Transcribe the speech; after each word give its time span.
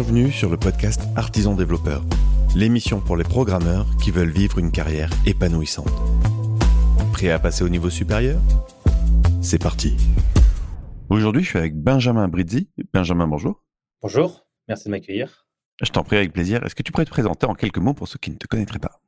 Bienvenue 0.00 0.30
sur 0.30 0.48
le 0.48 0.56
podcast 0.56 1.00
Artisan 1.16 1.56
Développeur, 1.56 2.04
l'émission 2.54 3.00
pour 3.00 3.16
les 3.16 3.24
programmeurs 3.24 3.84
qui 4.00 4.12
veulent 4.12 4.30
vivre 4.30 4.60
une 4.60 4.70
carrière 4.70 5.10
épanouissante. 5.26 5.90
Prêt 7.12 7.30
à 7.30 7.40
passer 7.40 7.64
au 7.64 7.68
niveau 7.68 7.90
supérieur? 7.90 8.40
C'est 9.42 9.60
parti. 9.60 9.96
Aujourd'hui, 11.10 11.42
je 11.42 11.48
suis 11.48 11.58
avec 11.58 11.74
Benjamin 11.74 12.28
Brizzi. 12.28 12.70
Benjamin, 12.94 13.26
bonjour. 13.26 13.64
Bonjour, 14.00 14.46
merci 14.68 14.84
de 14.84 14.90
m'accueillir. 14.90 15.48
Je 15.82 15.90
t'en 15.90 16.04
prie 16.04 16.16
avec 16.16 16.32
plaisir. 16.32 16.64
Est-ce 16.64 16.76
que 16.76 16.84
tu 16.84 16.92
pourrais 16.92 17.04
te 17.04 17.10
présenter 17.10 17.46
en 17.46 17.54
quelques 17.54 17.78
mots 17.78 17.92
pour 17.92 18.06
ceux 18.06 18.20
qui 18.20 18.30
ne 18.30 18.36
te 18.36 18.46
connaîtraient 18.46 18.78
pas? 18.78 19.00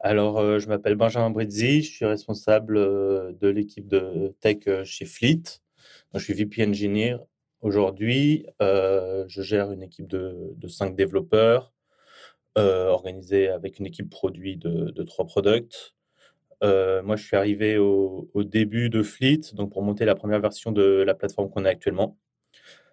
Alors, 0.00 0.36
euh, 0.36 0.58
je 0.58 0.68
m'appelle 0.68 0.96
Benjamin 0.96 1.30
Brizzi, 1.30 1.80
je 1.80 1.90
suis 1.90 2.04
responsable 2.04 2.76
euh, 2.76 3.32
de 3.40 3.48
l'équipe 3.48 3.88
de 3.88 4.36
tech 4.40 4.58
euh, 4.66 4.84
chez 4.84 5.06
Fleet. 5.06 5.42
je 6.12 6.18
suis 6.18 6.34
VP 6.34 6.66
Engineer 6.68 7.16
Aujourd'hui, 7.64 8.44
euh, 8.60 9.24
je 9.26 9.40
gère 9.40 9.72
une 9.72 9.82
équipe 9.82 10.06
de, 10.06 10.68
cinq 10.68 10.94
développeurs, 10.94 11.72
euh, 12.58 12.88
organisée 12.88 13.48
avec 13.48 13.78
une 13.78 13.86
équipe 13.86 14.10
produit 14.10 14.58
de, 14.58 15.02
trois 15.04 15.24
products. 15.24 15.94
Euh, 16.62 17.02
moi, 17.02 17.16
je 17.16 17.24
suis 17.24 17.38
arrivé 17.38 17.78
au, 17.78 18.28
au, 18.34 18.44
début 18.44 18.90
de 18.90 19.02
Fleet, 19.02 19.40
donc 19.54 19.72
pour 19.72 19.82
monter 19.82 20.04
la 20.04 20.14
première 20.14 20.40
version 20.40 20.72
de 20.72 21.02
la 21.06 21.14
plateforme 21.14 21.48
qu'on 21.48 21.64
a 21.64 21.70
actuellement. 21.70 22.18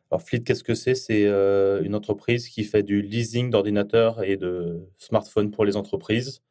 Alors, 0.09 0.21
Fleet, 0.21 0.41
qu'est-ce 0.41 0.63
que 0.63 0.73
c'est? 0.73 0.95
C'est 0.95 1.25
une 1.25 1.93
entreprise 1.93 2.47
qui 2.47 2.63
fait 2.63 2.83
du 2.83 3.01
leasing 3.01 3.49
d'ordinateurs 3.49 4.23
et 4.23 4.37
de 4.37 4.87
smartphones 4.97 5.51
pour 5.51 5.65
les 5.65 5.75
entreprises. 5.75 6.43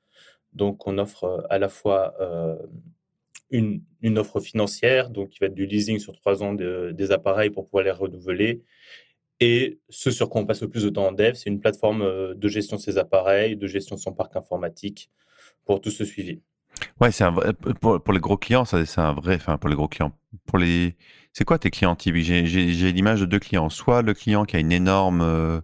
Donc, 0.53 0.87
on 0.87 0.99
offre 0.99 1.47
à 1.49 1.59
la 1.59 1.71
fois 1.71 2.15
une, 3.51 4.19
offre 4.19 4.41
financière, 4.41 5.11
donc 5.11 5.31
qui 5.31 5.39
va 5.41 5.47
être 5.47 5.55
du 5.55 5.67
leasing 5.67 5.99
sur 5.99 6.15
trois 6.15 6.43
ans 6.43 6.55
de, 6.55 6.93
des 6.93 7.13
appareils 7.13 7.51
pour 7.51 7.67
pouvoir 7.67 7.85
les 7.85 7.91
renouveler. 7.91 8.63
Et 9.41 9.81
ce 9.89 10.11
sur 10.11 10.29
quoi 10.29 10.43
on 10.43 10.47
passe 10.47 10.61
le 10.61 10.69
plus 10.69 10.85
de 10.85 10.91
temps 10.91 11.07
en 11.07 11.13
dev, 11.13 11.35
c'est 11.35 11.49
une 11.49 11.61
plateforme 11.61 12.03
euh, 12.03 12.35
de 12.35 12.49
gestion 12.49 12.77
de 12.77 12.83
ses 12.83 12.99
appareils, 12.99 13.57
de 13.57 13.67
gestion 13.67 13.97
de 13.97 14.01
son 14.01 14.13
parc 14.13 14.37
informatique 14.37 15.11
pour 15.65 15.81
tout 15.81 15.91
ce 15.91 16.05
suivi. 16.05 16.41
Ouais, 17.01 17.11
c'est 17.11 17.25
pour, 17.81 18.03
pour, 18.03 18.13
les 18.13 18.21
gros 18.21 18.37
clients, 18.37 18.65
c'est 18.65 18.99
un 18.99 19.13
vrai, 19.13 19.35
enfin 19.35 19.59
pour 19.59 19.69
les 19.69 19.77
gros 19.77 19.89
clients. 19.89 20.13
Pour 20.47 20.59
les, 20.59 20.95
c'est 21.33 21.45
quoi 21.45 21.59
tes 21.59 21.71
clients 21.71 21.97
typiques 21.97 22.25
J'ai 22.25 22.93
l'image 22.93 23.21
de 23.21 23.27
deux 23.27 23.39
clients. 23.39 23.69
Soit 23.71 24.03
le 24.03 24.15
client 24.15 24.45
qui 24.45 24.57
a 24.57 24.61
une 24.61 24.73
énorme 24.73 25.63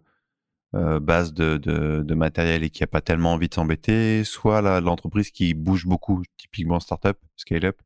euh, 0.75 0.98
base 1.00 1.33
de, 1.33 1.56
de, 1.59 2.14
matériel 2.14 2.64
et 2.64 2.70
qui 2.70 2.83
n'a 2.83 2.89
pas 2.89 3.00
tellement 3.00 3.33
envie 3.33 3.48
de 3.48 3.55
s'embêter, 3.55 4.25
soit 4.25 4.81
l'entreprise 4.81 5.31
qui 5.31 5.55
bouge 5.55 5.86
beaucoup, 5.86 6.22
typiquement 6.36 6.81
startup, 6.81 7.17
scale-up, 7.36 7.81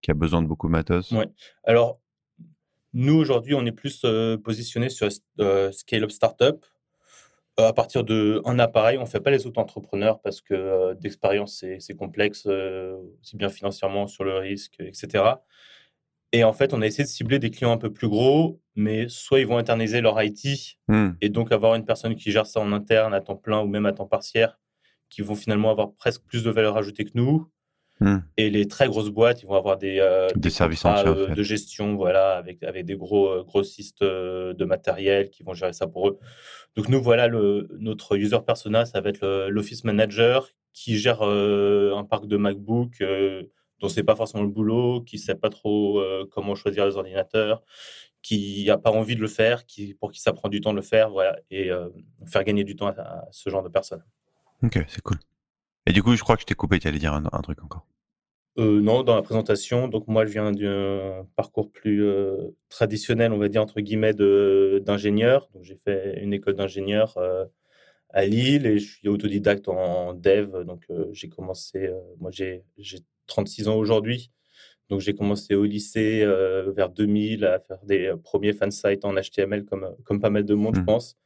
qui 0.00 0.10
a 0.10 0.14
besoin 0.14 0.40
de 0.40 0.46
beaucoup 0.46 0.68
de 0.68 0.72
matos. 0.72 1.10
Ouais. 1.10 1.26
Alors, 1.64 2.00
nous, 2.92 3.14
aujourd'hui, 3.14 3.54
on 3.54 3.66
est 3.66 3.72
plus 3.72 4.02
euh, 4.04 4.38
positionné 4.38 4.88
sur 4.88 5.08
euh, 5.40 5.72
scale-up 5.72 6.10
startup. 6.10 6.64
À 7.56 7.72
partir 7.74 8.04
d'un 8.04 8.58
appareil, 8.58 8.96
on 8.96 9.02
ne 9.02 9.06
fait 9.06 9.20
pas 9.20 9.30
les 9.30 9.46
auto-entrepreneurs 9.46 10.20
parce 10.22 10.40
que 10.40 10.94
d'expérience, 10.94 11.62
c'est 11.78 11.94
complexe, 11.94 12.46
aussi 12.46 13.36
bien 13.36 13.50
financièrement, 13.50 14.06
sur 14.06 14.24
le 14.24 14.38
risque, 14.38 14.76
etc. 14.80 15.24
Et 16.32 16.44
en 16.44 16.52
fait, 16.52 16.72
on 16.72 16.80
a 16.80 16.86
essayé 16.86 17.04
de 17.04 17.08
cibler 17.08 17.38
des 17.38 17.50
clients 17.50 17.72
un 17.72 17.76
peu 17.76 17.92
plus 17.92 18.08
gros, 18.08 18.60
mais 18.76 19.08
soit 19.08 19.40
ils 19.40 19.46
vont 19.46 19.58
internaliser 19.58 20.00
leur 20.00 20.22
IT 20.22 20.78
mmh. 20.88 21.10
et 21.20 21.28
donc 21.28 21.50
avoir 21.50 21.74
une 21.74 21.84
personne 21.84 22.14
qui 22.14 22.30
gère 22.30 22.46
ça 22.46 22.60
en 22.60 22.72
interne 22.72 23.14
à 23.14 23.20
temps 23.20 23.36
plein 23.36 23.60
ou 23.60 23.66
même 23.66 23.86
à 23.86 23.92
temps 23.92 24.06
partiel, 24.06 24.56
qui 25.08 25.22
vont 25.22 25.34
finalement 25.34 25.70
avoir 25.70 25.92
presque 25.92 26.22
plus 26.22 26.44
de 26.44 26.50
valeur 26.50 26.76
ajoutée 26.76 27.04
que 27.04 27.12
nous. 27.14 27.50
Mmh. 27.98 28.18
Et 28.36 28.48
les 28.48 28.66
très 28.68 28.86
grosses 28.86 29.10
boîtes, 29.10 29.42
ils 29.42 29.46
vont 29.46 29.56
avoir 29.56 29.76
des, 29.76 29.98
euh, 29.98 30.28
des, 30.34 30.40
des 30.40 30.50
services 30.50 30.84
entiers, 30.84 31.08
euh, 31.08 31.34
de 31.34 31.42
gestion, 31.42 31.96
voilà, 31.96 32.36
avec, 32.36 32.62
avec 32.62 32.86
des 32.86 32.96
gros 32.96 33.28
euh, 33.28 33.42
grossistes 33.42 34.02
de 34.02 34.64
matériel 34.64 35.30
qui 35.30 35.42
vont 35.42 35.52
gérer 35.52 35.72
ça 35.72 35.88
pour 35.88 36.08
eux. 36.08 36.18
Donc 36.76 36.88
nous, 36.88 37.02
voilà, 37.02 37.26
le, 37.26 37.68
notre 37.80 38.16
user 38.16 38.38
persona, 38.46 38.86
ça 38.86 39.00
va 39.00 39.10
être 39.10 39.48
l'office 39.48 39.82
manager 39.82 40.48
qui 40.72 40.96
gère 40.96 41.22
un 41.22 42.04
parc 42.04 42.26
de 42.26 42.36
MacBook 42.36 43.02
dont 43.80 43.88
c'est 43.88 44.04
pas 44.04 44.16
forcément 44.16 44.42
le 44.42 44.50
boulot, 44.50 45.02
qui 45.02 45.18
sait 45.18 45.34
pas 45.34 45.48
trop 45.48 45.98
euh, 45.98 46.28
comment 46.30 46.54
choisir 46.54 46.86
les 46.86 46.96
ordinateurs, 46.96 47.62
qui 48.22 48.68
a 48.70 48.78
pas 48.78 48.90
envie 48.90 49.16
de 49.16 49.20
le 49.20 49.28
faire, 49.28 49.66
qui 49.66 49.94
pour 49.94 50.12
qui 50.12 50.20
ça 50.20 50.32
prend 50.32 50.48
du 50.48 50.60
temps 50.60 50.72
de 50.72 50.76
le 50.76 50.82
faire, 50.82 51.10
voilà, 51.10 51.38
et 51.50 51.70
euh, 51.70 51.88
faire 52.26 52.44
gagner 52.44 52.64
du 52.64 52.76
temps 52.76 52.88
à, 52.88 53.00
à, 53.00 53.28
ce 53.30 53.50
genre 53.50 53.62
de 53.62 53.68
personnes. 53.68 54.04
Ok, 54.62 54.78
c'est 54.88 55.02
cool. 55.02 55.18
Et 55.86 55.92
du 55.92 56.02
coup, 56.02 56.14
je 56.14 56.22
crois 56.22 56.36
que 56.36 56.42
je 56.42 56.46
t'ai 56.46 56.54
coupé, 56.54 56.78
tu 56.78 56.88
allais 56.88 56.98
dire 56.98 57.14
un, 57.14 57.24
un 57.32 57.40
truc 57.40 57.62
encore. 57.64 57.86
Euh, 58.58 58.80
non, 58.80 59.02
dans 59.02 59.14
la 59.14 59.22
présentation. 59.22 59.88
Donc 59.88 60.08
moi, 60.08 60.26
je 60.26 60.32
viens 60.32 60.52
d'un 60.52 61.26
parcours 61.36 61.70
plus 61.70 62.04
euh, 62.04 62.48
traditionnel, 62.68 63.32
on 63.32 63.38
va 63.38 63.48
dire 63.48 63.62
entre 63.62 63.80
guillemets, 63.80 64.12
d'ingénieur. 64.14 65.48
Donc 65.54 65.64
j'ai 65.64 65.76
fait 65.76 66.20
une 66.22 66.32
école 66.34 66.54
d'ingénieur 66.54 67.16
euh, 67.18 67.44
à 68.10 68.26
Lille 68.26 68.66
et 68.66 68.78
je 68.78 68.92
suis 68.98 69.08
autodidacte 69.08 69.68
en 69.68 70.14
dev. 70.14 70.64
Donc 70.64 70.86
j'ai 71.12 71.28
commencé, 71.28 71.90
moi 72.20 72.30
j'ai 72.30 72.64
36 73.30 73.68
ans 73.68 73.76
aujourd'hui. 73.76 74.30
Donc 74.90 75.00
j'ai 75.00 75.14
commencé 75.14 75.54
au 75.54 75.64
lycée 75.64 76.22
euh, 76.22 76.72
vers 76.72 76.90
2000 76.90 77.44
à 77.44 77.60
faire 77.60 77.78
des 77.84 78.08
euh, 78.08 78.16
premiers 78.16 78.52
fan 78.52 78.70
sites 78.70 79.04
en 79.04 79.14
HTML 79.14 79.64
comme, 79.64 79.88
comme 80.04 80.20
pas 80.20 80.30
mal 80.30 80.44
de 80.44 80.54
monde, 80.54 80.76
mmh. 80.76 80.80
je 80.80 80.84
pense. 80.84 81.16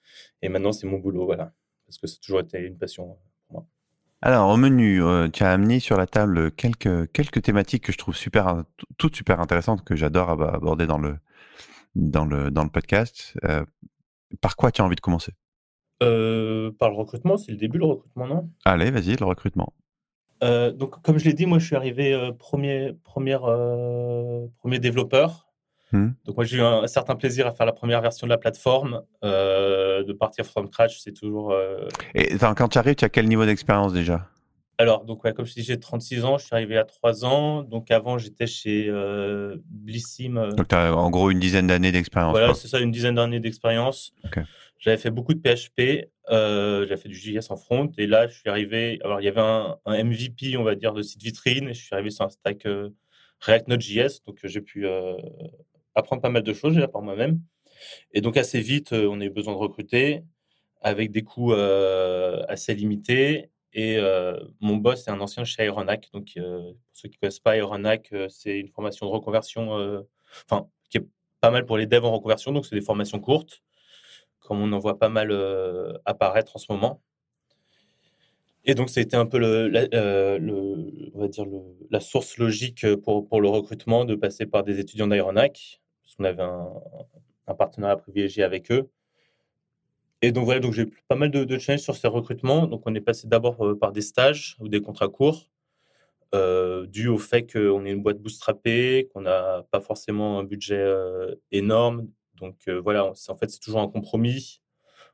Et 0.43 0.49
maintenant, 0.49 0.73
c'est 0.73 0.87
mon 0.87 0.99
boulot, 0.99 1.25
voilà. 1.25 1.53
Parce 1.87 1.99
que 1.99 2.07
c'est 2.07 2.21
toujours 2.21 2.41
été 2.41 2.59
une 2.59 2.77
passion 2.77 3.17
pour 3.49 3.53
moi. 3.53 3.67
Alors, 4.21 4.51
au 4.51 4.57
menu, 4.57 5.03
euh, 5.03 5.29
tu 5.29 5.45
as 5.45 5.51
amené 5.51 5.81
sur 5.81 5.97
la 5.97 6.07
table 6.07 6.51
quelques, 6.53 7.11
quelques 7.13 7.43
thématiques 7.43 7.85
que 7.85 7.93
je 7.93 7.99
trouve 7.99 8.17
super, 8.17 8.65
toutes 8.97 9.17
super 9.17 9.41
intéressantes, 9.41 9.85
que 9.85 9.97
j'adore 9.97 10.31
aborder 10.31 10.87
dans 10.87 10.99
le, 10.99 11.17
dans 11.95 12.25
le, 12.25 12.51
dans 12.51 12.65
le 12.65 12.71
podcast. 12.71 13.35
Euh, 13.45 13.65
par 14.41 14.57
quoi 14.57 14.73
tu 14.73 14.83
as 14.83 14.85
envie 14.85 14.97
de 14.97 15.01
commencer? 15.01 15.33
Euh, 16.03 16.71
Par 16.79 16.91
le 16.91 16.97
recrutement, 16.97 17.37
c'est 17.37 17.53
le 17.53 17.59
début, 17.59 17.79
le 17.79 17.87
recrutement, 17.87 18.27
non? 18.27 18.51
Allez, 18.65 18.91
vas-y, 18.91 19.17
le 19.17 19.25
recrutement. 19.25 19.73
Euh, 20.43 20.73
donc, 20.73 21.01
comme 21.03 21.19
je 21.19 21.25
l'ai 21.25 21.33
dit, 21.33 21.47
moi, 21.47 21.59
je 21.59 21.67
suis 21.67 21.77
arrivé 21.77 22.13
euh, 22.13 22.33
premier, 22.33 22.95
premier, 23.05 23.39
euh, 23.43 24.47
premier 24.59 24.79
développeur. 24.79 25.49
Mmh. 25.93 26.09
Donc, 26.25 26.37
moi, 26.37 26.45
j'ai 26.45 26.59
eu 26.59 26.63
un, 26.63 26.83
un, 26.83 26.87
certain 26.87 27.15
plaisir 27.15 27.47
à 27.47 27.53
faire 27.53 27.67
la 27.67 27.73
première 27.73 28.01
version 28.01 28.27
de 28.27 28.31
la 28.31 28.39
plateforme. 28.39 29.03
De 29.23 30.13
partir 30.13 30.45
from 30.45 30.67
scratch, 30.67 30.99
c'est 30.99 31.13
toujours. 31.13 31.55
Et 32.15 32.35
attends, 32.35 32.55
quand 32.55 32.69
tu 32.69 32.79
arrives, 32.79 32.97
tu 32.97 33.05
as 33.05 33.09
quel 33.09 33.29
niveau 33.29 33.47
d'expérience 33.47 33.93
déjà? 33.93 34.29
Alors, 34.77 35.05
donc, 35.05 35.23
ouais, 35.23 35.33
comme 35.33 35.47
je 35.47 35.55
dis, 35.55 35.63
j'ai 35.63 35.79
36 35.79 36.25
ans, 36.25 36.37
je 36.37 36.47
suis 36.47 36.55
arrivé 36.55 36.77
à 36.77 36.85
3 36.85 37.25
ans. 37.25 37.63
Donc, 37.63 37.93
avant, 37.93 38.19
j'étais 38.19 38.49
chez 38.49 38.91
Blissim. 39.71 40.51
Donc, 40.57 40.69
tu 40.69 40.75
as 40.75 40.95
en 40.95 41.11
gros 41.11 41.31
une 41.31 41.39
dizaine 41.39 41.69
d'années 41.69 41.93
d'expérience. 41.93 42.33
Voilà, 42.33 42.55
c'est 42.55 42.69
ça, 42.69 42.81
une 42.81 42.91
dizaine 42.91 43.15
d'années 43.15 43.41
d'expérience. 43.41 44.13
Okay. 44.25 44.43
J'avais 44.85 44.99
fait 44.99 45.11
beaucoup 45.11 45.33
de 45.33 45.41
PHP, 45.41 46.11
euh, 46.29 46.87
j'avais 46.87 47.01
fait 47.01 47.09
du 47.09 47.15
JS 47.15 47.51
en 47.51 47.57
front, 47.57 47.91
et 47.97 48.07
là, 48.07 48.27
je 48.29 48.39
suis 48.39 48.51
arrivé. 48.51 48.99
Alors, 49.03 49.19
il 49.19 49.25
y 49.25 49.29
avait 49.29 49.41
un, 49.41 49.79
MVP, 49.87 50.59
on 50.59 50.63
va 50.63 50.75
dire, 50.75 50.93
de 50.93 51.01
site 51.01 51.23
vitrine, 51.23 51.71
et 51.71 51.73
je 51.73 51.83
suis 51.83 51.95
arrivé 51.95 52.11
sur 52.11 52.27
un 52.27 52.29
stack 52.29 52.67
euh, 52.67 52.91
React 53.41 53.69
Node.js, 53.69 54.21
donc 54.27 54.41
j'ai 54.45 54.61
pu 54.61 54.87
euh, 54.87 55.17
apprendre 55.95 56.21
pas 56.21 56.29
mal 56.29 56.43
de 56.43 56.53
choses 56.53 56.75
déjà 56.75 56.87
par 56.87 57.01
moi-même. 57.01 57.41
Et 58.13 58.21
donc, 58.21 58.37
assez 58.37 58.61
vite, 58.61 58.93
euh, 58.93 59.09
on 59.11 59.23
a 59.23 59.25
eu 59.25 59.31
besoin 59.31 59.55
de 59.55 59.59
recruter 59.59 60.23
avec 60.83 61.11
des 61.13 61.23
coûts 61.23 61.55
euh, 61.55 62.45
assez 62.49 62.75
limités. 62.75 63.49
Et 63.73 63.97
euh, 63.97 64.39
mon 64.61 64.77
boss 64.77 65.09
est 65.09 65.11
un 65.11 65.21
ancien 65.21 65.45
chez 65.45 65.63
Aeronac. 65.63 66.11
Donc, 66.13 66.33
pour 66.35 66.77
ceux 66.93 67.09
qui 67.09 67.17
ne 67.17 67.21
connaissent 67.21 67.41
pas 67.41 67.57
Aeronac, 67.57 68.15
c'est 68.29 68.61
une 68.61 68.69
formation 68.69 69.07
de 69.07 69.13
reconversion, 69.13 70.05
enfin, 70.47 70.69
qui 70.91 70.99
est 70.99 71.07
pas 71.41 71.51
mal 71.51 71.65
pour 71.65 71.79
les 71.79 71.87
devs 71.87 72.05
en 72.05 72.13
reconversion. 72.13 72.53
Donc, 72.53 72.67
c'est 72.67 72.77
des 72.77 72.83
formations 72.83 73.19
courtes 73.19 73.63
comme 74.45 74.61
on 74.61 74.73
en 74.73 74.79
voit 74.79 74.99
pas 74.99 75.09
mal 75.09 75.31
euh, 75.31 75.93
apparaître 76.05 76.57
en 76.57 76.59
ce 76.59 76.71
moment. 76.71 77.03
Et 78.67 78.75
donc, 78.75 78.89
c'était 78.89 79.17
un 79.17 79.27
peu 79.27 79.39
euh, 79.43 80.39
la 81.91 82.01
source 82.01 82.39
logique 82.39 82.87
pour, 82.97 83.27
pour 83.29 83.41
le 83.41 83.49
recrutement 83.49 84.05
de 84.05 84.15
passer 84.15 84.47
par 84.47 84.63
des 84.65 84.81
étudiants 84.81 85.07
d'Aeronac, 85.07 85.83
parce 86.03 86.15
qu'on 86.17 86.25
avait 86.25 86.43
un, 86.43 87.55
partenariat 87.59 87.97
privilégié 87.97 88.43
avec 88.43 88.71
eux. 88.71 88.89
Et 90.23 90.33
donc, 90.33 90.47
voilà, 90.47 90.61
donc 90.61 90.73
j'ai 90.73 90.87
pas 91.09 91.17
mal 91.17 91.31
de, 91.31 91.59
challenges 91.59 91.83
sur 91.83 91.97
ces 91.97 92.09
recrutements. 92.09 92.67
Donc, 92.67 92.83
on 92.87 92.95
est 92.95 93.01
passé 93.03 93.29
d'abord 93.29 93.63
euh, 93.67 93.79
par 93.79 93.93
des 93.93 94.01
stages 94.01 94.57
ou 94.61 94.69
des 94.69 94.81
contrats 94.81 95.09
courts, 95.09 95.51
euh, 96.35 96.87
dû 96.87 97.09
au 97.09 97.19
fait 97.19 97.43
qu'on 97.43 97.85
est 97.85 97.91
une 97.91 98.03
boîte 98.03 98.19
bootstrappée, 98.19 99.11
qu'on 99.13 99.21
n'a 99.21 99.65
pas 99.71 99.81
forcément 99.81 100.39
un 100.39 100.45
budget 100.45 100.79
euh, 100.79 101.35
énorme, 101.53 102.09
donc 102.41 102.57
euh, 102.69 102.81
voilà, 102.81 103.13
en 103.29 103.37
fait, 103.37 103.51
c'est 103.51 103.61
toujours 103.61 103.81
un 103.81 103.89
compromis 103.89 104.61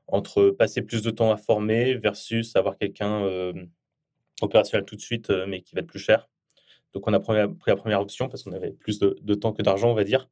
entre 0.06 0.50
passer 0.50 0.82
plus 0.82 1.02
de 1.02 1.10
temps 1.10 1.30
à 1.30 1.36
former 1.36 1.94
versus 1.94 2.56
avoir 2.56 2.76
quelqu'un 2.76 3.24
euh, 3.24 3.52
opérationnel 4.42 4.84
tout 4.84 4.96
de 4.96 5.00
suite, 5.00 5.30
euh, 5.30 5.46
mais 5.46 5.60
qui 5.60 5.74
va 5.74 5.80
être 5.80 5.86
plus 5.86 6.00
cher. 6.00 6.28
Donc 6.94 7.06
on 7.06 7.12
a 7.12 7.20
pris, 7.20 7.36
la 7.36 7.76
première 7.76 8.00
option 8.00 8.28
parce 8.28 8.42
qu'on 8.42 8.52
avait 8.52 8.72
plus 8.72 8.98
de, 8.98 9.34
temps 9.34 9.52
que 9.52 9.62
d'argent, 9.62 9.90
on 9.90 9.94
va 9.94 10.04
dire. 10.04 10.28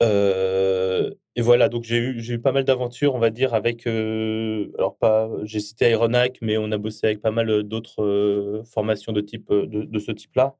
Et 0.00 1.40
voilà, 1.40 1.68
donc 1.68 1.84
j'ai 1.84 1.98
eu, 1.98 2.32
eu 2.32 2.40
pas 2.40 2.52
mal 2.52 2.64
d'aventures, 2.64 3.14
on 3.14 3.18
va 3.18 3.30
dire, 3.30 3.52
avec. 3.52 3.86
Alors, 3.86 4.96
pas, 4.98 5.30
j'ai 5.42 5.60
cité 5.60 5.84
Aeronac, 5.86 6.38
mais 6.40 6.56
on 6.56 6.72
a 6.72 6.78
bossé 6.78 7.06
avec 7.08 7.20
pas 7.20 7.30
mal 7.30 7.62
d'autres 7.62 8.62
formations 8.72 9.12
de, 9.12 9.20
type, 9.20 9.52
de 9.52 9.98
ce 9.98 10.12
type-là. 10.12 10.56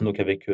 donc 0.00 0.20
avec 0.20 0.48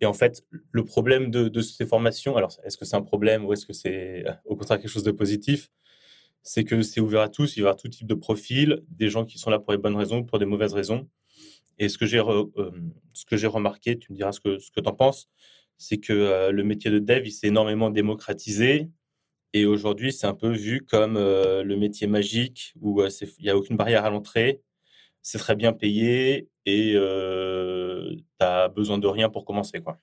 Et 0.00 0.06
en 0.06 0.12
fait, 0.12 0.44
le 0.72 0.84
problème 0.84 1.30
de, 1.30 1.60
ces 1.60 1.86
formations, 1.86 2.36
alors 2.36 2.52
est-ce 2.64 2.76
que 2.76 2.84
c'est 2.84 2.96
un 2.96 3.02
problème 3.02 3.44
ou 3.46 3.52
est-ce 3.52 3.66
que 3.66 3.72
c'est 3.72 4.24
au 4.44 4.56
contraire 4.56 4.78
quelque 4.78 4.90
chose 4.90 5.02
de 5.02 5.10
positif? 5.10 5.70
C'est 6.42 6.64
que 6.64 6.82
c'est 6.82 7.00
ouvert 7.00 7.22
à 7.22 7.28
tous, 7.28 7.56
il 7.56 7.60
y 7.60 7.62
aura 7.62 7.74
tout 7.74 7.88
type 7.88 8.06
de 8.06 8.14
profil, 8.14 8.82
des 8.88 9.08
gens 9.08 9.24
qui 9.24 9.38
sont 9.38 9.50
là 9.50 9.58
pour 9.58 9.72
les 9.72 9.78
bonnes 9.78 9.96
raisons, 9.96 10.22
pour 10.22 10.38
des 10.38 10.44
mauvaises 10.46 10.74
raisons. 10.74 11.08
Et 11.78 11.88
ce 11.88 11.98
que 11.98 12.06
j'ai 12.06 12.18
euh, 12.18 13.48
remarqué, 13.48 13.98
tu 13.98 14.12
me 14.12 14.16
diras 14.16 14.32
ce 14.32 14.40
que 14.40 14.58
ce 14.58 14.70
que 14.70 14.80
tu 14.80 14.88
en 14.88 14.94
penses, 14.94 15.28
c'est 15.78 15.98
que 15.98 16.12
euh, 16.12 16.52
le 16.52 16.64
métier 16.64 16.90
de 16.90 16.98
dev, 16.98 17.26
il 17.26 17.32
s'est 17.32 17.48
énormément 17.48 17.90
démocratisé. 17.90 18.90
Et 19.52 19.64
aujourd'hui, 19.66 20.12
c'est 20.12 20.26
un 20.26 20.34
peu 20.34 20.50
vu 20.50 20.84
comme 20.84 21.16
euh, 21.16 21.62
le 21.62 21.76
métier 21.76 22.06
magique 22.06 22.74
où 22.80 23.02
il 23.02 23.42
n'y 23.42 23.50
a 23.50 23.56
aucune 23.56 23.76
barrière 23.76 24.04
à 24.04 24.10
l'entrée, 24.10 24.62
c'est 25.26 25.38
très 25.38 25.56
bien 25.56 25.72
payé 25.72 26.48
et 26.66 26.92
tu 26.92 28.24
n'as 28.40 28.68
besoin 28.68 28.96
de 28.98 29.08
rien 29.08 29.28
pour 29.28 29.44
commencer. 29.44 29.80
Quoi. 29.80 29.98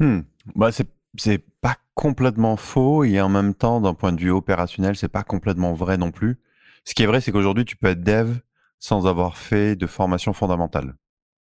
Hmm. 0.00 0.22
Bah, 0.56 0.70
c'est 0.72 1.44
pas 1.60 1.76
complètement 1.94 2.56
faux 2.56 3.04
et 3.04 3.20
en 3.20 3.28
même 3.28 3.54
temps, 3.54 3.80
d'un 3.80 3.94
point 3.94 4.12
de 4.12 4.20
vue 4.20 4.32
opérationnel, 4.32 4.96
c'est 4.96 5.06
pas 5.06 5.22
complètement 5.22 5.72
vrai 5.72 5.98
non 5.98 6.10
plus. 6.10 6.40
Ce 6.82 6.94
qui 6.94 7.04
est 7.04 7.06
vrai, 7.06 7.20
c'est 7.20 7.30
qu'aujourd'hui, 7.30 7.64
tu 7.64 7.76
peux 7.76 7.86
être 7.86 8.02
dev 8.02 8.38
sans 8.80 9.06
avoir 9.06 9.36
fait 9.36 9.76
de 9.76 9.86
formation 9.86 10.32
fondamentale 10.32 10.96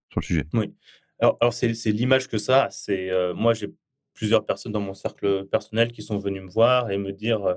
sur 0.10 0.20
le 0.20 0.26
sujet. 0.26 0.46
Oui. 0.54 0.74
Alors, 1.20 1.38
alors 1.40 1.54
c'est 1.54 1.72
l'image 1.86 2.28
que 2.28 2.38
ça. 2.38 2.68
C'est 2.72 3.10
moi, 3.36 3.54
j'ai 3.54 3.74
plusieurs 4.14 4.46
personnes 4.46 4.74
dans 4.74 4.82
mon 4.82 4.94
cercle 4.94 5.46
personnel 5.46 5.94
qui 5.94 6.02
sont 6.02 6.18
venues 6.18 6.42
me 6.42 6.52
voir 6.52 6.92
et 6.92 6.98
me 6.98 7.14
dire 7.14 7.56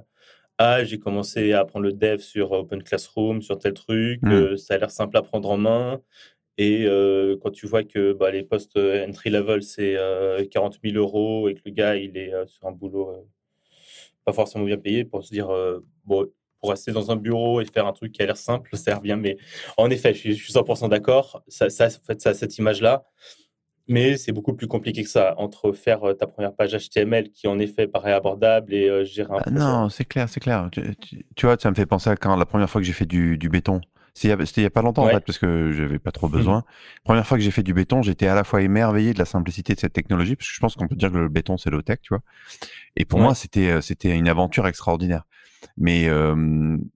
ah, 0.58 0.84
j'ai 0.84 0.98
commencé 0.98 1.52
à 1.52 1.60
apprendre 1.60 1.86
le 1.86 1.92
dev 1.92 2.18
sur 2.18 2.52
Open 2.52 2.82
Classroom, 2.82 3.42
sur 3.42 3.58
tel 3.58 3.74
truc, 3.74 4.20
mmh. 4.22 4.56
ça 4.56 4.74
a 4.74 4.78
l'air 4.78 4.90
simple 4.90 5.16
à 5.16 5.22
prendre 5.22 5.50
en 5.50 5.56
main. 5.56 6.00
Et 6.58 6.86
quand 7.40 7.50
tu 7.50 7.66
vois 7.68 7.84
que 7.84 8.12
bah, 8.12 8.32
les 8.32 8.42
postes 8.42 8.76
entry 8.76 9.30
level, 9.30 9.62
c'est 9.62 9.96
40 10.50 10.80
000 10.82 10.96
euros 10.96 11.48
et 11.48 11.54
que 11.54 11.60
le 11.64 11.70
gars, 11.70 11.94
il 11.96 12.16
est 12.16 12.32
sur 12.46 12.66
un 12.66 12.72
boulot 12.72 13.28
pas 14.24 14.32
forcément 14.32 14.64
bien 14.64 14.76
payé, 14.76 15.04
pour 15.04 15.24
se 15.24 15.30
dire, 15.30 15.48
bon, 16.04 16.28
pour 16.60 16.70
rester 16.70 16.92
dans 16.92 17.10
un 17.10 17.16
bureau 17.16 17.60
et 17.60 17.64
faire 17.64 17.86
un 17.86 17.92
truc 17.92 18.12
qui 18.12 18.22
a 18.22 18.26
l'air 18.26 18.36
simple, 18.36 18.70
ça 18.76 18.82
sert 18.82 19.00
bien. 19.00 19.16
Mais 19.16 19.36
en 19.76 19.90
effet, 19.90 20.14
je 20.14 20.32
suis, 20.32 20.52
100% 20.52 20.88
d'accord. 20.88 21.42
Ça, 21.48 21.70
ça, 21.70 21.86
en 21.86 22.06
fait, 22.06 22.20
ça 22.20 22.30
a 22.30 22.34
cette 22.34 22.58
image-là. 22.58 23.04
Mais 23.88 24.16
c'est 24.16 24.32
beaucoup 24.32 24.54
plus 24.54 24.66
compliqué 24.66 25.02
que 25.02 25.08
ça, 25.08 25.34
entre 25.38 25.72
faire 25.72 26.00
ta 26.18 26.26
première 26.26 26.54
page 26.54 26.76
HTML 26.76 27.30
qui 27.30 27.48
en 27.48 27.58
effet 27.58 27.86
paraît 27.86 28.12
abordable 28.12 28.74
et 28.74 29.04
gérer 29.04 29.32
un 29.32 29.42
ah 29.46 29.50
Non, 29.50 29.88
c'est 29.88 30.04
clair, 30.04 30.28
c'est 30.28 30.40
clair. 30.40 30.68
Tu, 31.34 31.46
vois, 31.46 31.56
ça 31.58 31.70
me 31.70 31.74
fait 31.74 31.86
penser 31.86 32.10
à 32.10 32.16
quand 32.16 32.36
la 32.36 32.46
première 32.46 32.68
fois 32.68 32.80
que 32.80 32.86
j'ai 32.86 32.92
fait 32.92 33.06
du, 33.06 33.38
du 33.38 33.48
béton. 33.48 33.80
C'était 34.18 34.34
il 34.56 34.60
n'y 34.62 34.66
a 34.66 34.70
pas 34.70 34.82
longtemps 34.82 35.04
en 35.04 35.10
fait, 35.10 35.24
parce 35.24 35.38
que 35.38 35.70
j'avais 35.70 36.00
pas 36.00 36.10
trop 36.10 36.28
mmh 36.28 36.32
besoin. 36.32 36.64
Première 37.04 37.24
fois 37.24 37.38
que 37.38 37.44
j'ai 37.44 37.52
fait 37.52 37.62
du 37.62 37.72
béton, 37.72 38.02
j'étais 38.02 38.26
à 38.26 38.34
la 38.34 38.42
fois 38.42 38.62
émerveillé 38.62 39.14
de 39.14 39.18
la 39.20 39.24
simplicité 39.24 39.74
de 39.74 39.80
cette 39.80 39.92
technologie, 39.92 40.34
parce 40.34 40.48
que 40.48 40.54
je 40.54 40.60
pense 40.60 40.74
qu'on 40.74 40.88
peut 40.88 40.96
dire 40.96 41.12
que 41.12 41.18
le 41.18 41.28
béton 41.28 41.56
c'est 41.56 41.70
low 41.70 41.82
tech, 41.82 41.98
tu 42.02 42.08
vois. 42.08 42.22
Et 42.96 43.04
pour 43.04 43.20
moi, 43.20 43.36
c'était 43.36 43.80
c'était 43.80 44.16
une 44.16 44.28
aventure 44.28 44.66
extraordinaire. 44.66 45.22
Mais 45.76 46.08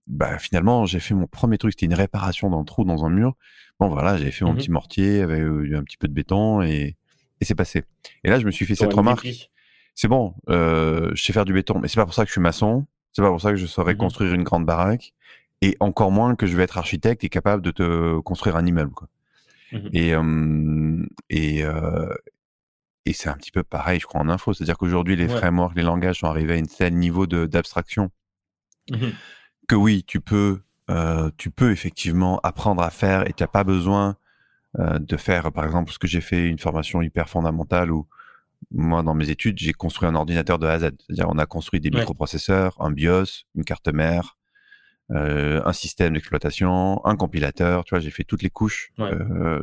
bah, 0.06 0.38
finalement, 0.38 0.84
j'ai 0.86 1.00
fait 1.00 1.14
mon 1.14 1.26
premier 1.26 1.58
truc, 1.58 1.72
c'était 1.72 1.86
une 1.86 1.94
réparation 1.94 2.50
d'un 2.50 2.64
trou 2.64 2.84
dans 2.84 3.04
un 3.04 3.10
mur. 3.10 3.34
Bon 3.80 3.88
voilà, 3.88 4.16
j'avais 4.16 4.30
fait 4.30 4.44
mon 4.44 4.52
mmh 4.52 4.56
petit 4.56 4.70
mortier 4.70 5.22
avec 5.22 5.42
un 5.42 5.82
petit 5.82 5.96
peu 5.96 6.08
de 6.08 6.12
béton 6.12 6.62
et, 6.62 6.96
et 7.40 7.44
c'est 7.44 7.54
passé. 7.54 7.84
Et 8.24 8.30
là, 8.30 8.38
je 8.38 8.46
me 8.46 8.50
suis 8.50 8.66
fait 8.66 8.74
cette 8.74 8.92
remarque. 8.92 9.26
C'est 9.94 10.08
bon, 10.08 10.34
euh, 10.48 11.10
je 11.14 11.22
sais 11.22 11.32
faire 11.32 11.44
du 11.44 11.52
béton, 11.52 11.78
mais 11.78 11.88
c'est 11.88 11.96
pas 11.96 12.04
pour 12.04 12.14
ça 12.14 12.22
que 12.22 12.28
je 12.28 12.32
suis 12.32 12.40
maçon. 12.40 12.86
C'est 13.12 13.22
pas 13.22 13.28
pour 13.28 13.40
ça 13.40 13.50
que 13.50 13.56
je 13.56 13.66
saurais 13.66 13.94
mmh 13.94 13.98
construire 13.98 14.34
une 14.34 14.42
grande 14.42 14.64
baraque 14.64 15.12
et 15.60 15.76
encore 15.80 16.10
moins 16.10 16.34
que 16.34 16.46
je 16.46 16.56
vais 16.56 16.62
être 16.62 16.78
architecte 16.78 17.24
et 17.24 17.28
capable 17.28 17.62
de 17.62 17.70
te 17.70 18.20
construire 18.20 18.56
un 18.56 18.64
immeuble. 18.64 18.92
Quoi. 18.92 19.08
Mmh 19.72 19.88
et 19.92 20.12
et, 21.30 21.64
euh, 21.64 22.14
et 23.04 23.12
c'est 23.12 23.28
un 23.28 23.34
petit 23.34 23.50
peu 23.50 23.62
pareil, 23.62 24.00
je 24.00 24.06
crois, 24.06 24.20
en 24.20 24.28
info. 24.28 24.54
C'est-à-dire 24.54 24.78
qu'aujourd'hui, 24.78 25.16
les 25.16 25.28
frameworks, 25.28 25.74
les 25.76 25.82
langages 25.82 26.20
sont 26.20 26.26
arrivés 26.26 26.54
à 26.54 26.58
un 26.58 26.64
tel 26.64 26.94
niveau 26.94 27.26
d'abstraction 27.26 28.10
mmh 28.90 29.10
que 29.68 29.74
oui, 29.74 30.04
tu 30.06 30.20
peux, 30.20 30.60
euh, 30.90 31.30
tu 31.36 31.50
peux 31.50 31.70
effectivement 31.70 32.40
apprendre 32.42 32.82
à 32.82 32.90
faire 32.90 33.26
et 33.28 33.32
tu 33.32 33.42
n'as 33.42 33.46
pas 33.48 33.64
besoin 33.64 34.16
euh, 34.78 34.98
de 34.98 35.16
faire, 35.16 35.52
par 35.52 35.64
exemple, 35.64 35.92
ce 35.92 35.98
que 35.98 36.06
j'ai 36.06 36.20
fait, 36.20 36.46
une 36.46 36.58
formation 36.58 37.02
hyper 37.02 37.28
fondamentale 37.28 37.90
où 37.90 38.06
moi, 38.70 39.02
dans 39.02 39.14
mes 39.14 39.30
études, 39.30 39.58
j'ai 39.58 39.72
construit 39.72 40.08
un 40.08 40.14
ordinateur 40.14 40.58
de 40.58 40.66
A 40.66 40.72
à 40.72 40.78
Z. 40.78 40.90
C'est-à-dire, 41.00 41.26
on 41.28 41.38
a 41.38 41.46
construit 41.46 41.80
des 41.80 41.90
microprocesseurs, 41.90 42.76
un 42.80 42.90
BIOS, 42.90 43.44
une 43.54 43.64
carte 43.64 43.88
mère, 43.88 44.36
euh, 45.10 45.60
un 45.64 45.72
système 45.72 46.14
d'exploitation, 46.14 47.04
un 47.04 47.16
compilateur. 47.16 47.84
Tu 47.84 47.90
vois, 47.94 48.00
j'ai 48.00 48.10
fait 48.10 48.24
toutes 48.24 48.42
les 48.42 48.50
couches, 48.50 48.92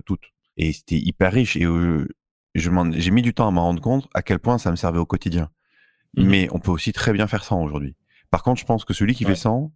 toutes. 0.06 0.34
Et 0.58 0.74
c'était 0.74 0.98
hyper 0.98 1.32
riche. 1.32 1.56
Et 1.56 1.66
j'ai 2.56 3.12
mis 3.12 3.22
du 3.22 3.34
temps 3.34 3.48
à 3.48 3.52
m'en 3.52 3.64
rendre 3.64 3.82
compte 3.82 4.10
à 4.14 4.22
quel 4.22 4.40
point 4.40 4.58
ça 4.58 4.70
me 4.70 4.76
servait 4.76 5.00
au 5.00 5.06
quotidien. 5.06 5.50
Mmh 6.18 6.24
Mais 6.24 6.48
on 6.52 6.60
peut 6.60 6.72
aussi 6.72 6.92
très 6.92 7.14
bien 7.14 7.28
faire 7.28 7.44
sans 7.44 7.62
aujourd'hui. 7.64 7.96
Par 8.32 8.44
contre, 8.44 8.60
je 8.60 8.66
pense 8.66 8.86
que 8.86 8.94
celui 8.94 9.16
qui 9.16 9.24
fait 9.24 9.36
sans, 9.36 9.72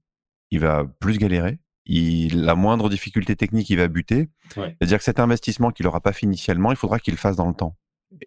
il 0.52 0.60
va 0.60 0.86
plus 1.00 1.18
galérer. 1.18 1.60
Il, 1.86 2.44
la 2.44 2.56
moindre 2.56 2.90
difficulté 2.90 3.36
technique, 3.36 3.70
il 3.70 3.78
va 3.78 3.88
buter. 3.88 4.30
C'est-à-dire 4.54 5.00
que 5.00 5.04
cet 5.04 5.20
investissement 5.20 5.72
qu'il 5.72 5.86
n'aura 5.86 6.02
pas 6.02 6.14
fait 6.14 6.26
initialement, 6.26 6.72
il 6.72 6.78
faudra 6.78 7.00
qu'il 7.00 7.14
le 7.14 7.20
fasse 7.20 7.36
dans 7.36 7.48
le 7.48 7.54
temps. 7.54 7.76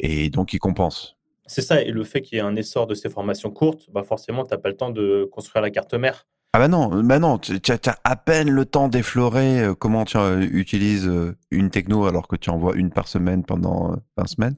Et 0.00 0.28
donc, 0.30 0.52
il 0.52 0.58
compense. 0.58 1.16
C'est 1.46 1.62
ça. 1.62 1.80
Et 1.80 1.90
le 1.90 2.04
fait 2.04 2.22
qu'il 2.22 2.36
y 2.36 2.40
ait 2.40 2.44
un 2.44 2.56
essor 2.56 2.86
de 2.86 2.94
ces 2.94 3.08
formations 3.08 3.50
courtes, 3.50 3.88
bah 3.92 4.02
forcément, 4.02 4.44
tu 4.44 4.50
n'as 4.52 4.58
pas 4.58 4.68
le 4.68 4.76
temps 4.76 4.90
de 4.90 5.28
construire 5.32 5.62
la 5.62 5.70
carte 5.70 5.94
mère. 5.94 6.26
Ah 6.52 6.58
bah 6.58 6.68
non, 6.68 6.88
bah 7.02 7.18
non, 7.18 7.38
tu 7.38 7.52
as, 7.70 7.98
à 8.04 8.16
peine 8.16 8.48
le 8.48 8.64
temps 8.64 8.88
d'effleurer 8.88 9.60
euh, 9.60 9.74
comment 9.74 10.06
tu 10.06 10.16
euh, 10.16 10.40
utilises 10.40 11.06
euh, 11.06 11.36
une 11.50 11.68
techno 11.68 12.06
alors 12.06 12.28
que 12.28 12.36
tu 12.36 12.48
envoies 12.48 12.76
une 12.76 12.90
par 12.90 13.08
semaine 13.08 13.44
pendant 13.44 13.94
20 14.16 14.26
semaines. 14.26 14.56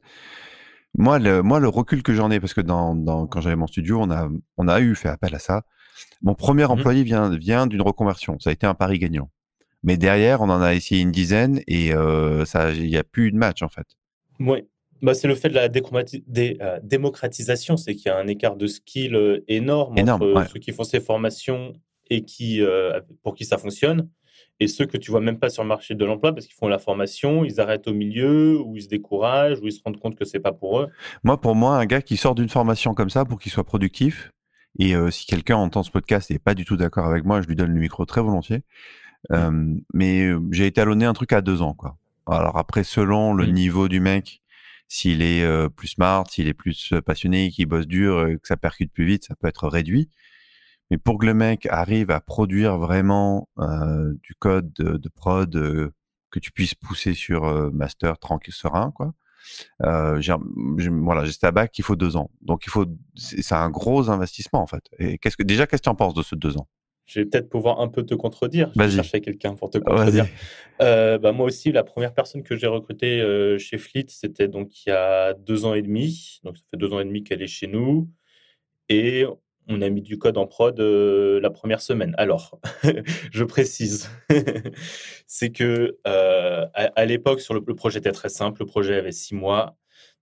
Moi, 0.96 1.18
le, 1.18 1.42
moi, 1.42 1.60
le 1.60 1.68
recul 1.68 2.02
que 2.02 2.14
j'en 2.14 2.30
ai, 2.30 2.40
parce 2.40 2.54
que 2.54 2.60
dans, 2.60 2.94
dans 2.94 3.26
quand 3.26 3.40
j'avais 3.40 3.56
mon 3.56 3.66
studio, 3.66 4.00
on 4.00 4.10
a, 4.10 4.28
on 4.56 4.68
a 4.68 4.80
eu 4.80 4.94
fait 4.94 5.08
appel 5.08 5.34
à 5.34 5.38
ça. 5.38 5.62
Mon 6.22 6.34
premier 6.34 6.64
mmh 6.64 6.70
employé 6.70 7.02
vient, 7.02 7.28
vient 7.30 7.66
d'une 7.66 7.82
reconversion. 7.82 8.38
Ça 8.40 8.50
a 8.50 8.52
été 8.52 8.66
un 8.66 8.74
pari 8.74 8.98
gagnant. 8.98 9.30
Mais 9.82 9.96
derrière, 9.96 10.40
on 10.40 10.50
en 10.50 10.60
a 10.60 10.74
essayé 10.74 11.02
une 11.02 11.12
dizaine 11.12 11.60
et 11.68 11.92
ça, 12.46 12.72
il 12.72 12.88
n'y 12.88 12.96
a 12.96 13.04
plus 13.04 13.30
de 13.30 13.36
match 13.36 13.62
en 13.62 13.68
fait. 13.68 13.86
Oui, 14.40 14.64
bah, 15.02 15.14
c'est 15.14 15.28
le 15.28 15.34
fait 15.34 15.48
de 15.50 15.54
la 15.54 15.68
démocratisation, 16.80 17.76
c'est 17.76 17.94
qu'il 17.94 18.06
y 18.06 18.08
a 18.10 18.18
un 18.18 18.26
écart 18.26 18.56
de 18.56 18.66
skill 18.66 19.42
énorme, 19.46 19.96
entre 19.98 20.48
ceux 20.52 20.58
qui 20.58 20.72
font 20.72 20.84
ces 20.84 21.00
formations 21.00 21.74
et 22.10 22.24
qui, 22.24 22.62
euh, 22.62 23.00
pour 23.22 23.34
qui 23.34 23.44
ça 23.44 23.58
fonctionne, 23.58 24.08
et 24.60 24.66
ceux 24.66 24.86
que 24.86 24.96
tu 24.96 25.10
vois 25.10 25.20
même 25.20 25.38
pas 25.38 25.50
sur 25.50 25.62
le 25.62 25.68
marché 25.68 25.94
de 25.94 26.04
l'emploi 26.04 26.32
parce 26.32 26.46
qu'ils 26.46 26.56
font 26.56 26.68
la 26.68 26.78
formation, 26.78 27.44
ils 27.44 27.60
arrêtent 27.60 27.86
au 27.86 27.94
milieu, 27.94 28.58
ou 28.60 28.76
ils 28.76 28.82
se 28.82 28.88
découragent, 28.88 29.60
ou 29.60 29.66
ils 29.66 29.72
se 29.72 29.80
rendent 29.84 30.00
compte 30.00 30.16
que 30.16 30.24
c'est 30.24 30.40
pas 30.40 30.52
pour 30.52 30.80
eux. 30.80 30.88
Moi, 31.22 31.40
pour 31.40 31.54
moi, 31.54 31.76
un 31.76 31.86
gars 31.86 32.02
qui 32.02 32.16
sort 32.16 32.34
d'une 32.34 32.48
formation 32.48 32.94
comme 32.94 33.10
ça 33.10 33.24
pour 33.24 33.40
qu'il 33.40 33.52
soit 33.52 33.64
productif, 33.64 34.32
et 34.78 34.94
euh, 34.94 35.10
si 35.10 35.26
quelqu'un 35.26 35.56
entend 35.56 35.82
ce 35.82 35.90
podcast 35.90 36.30
et 36.30 36.34
n'est 36.34 36.38
pas 36.38 36.54
du 36.54 36.64
tout 36.64 36.76
d'accord 36.76 37.06
avec 37.06 37.24
moi, 37.24 37.40
je 37.40 37.46
lui 37.46 37.56
donne 37.56 37.72
le 37.72 37.80
micro 37.80 38.04
très 38.04 38.20
volontiers. 38.20 38.62
Euh, 39.32 39.74
mais 39.92 40.30
j'ai 40.50 40.66
étalonné 40.66 41.04
un 41.04 41.12
truc 41.12 41.32
à 41.32 41.40
deux 41.40 41.62
ans, 41.62 41.74
quoi. 41.74 41.96
Alors 42.26 42.58
après, 42.58 42.84
selon 42.84 43.32
le 43.32 43.46
mmh. 43.46 43.52
niveau 43.52 43.88
du 43.88 44.00
mec, 44.00 44.42
s'il 44.86 45.22
est 45.22 45.68
plus 45.70 45.88
smart, 45.88 46.26
s'il 46.28 46.46
est 46.46 46.54
plus 46.54 46.92
passionné, 47.04 47.50
qu'il 47.50 47.66
bosse 47.66 47.86
dur, 47.86 48.26
que 48.40 48.46
ça 48.46 48.56
percute 48.56 48.92
plus 48.92 49.06
vite, 49.06 49.24
ça 49.24 49.34
peut 49.34 49.48
être 49.48 49.66
réduit. 49.66 50.10
Mais 50.90 50.98
pour 50.98 51.18
que 51.18 51.26
le 51.26 51.34
mec 51.34 51.66
arrive 51.66 52.10
à 52.10 52.20
produire 52.20 52.78
vraiment 52.78 53.48
euh, 53.58 54.14
du 54.22 54.34
code 54.34 54.72
de, 54.72 55.08
prod 55.08 55.54
euh, 55.56 55.92
que 56.30 56.38
tu 56.38 56.50
puisses 56.50 56.74
pousser 56.74 57.14
sur 57.14 57.44
euh, 57.44 57.70
master 57.70 58.18
tranquille 58.18 58.54
serein, 58.54 58.92
quoi. 58.94 59.12
j'ai, 60.20 60.34
voilà, 60.90 61.24
j'ai 61.24 61.32
à 61.42 61.50
bac, 61.50 61.78
il 61.78 61.82
faut 61.82 61.96
deux 61.96 62.16
ans. 62.16 62.30
Donc 62.40 62.64
il 62.66 62.70
faut, 62.70 62.86
c'est 63.16 63.54
un 63.54 63.70
gros 63.70 64.10
investissement 64.10 64.62
en 64.62 64.66
fait. 64.66 64.84
Et 64.98 65.18
qu'est-ce 65.18 65.36
que 65.36 65.42
déjà, 65.42 65.66
qu'est-ce 65.66 65.82
que 65.82 65.84
tu 65.84 65.90
en 65.90 65.94
penses 65.94 66.14
de 66.14 66.22
ce 66.22 66.34
deux 66.34 66.56
ans? 66.56 66.68
Je 67.04 67.20
vais 67.20 67.26
peut-être 67.26 67.48
pouvoir 67.48 67.80
un 67.80 67.88
peu 67.88 68.04
te 68.04 68.14
contredire. 68.14 68.70
Je 68.76 68.82
vais 68.82 68.90
chercher 68.90 69.22
quelqu'un 69.22 69.54
pour 69.54 69.70
te 69.70 69.78
contredire. 69.78 70.26
bah, 70.78 71.32
moi 71.32 71.46
aussi, 71.46 71.72
la 71.72 71.82
première 71.82 72.12
personne 72.12 72.42
que 72.42 72.54
j'ai 72.54 72.66
recrutée 72.66 73.56
chez 73.58 73.78
Fleet, 73.78 74.06
c'était 74.08 74.48
donc 74.48 74.84
il 74.84 74.90
y 74.90 74.92
a 74.92 75.32
deux 75.32 75.64
ans 75.64 75.72
et 75.72 75.80
demi. 75.80 76.40
Donc 76.44 76.58
ça 76.58 76.62
fait 76.70 76.76
deux 76.76 76.92
ans 76.92 77.00
et 77.00 77.06
demi 77.06 77.24
qu'elle 77.24 77.40
est 77.40 77.46
chez 77.46 77.66
nous. 77.66 78.10
Et 78.90 79.24
on 79.68 79.82
a 79.82 79.88
mis 79.90 80.02
du 80.02 80.18
code 80.18 80.38
en 80.38 80.46
prod 80.46 80.78
euh, 80.80 81.40
la 81.40 81.50
première 81.50 81.80
semaine. 81.80 82.14
Alors, 82.18 82.58
je 83.32 83.44
précise, 83.44 84.10
c'est 85.26 85.50
que 85.50 85.98
euh, 86.06 86.66
à, 86.74 87.04
l'époque, 87.04 87.42
le, 87.50 87.74
projet 87.74 87.98
était 87.98 88.12
très 88.12 88.30
simple. 88.30 88.62
Le 88.62 88.66
projet 88.66 88.96
avait 88.96 89.12
six 89.12 89.34
mois. 89.34 89.76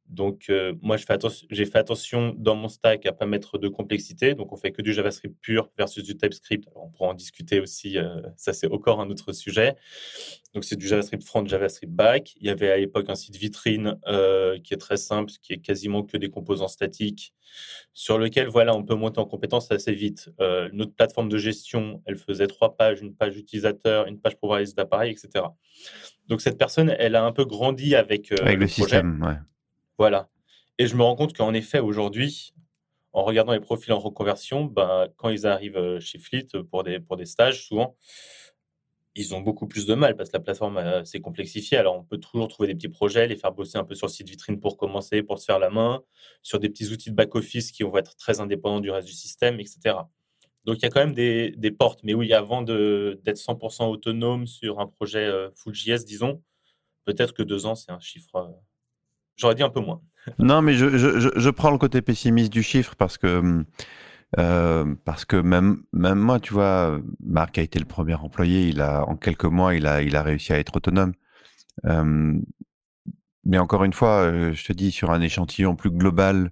Donc, 0.08 0.46
euh, 0.50 0.74
moi, 0.82 0.96
j'ai 0.96 1.64
fait, 1.66 1.78
attention 1.78 2.34
dans 2.38 2.54
mon 2.54 2.68
stack 2.68 3.06
à 3.06 3.12
pas 3.12 3.26
mettre 3.26 3.58
de 3.58 3.68
complexité. 3.68 4.34
Donc, 4.34 4.52
on 4.52 4.56
fait 4.56 4.70
que 4.70 4.80
du 4.80 4.92
JavaScript 4.92 5.36
pur 5.40 5.70
versus 5.76 6.04
du 6.04 6.16
TypeScript. 6.16 6.68
on 6.76 6.88
pourra 6.90 7.10
en 7.10 7.14
discuter 7.14 7.60
aussi. 7.60 7.98
Euh, 7.98 8.20
ça, 8.36 8.52
c'est 8.52 8.70
encore 8.70 9.00
un 9.00 9.10
autre 9.10 9.32
sujet. 9.32 9.74
Donc, 10.54 10.64
c'est 10.64 10.76
du 10.76 10.86
JavaScript 10.86 11.24
front, 11.24 11.44
JavaScript 11.44 11.92
back. 11.92 12.34
Il 12.36 12.46
y 12.46 12.50
avait 12.50 12.70
à 12.70 12.76
l'époque 12.76 13.10
un 13.10 13.16
site 13.16 13.36
vitrine 13.36 13.98
euh, 14.06 14.58
qui 14.60 14.74
est 14.74 14.78
très 14.78 14.96
simple, 14.96 15.32
qui 15.42 15.54
est 15.54 15.58
quasiment 15.58 16.04
que 16.04 16.16
des 16.16 16.30
composants 16.30 16.68
statiques, 16.68 17.34
sur 17.92 18.18
lequel, 18.18 18.48
voilà, 18.48 18.76
on 18.76 18.84
peut 18.84 18.94
monter 18.94 19.18
en 19.18 19.26
compétence 19.26 19.70
assez 19.72 19.92
vite. 19.92 20.30
notre 20.72 20.94
plateforme 20.94 21.28
de 21.28 21.38
gestion, 21.38 22.02
elle 22.06 22.16
faisait 22.16 22.46
trois 22.46 22.76
pages, 22.76 23.00
une 23.00 23.14
page 23.14 23.36
utilisateur, 23.36 24.06
une 24.06 24.20
page 24.20 24.36
pour 24.36 24.50
voir 24.50 24.60
les 24.60 24.72
d'appareils, 24.72 25.10
etc. 25.10 25.46
Donc, 26.28 26.40
cette 26.40 26.58
personne, 26.58 26.94
elle 26.98 27.16
a 27.16 27.24
un 27.24 27.32
peu 27.32 27.44
grandi 27.44 27.94
avec, 27.94 28.32
avec 28.32 28.58
le, 28.58 28.66
système, 28.66 29.22
ouais. 29.22 29.36
Voilà. 29.98 30.28
Et 30.78 30.86
je 30.86 30.96
me 30.96 31.02
rends 31.02 31.16
compte 31.16 31.36
qu'en 31.36 31.54
effet, 31.54 31.78
aujourd'hui, 31.78 32.54
en 33.12 33.24
regardant 33.24 33.52
les 33.52 33.60
profils 33.60 33.92
en 33.92 33.98
reconversion, 33.98 34.64
ben, 34.64 35.08
quand 35.16 35.30
ils 35.30 35.46
arrivent 35.46 35.98
chez 36.00 36.18
Fleet 36.18 36.48
pour 36.70 36.84
des, 36.84 37.00
pour 37.00 37.16
des 37.16 37.24
stages, 37.26 37.66
souvent, 37.66 37.96
ils 39.16 39.34
ont 39.34 39.40
beaucoup 39.40 39.66
plus 39.66 39.86
de 39.86 39.94
mal 39.94 40.14
parce 40.14 40.28
que 40.30 40.36
la 40.36 40.42
plateforme 40.42 41.04
s'est 41.04 41.20
complexifiée. 41.20 41.78
Alors, 41.78 41.96
on 41.96 42.04
peut 42.04 42.18
toujours 42.18 42.48
trouver 42.48 42.68
des 42.68 42.74
petits 42.74 42.88
projets, 42.88 43.26
les 43.26 43.36
faire 43.36 43.52
bosser 43.52 43.78
un 43.78 43.84
peu 43.84 43.94
sur 43.94 44.06
le 44.06 44.12
site 44.12 44.28
vitrine 44.28 44.60
pour 44.60 44.76
commencer, 44.76 45.22
pour 45.22 45.38
se 45.38 45.46
faire 45.46 45.58
la 45.58 45.70
main, 45.70 46.04
sur 46.42 46.60
des 46.60 46.68
petits 46.68 46.92
outils 46.92 47.10
de 47.10 47.14
back-office 47.14 47.72
qui 47.72 47.82
vont 47.82 47.96
être 47.96 48.16
très 48.16 48.40
indépendants 48.40 48.80
du 48.80 48.90
reste 48.90 49.08
du 49.08 49.14
système, 49.14 49.58
etc. 49.58 49.96
Donc, 50.66 50.78
il 50.78 50.82
y 50.82 50.86
a 50.86 50.90
quand 50.90 51.00
même 51.00 51.14
des, 51.14 51.70
portes. 51.70 52.00
Mais 52.02 52.12
oui, 52.12 52.32
avant 52.34 52.60
d'être 52.60 53.38
100% 53.38 53.88
autonome 53.88 54.46
sur 54.46 54.80
un 54.80 54.86
projet 54.86 55.24
euh, 55.24 55.50
Full.js, 55.54 56.04
disons, 56.04 56.42
peut-être 57.04 57.32
que 57.32 57.42
deux 57.42 57.64
ans, 57.64 57.74
c'est 57.74 57.92
un 57.92 58.00
chiffre, 58.00 58.36
euh, 58.36 58.48
j'aurais 59.36 59.54
dit 59.54 59.62
un 59.62 59.70
peu 59.70 59.80
moins. 59.80 60.00
non, 60.38 60.62
mais 60.62 60.74
je, 60.74 60.96
je, 60.96 61.30
je, 61.34 61.50
prends 61.50 61.70
le 61.70 61.78
côté 61.78 62.02
pessimiste 62.02 62.52
du 62.52 62.62
chiffre 62.62 62.94
parce 62.96 63.16
que 63.16 63.38
hum, 63.38 63.64
euh, 64.38 64.94
parce 65.04 65.24
que 65.24 65.36
même, 65.36 65.82
même 65.92 66.18
moi, 66.18 66.40
tu 66.40 66.52
vois, 66.52 67.00
Marc 67.20 67.58
a 67.58 67.62
été 67.62 67.78
le 67.78 67.84
premier 67.84 68.14
employé. 68.14 68.68
Il 68.68 68.80
a, 68.80 69.04
en 69.08 69.16
quelques 69.16 69.44
mois, 69.44 69.74
il 69.74 69.86
a, 69.86 70.02
il 70.02 70.16
a 70.16 70.22
réussi 70.22 70.52
à 70.52 70.58
être 70.58 70.76
autonome. 70.76 71.12
Euh, 71.86 72.34
mais 73.44 73.58
encore 73.58 73.84
une 73.84 73.92
fois, 73.92 74.22
euh, 74.22 74.52
je 74.52 74.64
te 74.64 74.72
dis, 74.72 74.90
sur 74.90 75.10
un 75.10 75.20
échantillon 75.20 75.76
plus 75.76 75.90
global, 75.90 76.50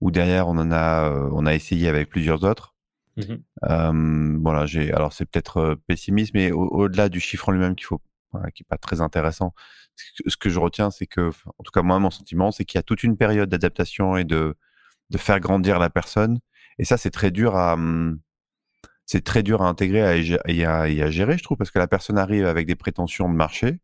où 0.00 0.10
derrière, 0.10 0.48
on 0.48 0.58
en 0.58 0.70
a, 0.72 1.10
on 1.32 1.46
a 1.46 1.54
essayé 1.54 1.88
avec 1.88 2.08
plusieurs 2.08 2.44
autres. 2.44 2.74
Mmh 3.16 4.36
voilà, 4.42 4.66
j'ai, 4.66 4.92
alors 4.92 5.12
c'est 5.12 5.24
peut-être 5.24 5.78
pessimiste, 5.86 6.34
mais 6.34 6.52
au-delà 6.52 7.08
du 7.08 7.18
chiffre 7.18 7.48
en 7.48 7.52
lui-même 7.52 7.74
qu'il 7.74 7.86
faut, 7.86 8.00
qui 8.54 8.62
est 8.62 8.68
pas 8.68 8.78
très 8.78 9.00
intéressant. 9.00 9.54
Ce 10.26 10.36
que 10.36 10.50
je 10.50 10.58
retiens, 10.58 10.90
c'est 10.90 11.06
que, 11.06 11.30
en 11.46 11.62
tout 11.64 11.72
cas, 11.72 11.82
moi, 11.82 11.98
mon 11.98 12.10
sentiment, 12.10 12.50
c'est 12.52 12.64
qu'il 12.64 12.78
y 12.78 12.80
a 12.80 12.82
toute 12.82 13.02
une 13.02 13.16
période 13.16 13.48
d'adaptation 13.48 14.16
et 14.16 14.24
de, 14.24 14.56
de 15.10 15.18
faire 15.18 15.40
grandir 15.40 15.78
la 15.78 15.90
personne 15.90 16.38
et 16.78 16.84
ça, 16.84 16.96
c'est 16.96 17.10
très 17.10 17.30
dur 17.30 17.56
à, 17.56 17.76
mmh, 17.76 18.20
c'est 19.06 19.24
très 19.24 19.42
dur 19.42 19.62
à 19.62 19.68
intégrer 19.68 20.20
et 20.46 20.64
à, 20.66 21.10
gérer, 21.10 21.38
je 21.38 21.42
trouve, 21.42 21.56
parce 21.56 21.70
que 21.70 21.78
la 21.78 21.88
personne 21.88 22.18
arrive 22.18 22.46
avec 22.46 22.66
des 22.66 22.76
prétentions 22.76 23.28
de 23.28 23.34
marché. 23.34 23.80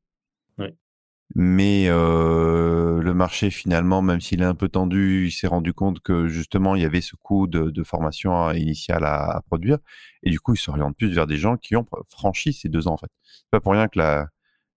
Mais 1.35 1.89
le 1.89 3.13
marché, 3.15 3.51
finalement, 3.51 4.03
même 4.03 4.21
s'il 4.21 4.43
est 4.43 4.47
un 4.47 4.55
peu 4.55 4.69
tendu, 4.69 5.27
il 5.27 5.33
s'est 5.33 5.47
rendu 5.47 5.73
compte 5.73 6.01
que 6.01 6.29
justement, 6.29 6.75
il 6.77 6.83
y 6.83 6.85
avait 6.85 7.01
ce 7.01 7.17
coût 7.17 7.47
de, 7.47 7.83
formation 7.83 8.51
initiale 8.53 9.05
à, 9.05 9.43
produire. 9.47 9.79
Et 10.23 10.31
du 10.31 10.41
coup, 10.41 10.55
il 10.55 10.59
s'oriente 10.59 10.97
plus 10.97 11.13
vers 11.13 11.27
des 11.27 11.37
gens 11.37 11.57
qui 11.57 11.77
ont 11.77 11.87
franchi 12.09 12.53
ces 12.53 12.69
deux 12.69 12.89
ans, 12.89 12.95
en 12.95 12.99
fait. 12.99 13.11
C'est 13.23 13.51
pas 13.51 13.61
pour 13.61 13.73
rien 13.73 13.89
que 13.89 13.99
la, 13.99 14.29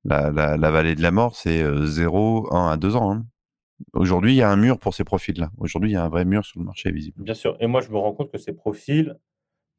la, 0.05 0.71
vallée 0.71 0.95
de 0.95 1.01
la 1.01 1.11
mort, 1.11 1.35
c'est 1.35 1.63
0, 1.85 2.53
1 2.53 2.71
à 2.71 2.77
2 2.77 2.95
ans. 2.95 3.11
Hein. 3.11 3.25
Aujourd'hui, 3.93 4.33
il 4.33 4.37
y 4.37 4.41
a 4.41 4.49
un 4.49 4.55
mur 4.55 4.79
pour 4.79 4.93
ces 4.93 5.03
profils-là. 5.03 5.51
Aujourd'hui, 5.57 5.91
il 5.91 5.93
y 5.93 5.97
a 5.97 6.03
un 6.03 6.09
vrai 6.09 6.25
mur 6.25 6.45
sur 6.45 6.59
le 6.59 6.65
marché 6.65 6.91
visible. 6.91 7.21
Bien 7.21 7.33
sûr. 7.33 7.57
Et 7.59 7.67
moi, 7.67 7.81
je 7.81 7.89
me 7.89 7.97
rends 7.97 8.13
compte 8.13 8.31
que 8.31 8.37
ces 8.37 8.53
profils, 8.53 9.17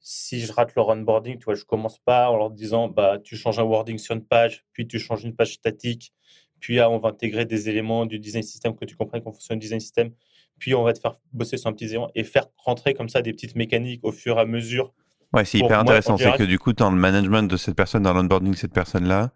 si 0.01 0.41
je 0.41 0.53
rate 0.53 0.75
leur 0.75 0.89
onboarding, 0.89 1.39
tu 1.39 1.45
vois, 1.45 1.55
je 1.55 1.65
commence 1.65 1.99
pas 1.99 2.31
en 2.31 2.37
leur 2.37 2.51
disant, 2.51 2.89
bah, 2.89 3.19
tu 3.23 3.37
changes 3.37 3.59
un 3.59 3.65
wording 3.65 3.99
sur 3.99 4.15
une 4.15 4.25
page, 4.25 4.65
puis 4.73 4.87
tu 4.87 4.99
changes 4.99 5.25
une 5.25 5.35
page 5.35 5.55
statique, 5.55 6.13
puis 6.61 6.81
ah, 6.81 6.91
on 6.91 6.99
va 6.99 7.11
intégrer 7.11 7.45
des 7.45 7.69
éléments 7.69 8.07
du 8.07 8.19
design 8.19 8.43
system 8.43 8.77
que 8.77 8.85
tu 8.85 8.97
comprennes 8.97 9.23
qu'on 9.23 9.33
fonctionne 9.33 9.59
design 9.59 9.81
system, 9.81 10.11
puis 10.59 10.75
on 10.75 10.83
va 10.83 10.93
te 10.93 11.01
faire 11.01 11.15
bosser 11.33 11.57
sur 11.57 11.69
un 11.69 11.73
petit 11.73 11.87
élément 11.87 12.11
et 12.15 12.25
faire 12.25 12.47
rentrer 12.57 12.95
comme 12.95 13.09
ça 13.09 13.23
des 13.23 13.33
petites 13.33 13.57
mécaniques 13.57 14.05
au 14.05 14.13
fur 14.13 14.39
et 14.39 14.41
à 14.41 14.47
mesure. 14.47 14.93
Ouais, 15.33 15.45
c'est 15.45 15.59
hyper 15.59 15.81
intéressant. 15.81 16.17
C'est 16.17 16.37
que 16.37 16.45
du 16.45 16.59
coup, 16.59 16.73
dans 16.73 16.91
le 16.91 16.97
management 16.97 17.43
de 17.43 17.57
cette 17.57 17.77
personne, 17.77 18.03
dans 18.03 18.15
l'onboarding 18.15 18.53
de 18.53 18.57
cette 18.57 18.73
personne-là, 18.73 19.33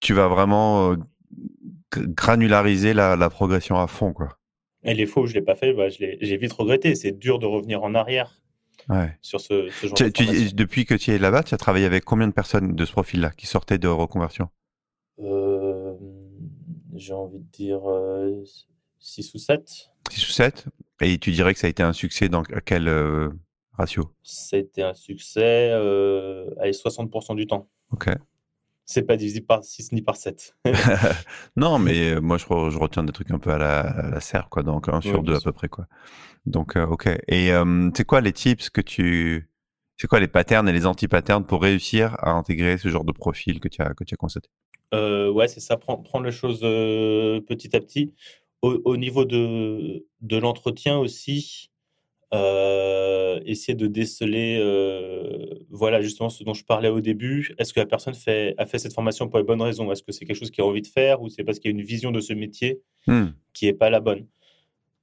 tu 0.00 0.12
vas 0.12 0.28
vraiment 0.28 0.92
euh, 0.92 0.96
granulariser 1.92 2.94
la, 2.94 3.30
progression 3.30 3.78
à 3.78 3.86
fond, 3.86 4.12
quoi. 4.12 4.38
Et 4.82 4.94
les 4.94 5.06
fois 5.06 5.24
où 5.24 5.26
je 5.26 5.34
l'ai 5.34 5.42
pas 5.42 5.56
fait, 5.56 5.72
bah, 5.72 5.88
j'ai 5.88 6.36
vite 6.36 6.52
regretté. 6.52 6.94
C'est 6.94 7.12
dur 7.12 7.38
de 7.38 7.46
revenir 7.46 7.82
en 7.82 7.94
arrière 7.94 8.40
sur 9.20 9.40
ce, 9.40 9.68
genre 9.82 9.94
de 9.94 10.54
Depuis 10.54 10.84
que 10.84 10.94
tu 10.94 11.10
es 11.10 11.18
là-bas, 11.18 11.42
tu 11.42 11.54
as 11.54 11.58
travaillé 11.58 11.86
avec 11.86 12.04
combien 12.04 12.28
de 12.28 12.32
personnes 12.32 12.74
de 12.74 12.84
ce 12.84 12.92
profil-là 12.92 13.30
qui 13.30 13.46
sortaient 13.46 13.78
de 13.78 13.88
reconversion? 13.88 14.48
Euh, 15.18 15.65
J'ai 16.96 17.12
envie 17.12 17.38
de 17.38 17.50
dire 17.52 17.80
6 18.98 19.26
euh, 19.26 19.30
ou 19.34 19.38
7. 19.38 19.90
6 20.10 20.28
ou 20.28 20.32
7 20.32 20.66
Et 21.00 21.18
tu 21.18 21.30
dirais 21.30 21.54
que 21.54 21.60
ça 21.60 21.66
a 21.66 21.70
été 21.70 21.82
un 21.82 21.92
succès 21.92 22.28
dans 22.28 22.42
quel 22.42 22.88
euh, 22.88 23.30
ratio? 23.72 24.12
Ça 24.22 24.56
a 24.56 24.60
été 24.60 24.82
un 24.82 24.94
succès 24.94 25.72
à 25.72 26.70
60% 26.70 27.36
du 27.36 27.46
temps. 27.46 27.68
Ok 27.92 28.08
c'est 28.86 29.02
pas 29.02 29.16
divisible 29.16 29.46
par 29.46 29.64
6 29.64 29.92
ni 29.92 30.00
par 30.00 30.16
7. 30.16 30.56
non, 31.56 31.78
mais 31.78 32.14
euh, 32.14 32.20
moi, 32.20 32.38
je, 32.38 32.44
je, 32.44 32.78
retiens 32.78 33.02
des 33.02 33.12
trucs 33.12 33.30
un 33.32 33.38
peu 33.38 33.50
à 33.50 33.58
la, 33.58 33.80
à 33.80 34.10
la 34.10 34.20
serre, 34.20 34.48
quoi. 34.48 34.62
Donc, 34.62 34.88
un 34.88 35.00
sur 35.00 35.22
deux 35.22 35.34
à 35.34 35.40
peu 35.40 35.52
près, 35.52 35.68
quoi. 35.68 35.86
Donc, 36.46 36.76
euh, 36.76 36.86
ok. 36.86 37.08
Et 37.26 37.52
euh, 37.52 37.90
c'est 37.94 38.04
quoi 38.04 38.20
les 38.20 38.32
tips 38.32 38.70
que 38.70 38.80
tu. 38.80 39.50
C'est 39.98 40.06
quoi 40.06 40.20
les 40.20 40.28
patterns 40.28 40.68
et 40.68 40.72
les 40.72 40.86
anti-patterns 40.86 41.44
pour 41.44 41.62
réussir 41.62 42.16
à 42.18 42.30
intégrer 42.30 42.78
ce 42.78 42.88
genre 42.88 43.04
de 43.04 43.12
profil 43.12 43.60
que 43.60 43.68
tu 43.68 43.82
as, 43.82 43.94
que 43.94 44.04
tu 44.04 44.14
as 44.14 44.16
constaté? 44.16 44.48
Ouais, 44.92 45.48
c'est 45.48 45.60
ça. 45.60 45.76
Prendre, 45.76 46.02
prendre 46.02 46.24
les 46.24 46.32
choses 46.32 46.60
petit 46.60 47.76
à 47.76 47.80
petit. 47.80 48.12
Au, 48.62 48.80
au 48.84 48.96
niveau 48.96 49.24
de, 49.24 50.06
de 50.22 50.36
l'entretien 50.38 50.98
aussi, 50.98 51.70
euh, 52.34 53.40
essayer 53.44 53.76
de 53.76 53.86
déceler, 53.86 54.58
euh, 54.60 55.64
voilà, 55.70 56.00
justement 56.02 56.28
ce 56.28 56.42
dont 56.42 56.54
je 56.54 56.64
parlais 56.64 56.88
au 56.88 57.00
début. 57.00 57.54
Est-ce 57.58 57.72
que 57.72 57.80
la 57.80 57.86
personne 57.86 58.14
fait, 58.14 58.54
a 58.58 58.66
fait 58.66 58.78
cette 58.78 58.94
formation 58.94 59.28
pour 59.28 59.38
les 59.38 59.44
bonnes 59.44 59.62
raisons? 59.62 59.92
Est-ce 59.92 60.02
que 60.02 60.10
c'est 60.10 60.24
quelque 60.24 60.36
chose 60.36 60.50
qu'il 60.50 60.64
a 60.64 60.66
envie 60.66 60.82
de 60.82 60.88
faire 60.88 61.22
ou 61.22 61.28
c'est 61.28 61.44
parce 61.44 61.60
qu'il 61.60 61.70
y 61.70 61.74
a 61.74 61.78
une 61.78 61.84
vision 61.84 62.10
de 62.10 62.20
ce 62.20 62.32
métier 62.32 62.80
hmm. 63.06 63.26
qui 63.52 63.66
n'est 63.66 63.74
pas 63.74 63.90
la 63.90 64.00
bonne? 64.00 64.26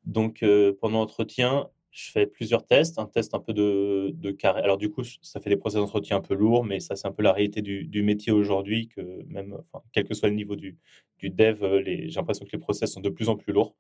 Donc, 0.05 0.43
euh, 0.43 0.73
pendant 0.81 0.99
l'entretien, 0.99 1.69
je 1.93 2.11
fais 2.11 2.25
plusieurs 2.25 2.65
tests, 2.65 2.97
un 2.97 3.05
test 3.05 3.35
un 3.35 3.39
peu 3.39 3.53
de, 3.53 4.11
de 4.15 4.31
carré. 4.31 4.61
Alors, 4.61 4.77
du 4.77 4.89
coup, 4.89 5.03
ça 5.21 5.39
fait 5.39 5.51
des 5.51 5.57
process 5.57 5.79
d'entretien 5.79 6.17
un 6.17 6.21
peu 6.21 6.33
lourds, 6.33 6.65
mais 6.65 6.79
ça, 6.79 6.95
c'est 6.95 7.07
un 7.07 7.11
peu 7.11 7.21
la 7.21 7.31
réalité 7.31 7.61
du, 7.61 7.85
du 7.85 8.01
métier 8.01 8.31
aujourd'hui, 8.31 8.87
que 8.87 9.23
même, 9.27 9.57
quel 9.91 10.03
que 10.03 10.15
soit 10.15 10.29
le 10.29 10.35
niveau 10.35 10.55
du, 10.55 10.77
du 11.19 11.29
dev, 11.29 11.59
j'ai 11.85 12.07
l'impression 12.15 12.45
que 12.45 12.51
les 12.51 12.57
process 12.57 12.91
sont 12.91 12.99
de 12.99 13.09
plus 13.09 13.29
en 13.29 13.37
plus 13.37 13.53
lourds. 13.53 13.75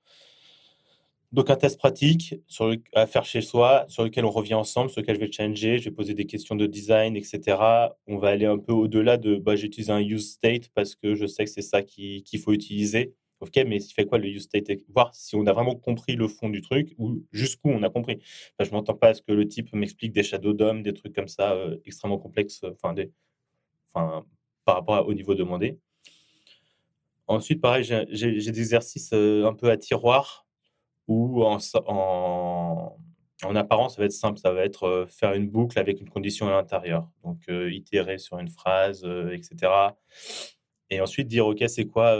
Donc 1.31 1.49
un 1.49 1.55
test 1.55 1.79
pratique 1.79 2.35
à 2.93 3.07
faire 3.07 3.25
chez 3.25 3.41
soi, 3.41 3.85
sur 3.87 4.03
lequel 4.03 4.23
on 4.23 4.29
revient 4.29 4.53
ensemble, 4.53 4.91
sur 4.91 5.01
lequel 5.01 5.15
je 5.15 5.19
vais 5.19 5.31
changer, 5.31 5.79
je 5.79 5.85
vais 5.85 5.95
poser 5.95 6.13
des 6.13 6.25
questions 6.25 6.55
de 6.55 6.67
design, 6.67 7.15
etc. 7.15 7.57
On 8.05 8.19
va 8.19 8.27
aller 8.29 8.45
un 8.45 8.59
peu 8.59 8.71
au-delà 8.71 9.17
de 9.17 9.37
bah, 9.37 9.55
j'utilise 9.55 9.89
un 9.89 9.99
use 9.99 10.33
state 10.33 10.69
parce 10.75 10.93
que 10.93 11.15
je 11.15 11.25
sais 11.25 11.45
que 11.45 11.49
c'est 11.49 11.63
ça 11.63 11.81
qu'il 11.81 12.39
faut 12.39 12.53
utiliser. 12.53 13.15
Ok, 13.43 13.57
mais 13.67 13.75
il 13.75 13.93
fait 13.93 14.05
quoi 14.05 14.19
le 14.19 14.29
use 14.29 14.43
state? 14.43 14.71
Voir 14.87 15.13
si 15.13 15.35
on 15.35 15.45
a 15.47 15.51
vraiment 15.51 15.75
compris 15.75 16.15
le 16.15 16.29
fond 16.29 16.47
du 16.47 16.61
truc 16.61 16.95
ou 16.97 17.25
jusqu'où 17.33 17.69
on 17.69 17.83
a 17.83 17.89
compris. 17.89 18.21
je 18.57 18.71
m'entends 18.71 18.93
pas 18.93 19.09
à 19.09 19.13
ce 19.13 19.21
que 19.21 19.33
le 19.33 19.45
type 19.45 19.73
m'explique 19.73 20.13
des 20.13 20.23
shadow 20.23 20.53
DOM, 20.53 20.81
des 20.81 20.93
trucs 20.93 21.13
comme 21.13 21.27
ça 21.27 21.51
euh, 21.51 21.75
extrêmement 21.83 22.17
complexes, 22.17 22.61
enfin, 22.63 22.95
par 24.63 24.75
rapport 24.75 25.05
au 25.05 25.13
niveau 25.13 25.35
demandé. 25.35 25.77
Ensuite, 27.27 27.59
pareil, 27.59 27.83
j'ai 27.83 28.05
des 28.31 28.59
exercices 28.59 29.11
euh, 29.11 29.45
un 29.45 29.53
peu 29.53 29.69
à 29.69 29.75
tiroir 29.75 30.45
ou 31.09 31.43
en, 31.43 31.57
en, 31.85 33.55
apparence, 33.57 33.95
ça 33.95 34.01
va 34.01 34.05
être 34.05 34.13
simple, 34.13 34.39
ça 34.39 34.53
va 34.53 34.63
être 34.63 34.83
euh, 34.83 35.05
faire 35.05 35.33
une 35.33 35.49
boucle 35.49 35.77
avec 35.79 35.99
une 35.99 36.09
condition 36.09 36.47
à 36.47 36.51
l'intérieur. 36.51 37.09
Donc, 37.25 37.39
euh, 37.49 37.69
itérer 37.73 38.19
sur 38.19 38.39
une 38.39 38.47
phrase, 38.47 39.03
euh, 39.03 39.31
etc. 39.31 39.69
Et 40.89 41.01
ensuite 41.01 41.27
dire, 41.27 41.47
OK, 41.47 41.61
c'est 41.67 41.87
quoi, 41.87 42.17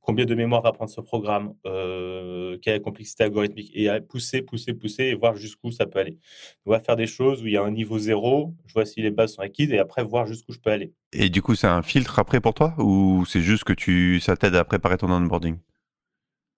combien 0.00 0.24
de 0.24 0.34
mémoire 0.34 0.62
va 0.62 0.72
prendre 0.72 0.90
ce 0.90 1.00
programme, 1.00 1.54
quelle 1.64 2.74
est 2.74 2.78
la 2.78 2.80
complexité 2.80 3.24
algorithmique, 3.24 3.70
et 3.74 3.88
pousser, 4.00 4.42
pousser, 4.42 4.74
pousser, 4.74 5.04
et 5.04 5.14
voir 5.14 5.36
jusqu'où 5.36 5.70
ça 5.70 5.86
peut 5.86 5.98
aller. 5.98 6.18
On 6.66 6.70
va 6.70 6.80
faire 6.80 6.96
des 6.96 7.06
choses 7.06 7.42
où 7.42 7.46
il 7.46 7.52
y 7.52 7.56
a 7.56 7.62
un 7.62 7.70
niveau 7.70 7.98
zéro, 7.98 8.54
je 8.66 8.72
vois 8.72 8.86
si 8.86 9.02
les 9.02 9.10
bases 9.10 9.34
sont 9.34 9.42
acquises, 9.42 9.72
et 9.72 9.78
après 9.78 10.02
voir 10.02 10.26
jusqu'où 10.26 10.52
je 10.52 10.58
peux 10.58 10.70
aller. 10.70 10.92
Et 11.12 11.28
du 11.28 11.42
coup, 11.42 11.54
c'est 11.54 11.66
un 11.66 11.82
filtre 11.82 12.18
après 12.18 12.40
pour 12.40 12.54
toi, 12.54 12.74
ou 12.78 13.24
c'est 13.26 13.42
juste 13.42 13.64
que 13.64 13.72
tu, 13.72 14.20
ça 14.20 14.36
t'aide 14.36 14.54
à 14.54 14.64
préparer 14.64 14.96
ton 14.96 15.10
onboarding? 15.10 15.58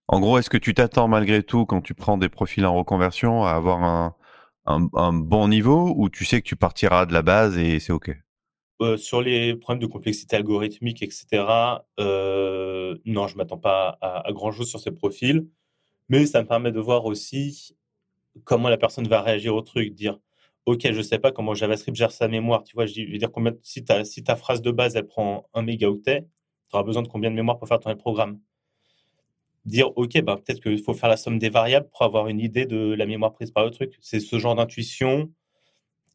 En 0.08 0.20
gros, 0.20 0.38
est-ce 0.38 0.50
que 0.50 0.58
tu 0.58 0.75
t'attends 0.75 1.08
malgré 1.08 1.42
tout, 1.42 1.64
quand 1.64 1.80
tu 1.80 1.94
prends 1.94 2.18
des 2.18 2.28
profils 2.28 2.66
en 2.66 2.75
reconversion, 2.75 3.44
à 3.44 3.52
avoir 3.52 4.14
un, 4.66 5.12
bon 5.12 5.49
niveau 5.49 5.94
ou 5.96 6.08
tu 6.08 6.25
sais 6.25 6.40
que 6.40 6.46
tu 6.46 6.56
partiras 6.56 7.06
de 7.06 7.12
la 7.12 7.22
base 7.22 7.58
et 7.58 7.80
c'est 7.80 7.92
OK? 7.92 8.11
Euh, 8.82 8.96
Sur 8.96 9.22
les 9.22 9.54
problèmes 9.54 9.80
de 9.80 9.86
complexité 9.86 10.36
algorithmique, 10.36 11.02
etc., 11.02 11.44
euh, 12.00 12.96
non, 13.04 13.26
je 13.28 13.34
ne 13.34 13.38
m'attends 13.38 13.58
pas 13.58 13.98
à, 14.00 14.30
grand-chose 14.32 14.68
sur 14.68 14.80
ces 14.80 14.90
profils. 14.90 15.46
Mais 16.08 16.26
ça 16.26 16.42
me 16.42 16.48
permet 16.48 16.72
de 16.72 16.80
voir 16.80 17.04
aussi 17.06 17.76
comment 18.44 18.68
la 18.68 18.76
personne 18.78 19.08
va 19.08 19.22
réagir 19.22 19.54
au 19.54 19.62
truc. 19.62 19.94
Dire, 19.94 20.18
OK, 20.66 20.80
je 20.84 20.90
ne 20.96 21.02
sais 21.02 21.18
pas 21.18 21.32
comment 21.32 21.54
JavaScript 21.54 21.96
gère 21.96 22.12
sa 22.12 22.28
mémoire. 22.28 22.64
Tu 22.64 22.74
vois, 22.74 22.86
je, 22.86 23.02
veux 23.02 23.18
dire, 23.18 23.32
combien, 23.32 23.52
si, 23.62 23.84
si 24.04 24.24
ta 24.24 24.36
phrase 24.36 24.62
de 24.62 24.70
base, 24.70 24.96
elle 24.96 25.06
prend 25.06 25.48
un 25.54 25.62
mégaoctet, 25.62 26.26
tu 26.70 26.76
auras 26.76 26.84
besoin 26.84 27.02
de 27.02 27.08
combien 27.08 27.30
de 27.30 27.36
mémoire 27.36 27.58
pour 27.58 27.68
faire 27.68 27.80
ton 27.80 27.94
programme? 27.96 28.40
Dire 29.64 29.96
ok 29.96 30.20
bah, 30.22 30.36
peut-être 30.36 30.60
qu'il 30.60 30.82
faut 30.82 30.94
faire 30.94 31.08
la 31.08 31.16
somme 31.16 31.38
des 31.38 31.48
variables 31.48 31.88
pour 31.90 32.02
avoir 32.02 32.26
une 32.26 32.40
idée 32.40 32.66
de 32.66 32.94
la 32.94 33.06
mémoire 33.06 33.32
prise 33.32 33.52
par 33.52 33.64
le 33.64 33.70
truc 33.70 33.96
c'est 34.00 34.18
ce 34.18 34.38
genre 34.40 34.56
d'intuition 34.56 35.30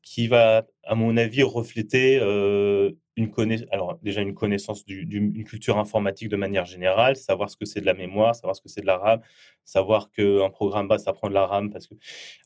qui 0.08 0.30
va 0.30 0.66
à 0.84 0.96
mon 0.96 1.18
avis 1.18 1.44
refléter 1.44 2.18
euh, 2.22 2.92
une 3.18 3.30
connaissance, 3.30 3.68
alors 3.72 4.00
déjà 4.02 4.22
une 4.22 4.34
connaissance 4.34 4.86
d'une 4.86 5.44
culture 5.44 5.78
informatique 5.78 6.30
de 6.30 6.38
manière 6.38 6.64
générale, 6.64 7.18
savoir 7.18 7.50
ce 7.50 7.58
que 7.58 7.66
c'est 7.66 7.82
de 7.82 7.86
la 7.86 7.94
mémoire, 7.94 8.34
savoir 8.34 8.56
ce 8.56 8.62
que 8.62 8.70
c'est 8.70 8.80
de 8.80 8.86
la 8.86 8.98
RAM, 8.98 9.20
savoir 9.66 10.10
qu'un 10.12 10.50
programme 10.50 10.88
bas, 10.88 10.98
ça 10.98 11.12
prend 11.12 11.28
de 11.28 11.34
la 11.34 11.46
RAM. 11.46 11.72
Parce 11.72 11.88
que... 11.88 11.96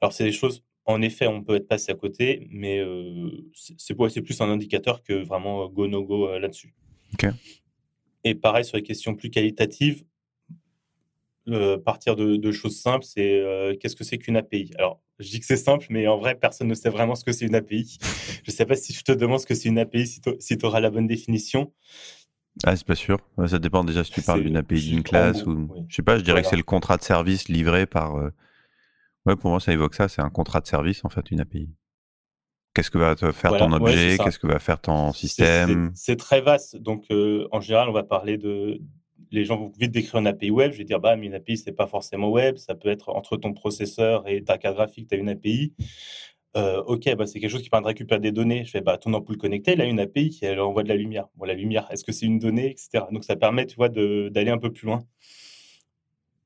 Alors, 0.01 0.11
c'est 0.11 0.23
des 0.23 0.31
choses, 0.31 0.63
en 0.85 1.03
effet, 1.03 1.27
on 1.27 1.43
peut 1.43 1.53
être 1.53 1.67
passé 1.67 1.91
à 1.91 1.95
côté, 1.95 2.47
mais 2.49 2.79
euh, 2.79 3.29
c'est 3.53 3.93
plus 3.93 4.41
un 4.41 4.49
indicateur 4.49 5.03
que 5.03 5.13
vraiment 5.13 5.69
go, 5.69 5.87
no 5.87 6.03
go 6.03 6.29
euh, 6.29 6.39
là-dessus. 6.39 6.73
Et 8.23 8.33
pareil, 8.33 8.65
sur 8.65 8.75
les 8.75 8.83
questions 8.83 9.13
plus 9.13 9.29
qualitatives, 9.29 10.03
partir 11.85 12.15
de, 12.15 12.51
choses 12.51 12.79
simples, 12.79 13.03
c'est 13.05 13.77
qu'est-ce 13.79 13.95
que 13.95 14.03
c'est 14.03 14.17
qu'une 14.17 14.37
API 14.37 14.71
Alors, 14.77 15.01
je 15.21 15.29
dis 15.29 15.39
que 15.39 15.45
c'est 15.45 15.57
simple, 15.57 15.85
mais 15.89 16.07
en 16.07 16.17
vrai, 16.17 16.35
personne 16.35 16.67
ne 16.67 16.73
sait 16.73 16.89
vraiment 16.89 17.15
ce 17.15 17.23
que 17.23 17.31
c'est 17.31 17.45
une 17.45 17.55
API. 17.55 17.97
je 18.43 18.51
ne 18.51 18.55
sais 18.55 18.65
pas 18.65 18.75
si 18.75 18.93
je 18.93 19.03
te 19.03 19.11
demande 19.11 19.39
ce 19.39 19.45
que 19.45 19.55
c'est 19.55 19.69
une 19.69 19.79
API, 19.79 20.07
si 20.07 20.57
tu 20.57 20.65
auras 20.65 20.79
la 20.79 20.89
bonne 20.89 21.07
définition. 21.07 21.71
Ah, 22.65 22.75
c'est 22.75 22.85
pas 22.85 22.95
sûr. 22.95 23.17
Ça 23.47 23.59
dépend 23.59 23.83
déjà 23.83 24.03
si 24.03 24.11
tu 24.11 24.21
parles 24.21 24.43
d'une 24.43 24.57
API 24.57 24.81
d'une 24.89 25.03
classe 25.03 25.45
ou. 25.45 25.69
Je 25.87 25.95
sais 25.95 26.01
pas, 26.01 26.17
je 26.17 26.23
dirais 26.23 26.41
que 26.41 26.47
c'est 26.47 26.57
le 26.57 26.63
contrat 26.63 26.97
de 26.97 27.03
service 27.03 27.47
livré 27.47 27.85
par. 27.85 28.17
Euh, 28.17 28.29
ouais, 29.25 29.35
pour 29.35 29.51
moi, 29.51 29.59
ça 29.59 29.71
évoque 29.71 29.95
ça. 29.95 30.07
C'est 30.07 30.21
un 30.21 30.29
contrat 30.29 30.59
de 30.59 30.67
service, 30.67 31.05
en 31.05 31.09
fait, 31.09 31.31
une 31.31 31.39
API. 31.39 31.69
Qu'est-ce 32.73 32.91
que 32.91 32.97
va 32.97 33.15
faire 33.33 33.57
ton 33.57 33.71
objet 33.73 34.17
Qu'est-ce 34.17 34.39
que 34.39 34.47
va 34.47 34.59
faire 34.59 34.79
ton 34.79 35.11
système? 35.13 35.91
C'est 35.93 36.17
très 36.17 36.41
vaste. 36.41 36.77
Donc, 36.77 37.05
en 37.09 37.61
général, 37.61 37.89
on 37.89 37.93
va 37.93 38.03
parler 38.03 38.37
de, 38.37 38.81
les 39.31 39.45
gens 39.45 39.57
vont 39.57 39.71
vite 39.79 39.91
décrire 39.91 40.19
une 40.19 40.27
API 40.27 40.51
web. 40.51 40.73
Je 40.73 40.77
vais 40.77 40.83
dire, 40.83 40.99
bah, 40.99 41.15
mais 41.15 41.27
une 41.27 41.33
API, 41.33 41.57
c'est 41.57 41.71
pas 41.71 41.87
forcément 41.87 42.29
web. 42.29 42.57
Ça 42.57 42.75
peut 42.75 42.89
être 42.89 43.09
entre 43.09 43.37
ton 43.37 43.53
processeur 43.53 44.27
et 44.27 44.43
ta 44.43 44.57
carte 44.57 44.75
graphique, 44.75 45.07
tu 45.09 45.15
as 45.15 45.17
une 45.17 45.29
API. 45.29 45.73
Euh, 46.57 46.83
ok, 46.83 47.15
bah, 47.15 47.25
c'est 47.25 47.39
quelque 47.39 47.49
chose 47.49 47.61
qui 47.61 47.69
permet 47.69 47.83
de 47.83 47.87
récupérer 47.87 48.19
des 48.19 48.31
données. 48.33 48.65
Je 48.65 48.71
fais, 48.71 48.81
bah, 48.81 48.97
ton 48.97 49.13
ampoule 49.13 49.37
connectée, 49.37 49.71
elle 49.71 49.81
a 49.81 49.85
une 49.85 49.99
API, 49.99 50.37
elle 50.41 50.59
envoie 50.59 50.83
de 50.83 50.89
la 50.89 50.95
lumière. 50.95 51.27
Bon, 51.35 51.45
la 51.45 51.53
lumière, 51.53 51.87
est-ce 51.91 52.03
que 52.03 52.11
c'est 52.11 52.25
une 52.25 52.39
donnée, 52.39 52.71
etc. 52.71 53.05
Donc, 53.11 53.23
ça 53.23 53.35
permet, 53.37 53.65
tu 53.65 53.75
vois, 53.77 53.89
d'aller 53.89 54.51
un 54.51 54.57
peu 54.57 54.71
plus 54.71 54.85
loin. 54.85 55.01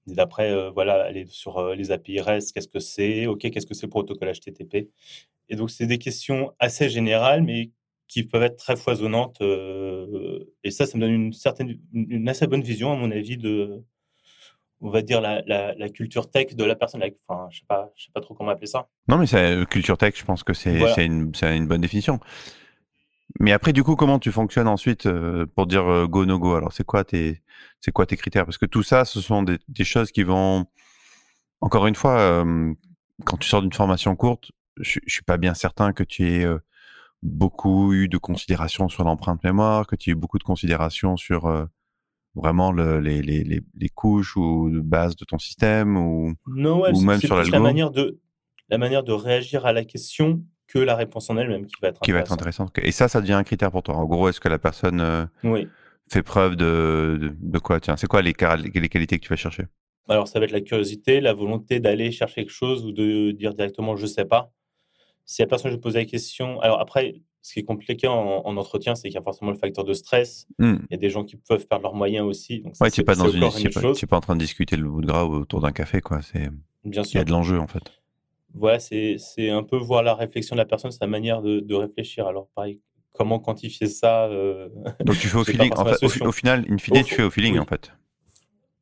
Et 0.07 0.13
d'après, 0.13 0.51
euh, 0.51 0.69
voilà, 0.69 1.03
aller 1.03 1.25
sur 1.27 1.57
euh, 1.57 1.75
les 1.75 1.91
API 1.91 2.21
REST, 2.21 2.53
qu'est-ce 2.53 2.67
que 2.67 2.79
c'est? 2.79 3.25
Ok, 3.25 3.49
qu'est-ce 3.49 3.65
que 3.65 3.73
c'est 3.73 3.87
le 3.87 3.89
protocole 3.89 4.31
HTTP 4.31 4.89
Et 5.49 5.55
donc, 5.55 5.71
c'est 5.71 5.87
des 5.87 5.97
questions 5.97 6.53
assez 6.59 6.89
générales, 6.89 7.41
mais 7.41 7.71
qui 8.07 8.23
peuvent 8.23 8.43
être 8.43 8.57
très 8.57 8.75
foisonnantes. 8.75 9.37
Euh, 9.41 10.39
et 10.63 10.71
ça, 10.71 10.85
ça 10.85 10.97
me 10.97 11.01
donne 11.01 11.13
une 11.13 11.33
certaine, 11.33 11.79
une 11.93 12.29
assez 12.29 12.47
bonne 12.47 12.61
vision, 12.61 12.91
à 12.91 12.95
mon 12.95 13.11
avis, 13.11 13.37
de, 13.37 13.83
on 14.81 14.89
va 14.89 15.01
dire, 15.01 15.21
la, 15.21 15.41
la, 15.43 15.89
culture 15.89 16.29
tech 16.29 16.55
de 16.55 16.63
la 16.63 16.75
personne. 16.75 17.03
Enfin, 17.27 17.47
je 17.51 17.59
sais 17.59 17.65
pas, 17.67 17.91
je 17.95 18.05
sais 18.05 18.11
pas 18.13 18.21
trop 18.21 18.35
comment 18.35 18.51
appeler 18.51 18.67
ça. 18.67 18.87
Non, 19.07 19.17
mais 19.17 19.25
c'est 19.25 19.55
euh, 19.55 19.65
culture 19.65 19.97
tech, 19.97 20.13
je 20.15 20.25
pense 20.25 20.43
que 20.43 20.53
c'est 20.53 21.05
une, 21.05 21.31
une, 21.41 21.67
bonne 21.67 21.81
définition. 21.81 22.19
Mais 23.39 23.51
après, 23.51 23.73
du 23.73 23.83
coup, 23.83 23.95
comment 23.95 24.19
tu 24.19 24.31
fonctionnes 24.31 24.67
ensuite 24.67 25.07
euh, 25.07 25.45
pour 25.55 25.65
dire 25.65 26.07
go 26.07 26.25
no 26.25 26.37
go? 26.39 26.55
Alors, 26.55 26.73
c'est 26.73 26.85
quoi 26.85 27.03
tes, 27.03 27.41
c'est 27.79 27.91
quoi 27.91 28.05
tes 28.05 28.17
critères? 28.17 28.45
Parce 28.45 28.57
que 28.57 28.67
tout 28.67 28.83
ça, 28.83 29.03
ce 29.03 29.19
sont 29.19 29.43
des, 29.43 29.57
des 29.67 29.83
choses 29.83 30.11
qui 30.11 30.23
vont, 30.23 30.65
encore 31.59 31.87
une 31.87 31.95
fois, 31.95 32.45
quand 33.25 33.37
tu 33.37 33.49
sors 33.49 33.61
d'une 33.61 33.73
formation 33.73 34.15
courte, 34.15 34.51
je, 34.77 34.99
je 35.05 35.13
suis 35.13 35.23
pas 35.23 35.37
bien 35.37 35.53
certain 35.53 35.91
que 35.91 36.03
tu 36.03 36.27
aies 36.27 36.45
beaucoup 37.25 37.93
eu 37.93 38.07
de 38.07 38.17
considération 38.17 38.87
sur 38.87 39.03
l'empreinte 39.03 39.43
mémoire, 39.43 39.87
que 39.87 39.95
tu 39.95 40.09
as 40.09 40.13
eu 40.13 40.15
beaucoup 40.15 40.37
de 40.37 40.43
considération 40.43 41.17
sur 41.17 41.47
euh, 41.47 41.65
vraiment 42.35 42.71
le, 42.71 42.99
les, 42.99 43.21
les, 43.21 43.43
les, 43.43 43.89
couches 43.89 44.37
ou 44.37 44.69
de 44.69 44.79
base 44.79 45.15
de 45.15 45.25
ton 45.25 45.39
système 45.39 45.97
ou, 45.97 46.33
non, 46.47 46.83
ou 46.93 47.01
même 47.01 47.19
sur 47.19 47.35
la 47.35 47.59
manière 47.59 47.91
de 47.91 48.19
la 48.69 48.77
manière 48.77 49.03
de 49.03 49.11
réagir 49.11 49.65
à 49.65 49.73
la 49.73 49.83
question 49.85 50.43
que 50.67 50.79
la 50.79 50.95
réponse 50.95 51.29
en 51.29 51.37
elle-même 51.37 51.65
qui 51.65 51.75
va 51.81 51.89
être 51.89 52.01
qui 52.01 52.11
va 52.11 52.19
être 52.19 52.31
intéressante. 52.31 52.71
Et 52.81 52.91
ça, 52.91 53.07
ça 53.07 53.21
devient 53.21 53.33
un 53.33 53.43
critère 53.43 53.71
pour 53.71 53.83
toi. 53.83 53.95
En 53.95 54.05
gros, 54.05 54.29
est-ce 54.29 54.39
que 54.39 54.49
la 54.49 54.57
personne 54.57 55.01
euh, 55.01 55.25
oui. 55.43 55.67
fait 56.11 56.23
preuve 56.23 56.55
de, 56.55 57.35
de, 57.39 57.59
quoi 57.59 57.79
Tiens, 57.79 57.97
c'est 57.97 58.07
quoi 58.07 58.21
les, 58.21 58.33
les 58.73 58.89
qualités 58.89 59.19
que 59.19 59.23
tu 59.23 59.29
vas 59.29 59.35
chercher? 59.35 59.65
Alors, 60.09 60.27
ça 60.27 60.39
va 60.39 60.45
être 60.45 60.51
la 60.51 60.61
curiosité, 60.61 61.21
la 61.21 61.33
volonté 61.33 61.79
d'aller 61.79 62.11
chercher 62.11 62.41
quelque 62.41 62.51
chose 62.51 62.85
ou 62.85 62.91
de 62.91 63.31
dire 63.31 63.53
directement 63.53 63.95
je 63.95 64.05
sais 64.05 64.25
pas 64.25 64.51
si 65.25 65.41
la 65.41 65.47
personne 65.47 65.71
je 65.71 65.77
pose 65.77 65.95
la 65.95 66.05
question, 66.05 66.59
alors 66.61 66.79
après, 66.79 67.21
ce 67.41 67.53
qui 67.53 67.59
est 67.59 67.63
compliqué 67.63 68.07
en, 68.07 68.43
entretien, 68.57 68.95
c'est 68.95 69.07
qu'il 69.09 69.15
y 69.15 69.19
a 69.19 69.21
forcément 69.21 69.51
le 69.51 69.57
facteur 69.57 69.83
de 69.83 69.93
stress. 69.93 70.47
Hmm. 70.57 70.77
Il 70.89 70.91
y 70.91 70.95
a 70.95 70.97
des 70.97 71.09
gens 71.09 71.23
qui 71.23 71.37
peuvent 71.37 71.67
perdre 71.67 71.83
leurs 71.83 71.93
moyens 71.93 72.25
aussi. 72.25 72.61
Donc 72.61 72.73
ouais, 72.81 72.89
tu 72.89 73.01
n'es 73.01 73.05
pas 73.05 73.15
dans 73.15 73.29
une, 73.29 73.49
tu 73.93 74.07
pas, 74.07 74.17
en 74.17 74.21
train 74.21 74.35
de 74.35 74.41
discuter 74.41 74.75
le 74.75 74.89
bout 74.89 75.01
de 75.01 75.07
gras 75.07 75.25
autour 75.25 75.61
d'un 75.61 75.71
café, 75.71 76.01
quoi. 76.01 76.21
C'est, 76.21 76.49
bien 76.83 77.03
sûr. 77.03 77.15
Il 77.15 77.17
y 77.17 77.21
a 77.21 77.23
de 77.23 77.31
l'enjeu 77.31 77.59
en 77.59 77.67
fait. 77.67 78.01
Voilà, 78.53 78.79
c'est, 78.79 79.19
un 79.49 79.63
peu 79.63 79.77
voir 79.77 80.01
la 80.01 80.15
réflexion 80.15 80.55
de 80.55 80.59
la 80.59 80.65
personne, 80.65 80.91
sa 80.91 81.07
manière 81.07 81.41
de, 81.41 81.59
de 81.59 81.75
réfléchir. 81.75 82.25
Alors 82.25 82.47
pareil, 82.55 82.79
comment 83.13 83.39
quantifier 83.39 83.87
ça 83.87 84.25
euh, 84.25 84.69
Donc 85.03 85.17
tu 85.17 85.27
fais 85.27 85.37
au 85.37 85.43
feeling. 85.43 85.71
En 85.75 85.85
fait, 85.85 86.03
au, 86.21 86.31
final, 86.31 86.65
in 86.69 86.77
fine, 86.77 87.03
tu 87.03 87.15
fais 87.15 87.23
au 87.23 87.29
feeling 87.29 87.59
en 87.59 87.65
fait. 87.65 87.91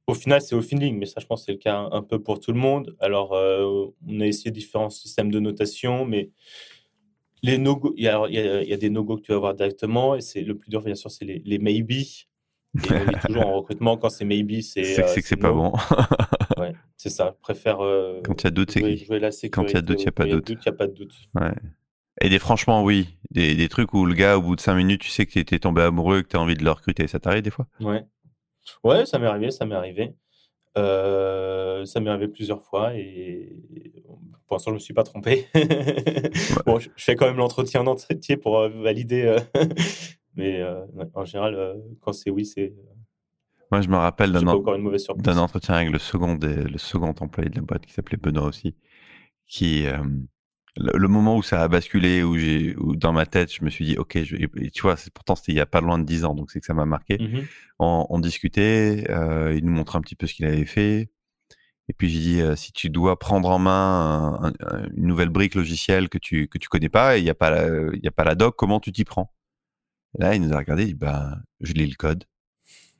Au 0.05 0.13
final, 0.13 0.41
c'est 0.41 0.55
au 0.55 0.61
feeling, 0.61 0.97
mais 0.97 1.05
ça, 1.05 1.21
je 1.21 1.25
pense, 1.25 1.45
c'est 1.45 1.53
le 1.53 1.57
cas 1.57 1.87
un, 1.91 2.01
peu 2.01 2.19
pour 2.21 2.39
tout 2.39 2.51
le 2.51 2.59
monde. 2.59 2.95
Alors, 2.99 3.33
euh, 3.33 3.85
on 4.05 4.19
a 4.19 4.25
essayé 4.25 4.51
différents 4.51 4.89
systèmes 4.89 5.31
de 5.31 5.39
notation, 5.39 6.05
mais 6.05 6.31
les 7.41 7.57
no 7.57 7.93
il 7.95 8.03
y, 8.03 8.07
a, 8.07 8.77
des 8.77 8.89
no-go 8.89 9.17
que 9.17 9.21
tu 9.21 9.31
vas 9.31 9.37
avoir 9.37 9.53
directement, 9.53 10.15
et 10.15 10.21
c'est 10.21 10.41
le 10.41 10.57
plus 10.57 10.69
dur, 10.69 10.81
bien 10.81 10.95
sûr, 10.95 11.09
c'est 11.09 11.25
les, 11.25 11.41
les 11.45 11.57
maybe. 11.57 11.91
Et 11.91 13.27
toujours 13.27 13.47
en 13.47 13.53
recrutement, 13.57 13.97
quand 13.97 14.09
c'est 14.09 14.25
maybe, 14.25 14.61
c'est. 14.61 14.83
C'est 14.83 15.03
euh, 15.03 15.13
que 15.15 15.21
c'est 15.21 15.37
pas 15.37 15.51
bon. 15.51 15.71
ouais, 16.57 16.73
c'est 16.97 17.09
ça. 17.09 17.35
Je 17.37 17.41
préfère. 17.41 17.81
Euh, 17.81 18.21
quand 18.25 18.41
il 18.41 18.45
y 18.45 18.47
a 18.47 18.51
doute, 18.51 18.71
c'est 18.71 18.81
Quand 19.49 19.63
il 19.63 19.73
y 19.73 19.77
a 19.77 19.81
doute, 19.81 20.01
il 20.01 20.03
n'y 20.03 20.09
a 20.09 20.11
pas 20.11 20.25
de 20.25 20.39
doute. 20.39 20.49
Il 20.49 20.55
n'y 20.55 20.67
a 20.67 20.71
pas 20.71 20.87
de 20.87 20.93
doute. 20.93 21.13
Ouais. 21.35 21.53
Et 22.21 22.29
des 22.29 22.39
franchement, 22.39 22.83
oui. 22.83 23.09
Des, 23.31 23.55
des, 23.55 23.69
trucs 23.69 23.93
où 23.93 24.05
le 24.05 24.13
gars, 24.13 24.37
au 24.37 24.41
bout 24.41 24.55
de 24.55 24.61
5 24.61 24.75
minutes, 24.75 25.01
tu 25.01 25.09
sais 25.09 25.25
que 25.25 25.31
tu 25.31 25.39
étais 25.39 25.59
tombé 25.59 25.81
amoureux 25.81 26.21
que 26.21 26.27
tu 26.29 26.37
as 26.37 26.41
envie 26.41 26.55
de 26.55 26.63
le 26.63 26.71
recruter. 26.71 27.07
Ça 27.07 27.19
t'arrive 27.19 27.41
des 27.41 27.49
fois? 27.51 27.67
Ouais. 27.79 28.03
Ouais, 28.83 29.05
ça 29.05 29.19
m'est 29.19 29.27
arrivé, 29.27 29.51
ça 29.51 29.65
m'est 29.65 29.75
arrivé. 29.75 30.13
Euh, 30.75 31.85
ça 31.85 31.99
m'est 31.99 32.09
arrivé 32.09 32.27
plusieurs 32.27 32.63
fois 32.63 32.95
et 32.95 33.63
pour 34.47 34.55
l'instant, 34.55 34.71
je 34.71 34.75
ne 34.75 34.75
me 34.75 34.79
suis 34.79 34.93
pas 34.93 35.03
trompé. 35.03 35.47
bon, 36.65 36.79
je, 36.79 36.89
fais 36.97 37.15
quand 37.15 37.27
même 37.27 37.37
l'entretien 37.37 37.81
en 37.81 37.87
entier 37.87 38.37
pour 38.37 38.57
euh, 38.57 38.69
valider. 38.69 39.23
Euh, 39.23 39.39
mais 40.35 40.63
en 41.13 41.25
général, 41.25 41.81
quand 42.01 42.13
c'est 42.13 42.29
oui, 42.29 42.45
c'est. 42.45 42.73
Moi, 43.71 43.81
je 43.81 43.87
me 43.87 43.97
rappelle 43.97 44.31
d'un 44.31 45.37
entretien 45.37 45.75
avec 45.75 45.91
le 45.91 45.99
second, 45.99 46.37
le 46.41 46.77
second 46.77 47.13
employé 47.19 47.49
de 47.49 47.55
la 47.55 47.61
boîte 47.61 47.85
qui 47.85 47.93
s'appelait 47.93 48.17
Benoît 48.17 48.45
aussi, 48.45 48.75
qui, 49.47 49.85
le, 50.75 51.07
moment 51.07 51.37
où 51.37 51.43
ça 51.43 51.61
a 51.61 51.67
basculé, 51.67 52.23
où 52.23 52.37
j'ai, 52.37 52.75
dans 52.95 53.13
ma 53.13 53.25
tête, 53.25 53.53
je 53.53 53.63
me 53.63 53.69
suis 53.69 53.85
dit, 53.85 53.97
ok, 53.97 54.23
je, 54.23 54.35
tu 54.69 54.81
vois, 54.81 54.95
pourtant 55.13 55.35
c'était 55.35 55.51
il 55.51 55.55
y 55.55 55.61
a 55.61 55.65
pas 55.65 55.81
loin 55.81 55.99
de 55.99 56.03
10 56.03 56.25
ans, 56.25 56.33
donc 56.33 56.51
c'est 56.51 56.59
que 56.59 56.65
ça 56.65 56.73
m'a 56.73 56.85
marqué. 56.85 57.17
Mmh 57.19 57.41
on, 57.79 58.19
discutait, 58.19 59.05
euh, 59.09 59.53
il 59.53 59.65
nous 59.65 59.73
montrait 59.73 59.97
un 59.97 60.01
petit 60.01 60.15
peu 60.15 60.25
ce 60.25 60.33
qu'il 60.33 60.45
avait 60.45 60.63
fait. 60.63 61.11
Et 61.89 61.93
puis 61.93 62.09
j'ai 62.09 62.19
dit, 62.19 62.41
euh, 62.41 62.55
si 62.55 62.71
tu 62.71 62.89
dois 62.89 63.19
prendre 63.19 63.49
en 63.49 63.59
main 63.59 64.53
une 64.95 65.07
nouvelle 65.07 65.27
brique 65.27 65.53
logicielle 65.53 66.07
que 66.07 66.17
tu 66.17 66.47
que 66.47 66.57
tu 66.57 66.69
connais 66.69 66.87
pas, 66.87 67.17
et 67.17 67.19
il 67.19 67.25
y 67.25 67.29
a 67.29 67.35
pas 67.35 67.49
la, 67.49 67.67
il 67.93 67.99
y 68.01 68.07
a 68.07 68.11
pas 68.11 68.23
la 68.23 68.35
doc, 68.35 68.55
comment 68.57 68.79
tu 68.79 68.93
t'y 68.93 69.03
prends? 69.03 69.33
Là, 70.17 70.33
il 70.35 70.41
nous 70.41 70.53
a 70.53 70.57
regardé, 70.57 70.83
il 70.83 70.87
dit, 70.89 70.93
ben, 70.93 71.41
je 71.59 71.73
lis 71.73 71.87
le 71.87 71.95
code. 71.95 72.23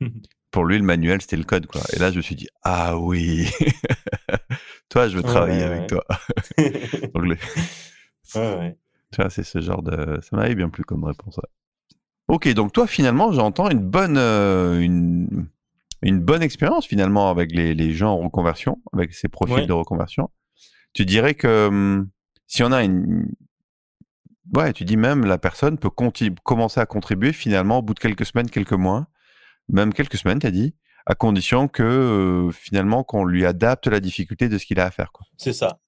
Pour 0.54 0.64
lui, 0.66 0.78
le 0.78 0.84
manuel, 0.84 1.20
c'était 1.20 1.36
le 1.36 1.42
code, 1.42 1.66
quoi. 1.66 1.80
Et 1.94 1.98
là, 1.98 2.12
je 2.12 2.16
me 2.16 2.22
suis 2.22 2.36
dit, 2.36 2.46
ah 2.62 2.96
oui. 2.96 3.48
toi, 4.88 5.08
je 5.08 5.16
veux 5.16 5.22
travailler 5.24 5.64
avec 5.64 5.88
toi. 5.88 6.04
Donc, 7.12 7.36
Tu 9.10 9.16
vois, 9.18 9.30
c'est 9.30 9.42
ce 9.42 9.60
genre 9.60 9.82
de. 9.82 10.20
Ça 10.22 10.36
m'avait 10.36 10.54
bien 10.54 10.68
plu 10.68 10.84
comme 10.84 11.02
réponse. 11.02 11.40
Ok, 12.28 12.48
donc 12.54 12.72
toi, 12.72 12.86
finalement, 12.86 13.32
j'entends 13.32 13.68
une 13.68 13.80
bonne, 13.80 14.16
euh, 14.16 14.78
une, 14.78 15.48
une, 16.02 16.20
bonne 16.20 16.42
expérience 16.42 16.86
finalement 16.86 17.30
avec 17.30 17.50
les, 17.50 17.74
les, 17.74 17.92
gens 17.92 18.12
en 18.12 18.18
reconversion, 18.18 18.80
avec 18.92 19.12
ces 19.12 19.26
profils 19.26 19.66
de 19.66 19.72
reconversion. 19.72 20.30
Tu 20.92 21.04
dirais 21.04 21.34
que 21.34 21.66
hum, 21.66 22.08
si 22.46 22.62
on 22.62 22.70
a 22.70 22.84
une. 22.84 23.28
Ouais, 24.54 24.72
tu 24.72 24.84
dis 24.84 24.96
même 24.96 25.24
la 25.24 25.38
personne 25.38 25.78
peut 25.78 25.90
commencer 25.90 26.80
à 26.80 26.86
contribuer 26.86 27.32
finalement 27.32 27.78
au 27.78 27.82
bout 27.82 27.94
de 27.94 27.98
quelques 27.98 28.24
semaines, 28.24 28.48
quelques 28.48 28.72
mois, 28.72 29.08
même 29.68 29.92
quelques 29.92 30.16
semaines, 30.16 30.38
tu 30.38 30.46
as 30.46 30.50
dit, 30.50 30.74
à 31.06 31.14
condition 31.14 31.68
que 31.68 31.82
euh, 31.82 32.50
finalement 32.50 33.04
qu'on 33.04 33.24
lui 33.24 33.44
adapte 33.44 33.86
la 33.86 34.00
difficulté 34.00 34.48
de 34.48 34.58
ce 34.58 34.66
qu'il 34.66 34.80
a 34.80 34.86
à 34.86 34.90
faire. 34.90 35.12
C'est 35.36 35.52
ça. 35.52 35.78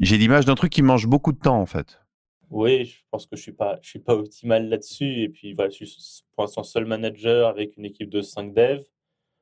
J'ai 0.00 0.18
l'image 0.18 0.44
d'un 0.44 0.54
truc 0.54 0.70
qui 0.70 0.82
mange 0.82 1.06
beaucoup 1.06 1.32
de 1.32 1.38
temps 1.38 1.60
en 1.60 1.66
fait. 1.66 2.00
Oui, 2.50 2.86
je 2.86 3.02
pense 3.10 3.26
que 3.26 3.36
je 3.36 3.42
suis 3.42 3.52
pas, 3.52 3.78
je 3.82 3.88
suis 3.90 3.98
pas 3.98 4.14
optimal 4.14 4.68
là-dessus. 4.68 5.22
Et 5.22 5.28
puis 5.28 5.54
voilà, 5.54 5.70
je 5.70 5.84
suis 5.84 6.22
pour 6.34 6.44
l'instant 6.44 6.62
seul 6.62 6.86
manager 6.86 7.48
avec 7.48 7.76
une 7.76 7.84
équipe 7.84 8.08
de 8.08 8.22
5 8.22 8.54
devs. 8.54 8.84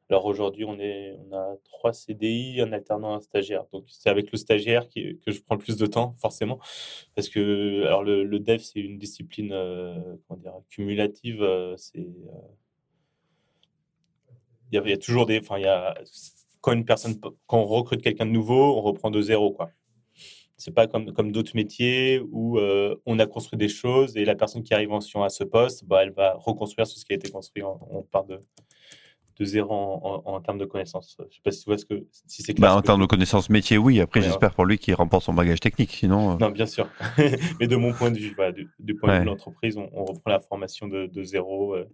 Alors 0.08 0.24
aujourd'hui, 0.26 0.64
on 0.64 0.78
est, 0.78 1.16
on 1.18 1.36
a 1.36 1.56
trois 1.64 1.92
CDI, 1.92 2.60
un 2.60 2.72
alternant, 2.72 3.14
un 3.14 3.20
stagiaire. 3.20 3.64
Donc 3.72 3.84
c'est 3.88 4.08
avec 4.08 4.30
le 4.30 4.38
stagiaire 4.38 4.88
qui, 4.88 5.18
que 5.24 5.32
je 5.32 5.42
prends 5.42 5.56
le 5.56 5.60
plus 5.60 5.76
de 5.76 5.86
temps, 5.86 6.14
forcément, 6.20 6.60
parce 7.16 7.28
que 7.28 7.84
alors 7.84 8.04
le, 8.04 8.22
le 8.22 8.38
dev 8.38 8.58
c'est 8.58 8.78
une 8.78 8.98
discipline 8.98 9.50
euh, 9.52 9.98
comment 10.26 10.40
dire, 10.40 10.52
cumulative. 10.70 11.42
Euh, 11.42 11.76
c'est 11.76 12.06
il 14.72 14.88
y, 14.88 14.92
a 14.92 14.96
toujours 14.96 15.26
des. 15.26 15.38
Enfin, 15.38 15.58
il 15.58 15.64
y 15.64 15.68
a, 15.68 15.94
quand 16.60 16.72
une 16.72 16.84
personne, 16.84 17.14
quand 17.46 17.58
on 17.58 17.64
recrute 17.64 18.02
quelqu'un 18.02 18.26
de 18.26 18.30
nouveau, 18.30 18.76
on 18.76 18.82
reprend 18.82 19.10
de 19.10 19.20
zéro, 19.20 19.52
quoi. 19.52 19.70
C'est 20.58 20.74
pas 20.74 20.86
comme, 20.86 21.12
comme 21.12 21.32
d'autres 21.32 21.52
métiers 21.54 22.20
où 22.32 22.58
euh, 22.58 22.96
on 23.04 23.18
a 23.18 23.26
construit 23.26 23.58
des 23.58 23.68
choses 23.68 24.16
et 24.16 24.24
la 24.24 24.34
personne 24.34 24.62
qui 24.62 24.72
arrive 24.72 24.90
en 24.90 25.02
sion 25.02 25.22
à 25.22 25.28
ce 25.28 25.44
poste, 25.44 25.84
bah, 25.84 26.02
elle 26.02 26.12
va 26.12 26.34
reconstruire 26.34 26.86
ce 26.86 27.04
qui 27.04 27.12
a 27.12 27.16
été 27.16 27.30
construit. 27.30 27.62
On 27.62 28.02
part 28.10 28.24
de, 28.24 28.42
de 29.38 29.44
zéro 29.44 29.74
en, 30.24 30.40
termes 30.40 30.58
de 30.58 30.64
connaissances. 30.64 31.16
Je 31.30 31.36
sais 31.36 31.42
pas 31.44 31.50
si 31.50 31.62
tu 31.62 31.70
vois 31.70 31.78
ce 31.78 31.84
que 31.84 32.06
si 32.10 32.42
c'est 32.42 32.54
clair. 32.54 32.70
Bah, 32.70 32.76
en 32.76 32.82
termes 32.82 33.02
de 33.02 33.06
connaissances 33.06 33.50
métier, 33.50 33.76
oui. 33.76 34.00
Après, 34.00 34.22
j'espère 34.22 34.54
pour 34.54 34.64
lui 34.64 34.78
qu'il 34.78 34.94
remporte 34.94 35.24
son 35.24 35.34
bagage 35.34 35.60
technique. 35.60 35.92
Sinon. 35.92 36.32
Euh. 36.32 36.36
Non, 36.38 36.50
bien 36.50 36.66
sûr. 36.66 36.88
Mais 37.60 37.66
de 37.66 37.76
mon 37.76 37.92
point 37.92 38.10
de 38.10 38.18
vue, 38.18 38.34
du, 38.78 38.94
point 38.94 39.08
de 39.08 39.18
vue 39.18 39.20
de 39.20 39.26
l'entreprise, 39.26 39.76
on, 39.76 40.04
reprend 40.04 40.30
la 40.30 40.40
formation 40.40 40.88
de, 40.88 41.22
zéro, 41.22 41.74
euh, 41.74 41.84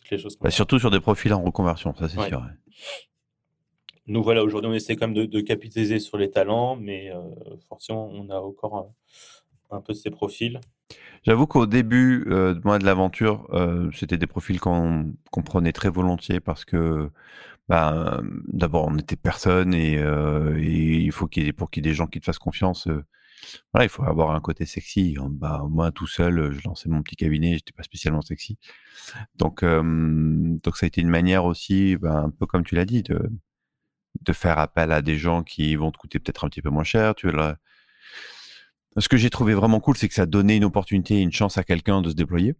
toutes 0.00 0.10
les 0.10 0.18
choses. 0.18 0.38
Bah, 0.40 0.50
surtout 0.50 0.78
sur 0.78 0.90
des 0.90 1.00
profils 1.00 1.32
en 1.32 1.42
reconversion, 1.42 1.94
ça 1.94 2.08
c'est 2.08 2.20
sûr. 2.28 2.42
Nous 4.06 4.22
voilà, 4.22 4.42
aujourd'hui, 4.42 4.70
on 4.70 4.74
essaie 4.74 4.96
quand 4.96 5.06
même 5.06 5.26
de, 5.26 5.40
capitaliser 5.40 6.00
sur 6.00 6.18
les 6.18 6.30
talents, 6.30 6.74
mais 6.74 7.12
euh, 7.12 7.20
forcément, 7.68 8.08
on 8.08 8.28
a 8.30 8.40
encore 8.40 8.92
un 9.70 9.80
peu 9.80 9.92
de 9.92 9.98
ces 9.98 10.10
profils. 10.10 10.60
J'avoue 11.22 11.46
qu'au 11.46 11.66
début 11.66 12.24
euh, 12.28 12.54
de 12.54 12.84
l'aventure, 12.84 13.46
euh, 13.52 13.88
c'était 13.94 14.18
des 14.18 14.26
profils 14.26 14.58
qu'on 14.58 15.14
prenait 15.44 15.72
très 15.72 15.90
volontiers 15.90 16.40
parce 16.40 16.64
que 16.64 17.10
bah, 17.68 18.20
d'abord 18.48 18.88
on 18.88 18.94
n'était 18.94 19.14
personne 19.14 19.74
et, 19.74 20.00
il 20.58 21.12
faut 21.12 21.28
qu'il 21.28 21.44
y 21.44 21.46
ait 21.46 21.52
pour 21.52 21.70
qu'il 21.70 21.84
y 21.84 21.88
ait 21.88 21.92
des 21.92 21.94
gens 21.94 22.08
qui 22.08 22.18
te 22.18 22.24
fassent 22.24 22.38
confiance. 22.38 22.88
Voilà, 23.72 23.84
il 23.84 23.88
faut 23.88 24.04
avoir 24.04 24.32
un 24.32 24.40
côté 24.40 24.66
sexy. 24.66 25.16
Bah, 25.30 25.64
moi 25.68 25.92
tout 25.92 26.06
seul, 26.06 26.52
je 26.52 26.60
lançais 26.64 26.88
mon 26.88 27.02
petit 27.02 27.16
cabinet, 27.16 27.54
j'étais 27.54 27.72
pas 27.72 27.82
spécialement 27.82 28.22
sexy. 28.22 28.58
Donc 29.36 29.64
donc 29.64 30.76
ça 30.76 30.86
a 30.86 30.88
été 30.88 31.00
une 31.00 31.08
manière 31.08 31.44
aussi, 31.44 31.96
bah, 31.96 32.16
un 32.26 32.30
peu 32.30 32.46
comme 32.46 32.64
tu 32.64 32.74
l'as 32.74 32.84
dit, 32.84 33.02
de 33.02 33.30
de 34.22 34.32
faire 34.32 34.58
appel 34.58 34.92
à 34.92 35.02
des 35.02 35.16
gens 35.16 35.42
qui 35.42 35.76
vont 35.76 35.90
te 35.90 35.98
coûter 35.98 36.18
peut-être 36.18 36.44
un 36.44 36.48
petit 36.48 36.62
peu 36.62 36.70
moins 36.70 36.84
cher. 36.84 37.14
Tu 37.14 37.30
vois, 37.30 37.56
ce 38.96 39.08
que 39.08 39.16
j'ai 39.16 39.30
trouvé 39.30 39.54
vraiment 39.54 39.80
cool, 39.80 39.96
c'est 39.96 40.08
que 40.08 40.14
ça 40.14 40.26
donnait 40.26 40.56
une 40.56 40.64
opportunité 40.64 41.16
et 41.16 41.20
une 41.20 41.32
chance 41.32 41.58
à 41.58 41.64
quelqu'un 41.64 42.02
de 42.02 42.10
se 42.10 42.14
déployer. 42.14 42.54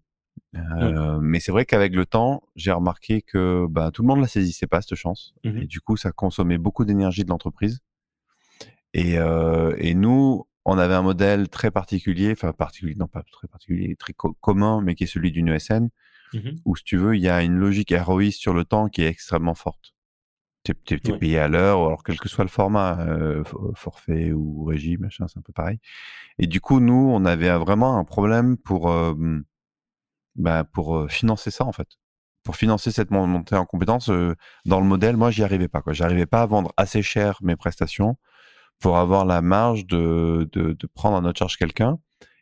Euh, 0.56 1.18
Mais 1.20 1.40
c'est 1.40 1.52
vrai 1.52 1.64
qu'avec 1.64 1.94
le 1.94 2.06
temps, 2.06 2.42
j'ai 2.56 2.72
remarqué 2.72 3.22
que 3.22 3.66
bah, 3.68 3.90
tout 3.92 4.02
le 4.02 4.08
monde 4.08 4.20
la 4.20 4.28
saisissait 4.28 4.66
pas 4.66 4.80
cette 4.80 4.96
chance. 4.96 5.34
Mmh 5.44 5.58
et 5.58 5.66
du 5.66 5.80
coup, 5.80 5.96
ça 5.96 6.12
consommait 6.12 6.58
beaucoup 6.58 6.84
d'énergie 6.84 7.24
de 7.24 7.30
l'entreprise. 7.30 7.80
Et, 8.94 9.18
euh, 9.18 9.74
et, 9.78 9.94
nous, 9.94 10.46
on 10.70 10.78
avait 10.78 10.94
un 10.94 11.02
modèle 11.02 11.48
très 11.48 11.72
particulier, 11.72 12.30
enfin 12.30 12.52
particulier, 12.52 12.94
non 12.94 13.09
pas 13.09 13.24
très 13.33 13.48
particulier, 13.48 13.96
très 13.96 14.14
commun, 14.14 14.80
mais 14.83 14.94
qui 14.94 15.02
est 15.02 15.09
celui 15.09 15.33
d'une 15.33 15.48
ESN, 15.48 15.88
mmh 16.33 16.38
où 16.64 16.76
si 16.76 16.85
tu 16.85 16.96
veux, 16.96 17.16
il 17.16 17.22
y 17.22 17.28
a 17.28 17.42
une 17.42 17.56
logique 17.56 17.90
héroïste 17.90 18.40
sur 18.40 18.54
le 18.54 18.64
temps 18.64 18.88
qui 18.88 19.02
est 19.02 19.09
extrêmement 19.09 19.54
forte. 19.54 19.94
Tu 20.62 20.72
es, 20.90 21.18
payé 21.18 21.40
à 21.40 21.48
l'heure, 21.48 21.80
alors 21.80 22.04
quel 22.04 22.20
que 22.20 22.28
soit 22.28 22.44
le 22.44 22.50
format, 22.50 23.00
euh, 23.00 23.42
forfait 23.74 24.30
ou 24.33 24.64
régime, 24.64 25.00
machin, 25.00 25.26
c'est 25.26 25.38
un 25.38 25.42
peu 25.42 25.52
pareil. 25.52 25.80
Et 26.38 26.46
du 26.46 26.61
coup, 26.61 26.78
nous, 26.78 27.11
on 27.12 27.24
avait 27.24 27.50
vraiment 27.59 27.98
un 27.98 28.04
problème 28.04 28.56
pour, 28.56 28.92
euh, 28.92 29.14
bah, 30.37 30.62
pour 30.62 31.11
financer 31.11 31.50
ça, 31.50 31.64
en 31.64 31.72
fait. 31.72 31.88
Pour 32.44 32.54
financer 32.54 32.92
cette 32.92 33.11
montée 33.11 33.56
en 33.56 33.64
compétences, 33.64 34.11
dans 34.66 34.80
le 34.80 34.87
modèle, 34.87 35.16
moi, 35.16 35.33
j'y 35.33 35.42
arrivais 35.42 35.68
pas. 35.68 35.83
J'arrivais 35.88 36.26
pas 36.26 36.42
à 36.42 36.46
vendre 36.46 36.72
assez 36.76 37.02
cher 37.02 37.38
mes 37.42 37.56
prestations 37.56 38.16
pour 38.80 38.96
avoir 38.98 39.24
la 39.24 39.42
marge 39.42 39.86
de, 39.86 40.48
de, 40.52 40.72
de 40.72 40.86
prendre 40.86 41.16
à 41.16 41.20
notre 41.20 41.38
charge 41.38 41.56
quelqu'un. 41.56 41.98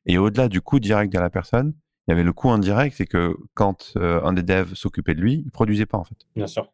Et 0.06 0.18
au-delà 0.18 0.48
du 0.48 0.60
coût 0.60 0.80
direct 0.80 1.12
de 1.12 1.18
la 1.18 1.30
personne, 1.30 1.74
il 2.06 2.12
y 2.12 2.14
avait 2.14 2.22
le 2.22 2.32
coût 2.32 2.50
indirect, 2.50 2.96
c'est 2.96 3.06
que 3.06 3.36
quand 3.54 3.92
un 3.96 4.32
des 4.32 4.42
devs 4.42 4.74
s'occupait 4.74 5.14
de 5.14 5.20
lui, 5.20 5.42
il 5.44 5.50
produisait 5.50 5.84
pas, 5.84 5.98
en 5.98 6.04
fait. 6.04 6.16
Bien 6.34 6.46
sûr. 6.46 6.72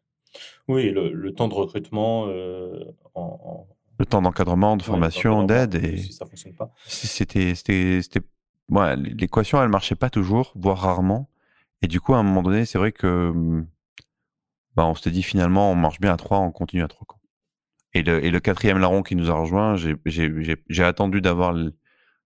Oui, 0.67 0.91
le, 0.91 1.33
temps 1.33 1.47
de 1.47 1.53
recrutement 1.53 2.27
euh, 2.27 2.79
en, 3.13 3.67
Le 3.99 4.05
temps 4.05 4.21
d'encadrement, 4.21 4.77
de 4.77 4.83
formation, 4.83 5.43
d'aide. 5.43 5.75
Et... 5.75 5.97
Si 5.97 6.13
ça 6.13 6.25
fonctionne 6.25 6.55
pas. 6.55 6.71
C'était. 6.85 7.55
c'était, 7.55 8.21
Ouais, 8.69 8.95
l'équation, 8.95 9.61
elle 9.61 9.69
marchait 9.69 9.95
pas 9.95 10.09
toujours, 10.09 10.51
voire 10.55 10.79
rarement. 10.79 11.29
Et 11.83 11.87
du 11.87 12.01
coup, 12.01 12.15
à 12.15 12.17
un 12.17 12.23
moment 12.23 12.41
donné, 12.41 12.65
c'est 12.65 12.79
vrai 12.79 12.91
que. 12.91 13.63
Bah, 14.75 14.85
on 14.87 14.95
s'était 14.95 15.11
dit 15.11 15.23
finalement, 15.23 15.71
on 15.71 15.75
marche 15.75 15.99
bien 15.99 16.11
à 16.11 16.17
trois, 16.17 16.39
on 16.39 16.51
continue 16.51 16.83
à 16.83 16.87
trois. 16.87 17.05
Et 17.95 18.03
le, 18.03 18.23
et 18.23 18.29
le 18.29 18.39
quatrième 18.41 18.77
larron 18.77 19.01
qui 19.01 19.15
nous 19.15 19.31
a 19.31 19.33
rejoint, 19.33 19.75
j'ai 19.75 20.83
attendu 20.83 21.21
d'avoir 21.21 21.55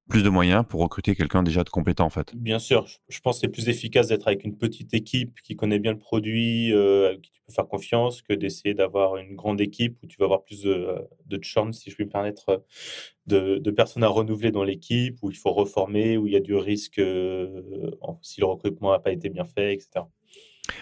plus 0.09 0.23
de 0.23 0.29
moyens 0.29 0.65
pour 0.67 0.81
recruter 0.81 1.15
quelqu'un 1.15 1.43
déjà 1.43 1.63
de 1.63 1.69
compétent 1.69 2.05
en 2.05 2.09
fait. 2.09 2.35
Bien 2.35 2.57
sûr, 2.57 2.87
je 3.07 3.19
pense 3.19 3.35
que 3.35 3.41
c'est 3.41 3.51
plus 3.51 3.69
efficace 3.69 4.07
d'être 4.07 4.27
avec 4.27 4.43
une 4.43 4.57
petite 4.57 4.95
équipe 4.95 5.39
qui 5.43 5.55
connaît 5.55 5.77
bien 5.77 5.91
le 5.91 5.99
produit, 5.99 6.73
euh, 6.73 7.15
qui 7.21 7.31
tu 7.31 7.41
peux 7.45 7.53
faire 7.53 7.67
confiance, 7.67 8.23
que 8.23 8.33
d'essayer 8.33 8.73
d'avoir 8.73 9.17
une 9.17 9.35
grande 9.35 9.61
équipe 9.61 9.97
où 10.01 10.07
tu 10.07 10.17
vas 10.17 10.25
avoir 10.25 10.43
plus 10.43 10.63
de, 10.63 10.95
de 11.27 11.39
si 11.71 11.91
je 11.91 11.95
puis 11.95 12.05
me 12.05 12.09
permettre, 12.09 12.63
de, 13.27 13.59
de 13.59 13.71
personnes 13.71 14.03
à 14.03 14.07
renouveler 14.07 14.51
dans 14.51 14.63
l'équipe, 14.63 15.19
où 15.21 15.29
il 15.29 15.37
faut 15.37 15.51
reformer, 15.51 16.17
où 16.17 16.25
il 16.25 16.33
y 16.33 16.35
a 16.35 16.41
du 16.41 16.55
risque 16.55 16.97
euh, 16.97 17.61
si 18.23 18.41
le 18.41 18.47
recrutement 18.47 18.91
n'a 18.91 18.99
pas 18.99 19.11
été 19.11 19.29
bien 19.29 19.45
fait, 19.45 19.73
etc. 19.75 20.05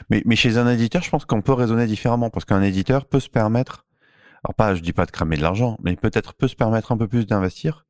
Mais, 0.09 0.21
mais 0.25 0.35
chez 0.35 0.57
un 0.57 0.69
éditeur, 0.69 1.03
je 1.03 1.09
pense 1.09 1.25
qu'on 1.25 1.41
peut 1.41 1.53
raisonner 1.53 1.85
différemment 1.85 2.29
parce 2.29 2.45
qu'un 2.45 2.61
éditeur 2.61 3.05
peut 3.05 3.19
se 3.19 3.29
permettre, 3.29 3.86
alors 4.43 4.55
pas, 4.55 4.75
je 4.75 4.81
dis 4.81 4.93
pas 4.93 5.05
de 5.05 5.11
cramer 5.11 5.37
de 5.37 5.41
l'argent, 5.41 5.77
mais 5.81 5.95
peut-être 5.95 6.33
peut 6.33 6.47
se 6.47 6.55
permettre 6.55 6.91
un 6.91 6.97
peu 6.97 7.07
plus 7.07 7.25
d'investir 7.25 7.85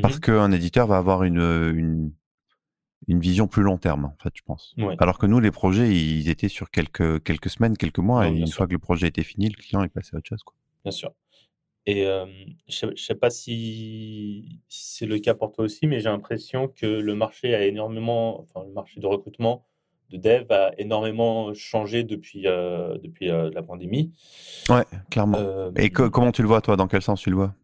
parce 0.00 0.16
mmh 0.16 0.20
qu'un 0.20 0.52
éditeur 0.52 0.86
va 0.86 0.96
avoir 0.96 1.22
une, 1.22 1.36
une, 1.36 2.12
une, 3.08 3.20
vision 3.20 3.46
plus 3.46 3.62
long 3.62 3.76
terme, 3.76 4.06
en 4.06 4.16
fait, 4.22 4.32
je 4.34 4.42
pense. 4.42 4.74
Alors 4.98 5.18
que 5.18 5.26
nous, 5.26 5.38
les 5.38 5.50
projets, 5.50 5.94
ils 5.94 6.30
étaient 6.30 6.48
sur 6.48 6.70
quelques, 6.70 7.22
quelques 7.22 7.50
semaines, 7.50 7.76
quelques 7.76 7.98
mois, 7.98 8.26
et 8.26 8.32
une 8.32 8.48
fois 8.48 8.66
que 8.66 8.72
le 8.72 8.78
projet 8.78 9.08
était 9.08 9.22
fini, 9.22 9.50
le 9.50 9.54
client 9.54 9.82
est 9.82 9.90
passé 9.90 10.10
à 10.14 10.18
autre 10.18 10.28
chose. 10.28 10.42
Quoi. 10.42 10.54
Bien 10.84 10.92
sûr. 10.92 11.12
Et 11.84 12.04
je 12.68 12.86
ne 12.86 12.96
sais 12.96 13.14
pas 13.14 13.28
si 13.28 14.62
c'est 14.68 15.04
le 15.04 15.18
cas 15.18 15.34
pour 15.34 15.52
toi 15.52 15.64
aussi, 15.64 15.86
mais 15.86 16.00
j'ai 16.00 16.08
l'impression 16.08 16.68
que 16.68 16.86
le 16.86 17.14
marché 17.14 17.54
a 17.54 17.66
énormément, 17.66 18.40
enfin 18.40 18.64
le 18.66 18.72
marché 18.72 18.98
de 18.98 19.06
recrutement 19.06 19.66
de 20.12 20.16
dev 20.16 20.46
a 20.50 20.72
énormément 20.78 21.52
changé 21.54 22.04
depuis, 22.04 22.42
depuis 22.42 23.26
la 23.26 23.62
pandémie. 23.62 24.12
Ouais, 24.68 24.84
clairement. 25.10 25.38
Et 25.76 25.90
comment 25.90 26.32
tu 26.32 26.42
le 26.42 26.48
vois, 26.48 26.60
toi? 26.60 26.76
Dans 26.76 26.86
quel 26.86 27.02
sens 27.02 27.20
tu 27.20 27.30
le 27.30 27.36
vois? 27.36 27.54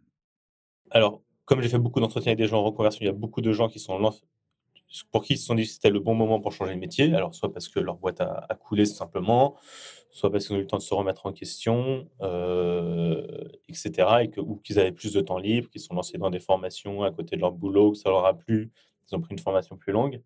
Alors, 0.90 1.20
comme 1.44 1.62
j'ai 1.62 1.68
fait 1.68 1.78
beaucoup 1.78 2.00
d'entretiens 2.00 2.30
avec 2.32 2.38
des 2.38 2.46
gens 2.46 2.58
en 2.58 2.64
reconversion, 2.64 3.00
il 3.02 3.06
y 3.06 3.10
a 3.10 3.12
beaucoup 3.12 3.40
de 3.40 3.52
gens 3.52 3.68
qui 3.68 3.78
sont 3.78 3.98
pour 5.10 5.22
qui 5.22 5.34
ils 5.34 5.38
se 5.38 5.46
sont 5.46 5.54
dit 5.54 5.64
que 5.64 5.70
c'était 5.70 5.90
le 5.90 6.00
bon 6.00 6.14
moment 6.14 6.40
pour 6.40 6.52
changer 6.52 6.74
de 6.74 6.80
métier. 6.80 7.14
Alors, 7.14 7.34
soit 7.34 7.52
parce 7.52 7.68
que 7.68 7.80
leur 7.80 7.96
boîte 7.96 8.20
a, 8.20 8.54
coulé 8.54 8.84
tout 8.84 8.94
simplement, 8.94 9.56
soit 10.10 10.30
parce 10.30 10.46
qu'ils 10.46 10.56
ont 10.56 10.58
eu 10.58 10.62
le 10.62 10.66
temps 10.66 10.78
de 10.78 10.82
se 10.82 10.94
remettre 10.94 11.26
en 11.26 11.32
question, 11.32 12.08
euh, 12.22 13.26
etc. 13.68 14.08
Et 14.22 14.30
que, 14.30 14.40
ou 14.40 14.56
qu'ils 14.56 14.78
avaient 14.78 14.92
plus 14.92 15.12
de 15.12 15.20
temps 15.20 15.38
libre, 15.38 15.68
qu'ils 15.68 15.80
sont 15.80 15.94
lancés 15.94 16.18
dans 16.18 16.30
des 16.30 16.40
formations 16.40 17.02
à 17.02 17.10
côté 17.10 17.36
de 17.36 17.40
leur 17.40 17.52
boulot, 17.52 17.92
que 17.92 17.98
ça 17.98 18.08
leur 18.08 18.24
a 18.24 18.34
plu, 18.34 18.70
ils 19.10 19.16
ont 19.16 19.20
pris 19.20 19.32
une 19.32 19.38
formation 19.38 19.76
plus 19.76 19.92
longue. 19.92 20.22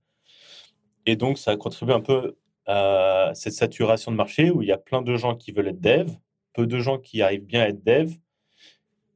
Et 1.06 1.16
donc, 1.16 1.38
ça 1.38 1.52
a 1.52 1.56
contribué 1.56 1.94
un 1.94 2.00
peu 2.00 2.36
à 2.66 3.32
cette 3.34 3.54
saturation 3.54 4.12
de 4.12 4.16
marché 4.16 4.50
où 4.50 4.62
il 4.62 4.68
y 4.68 4.72
a 4.72 4.78
plein 4.78 5.02
de 5.02 5.16
gens 5.16 5.34
qui 5.34 5.52
veulent 5.52 5.68
être 5.68 5.80
dev, 5.80 6.10
peu 6.52 6.66
de 6.66 6.78
gens 6.78 6.98
qui 6.98 7.22
arrivent 7.22 7.44
bien 7.44 7.62
à 7.62 7.68
être 7.68 7.84
dev, 7.84 8.12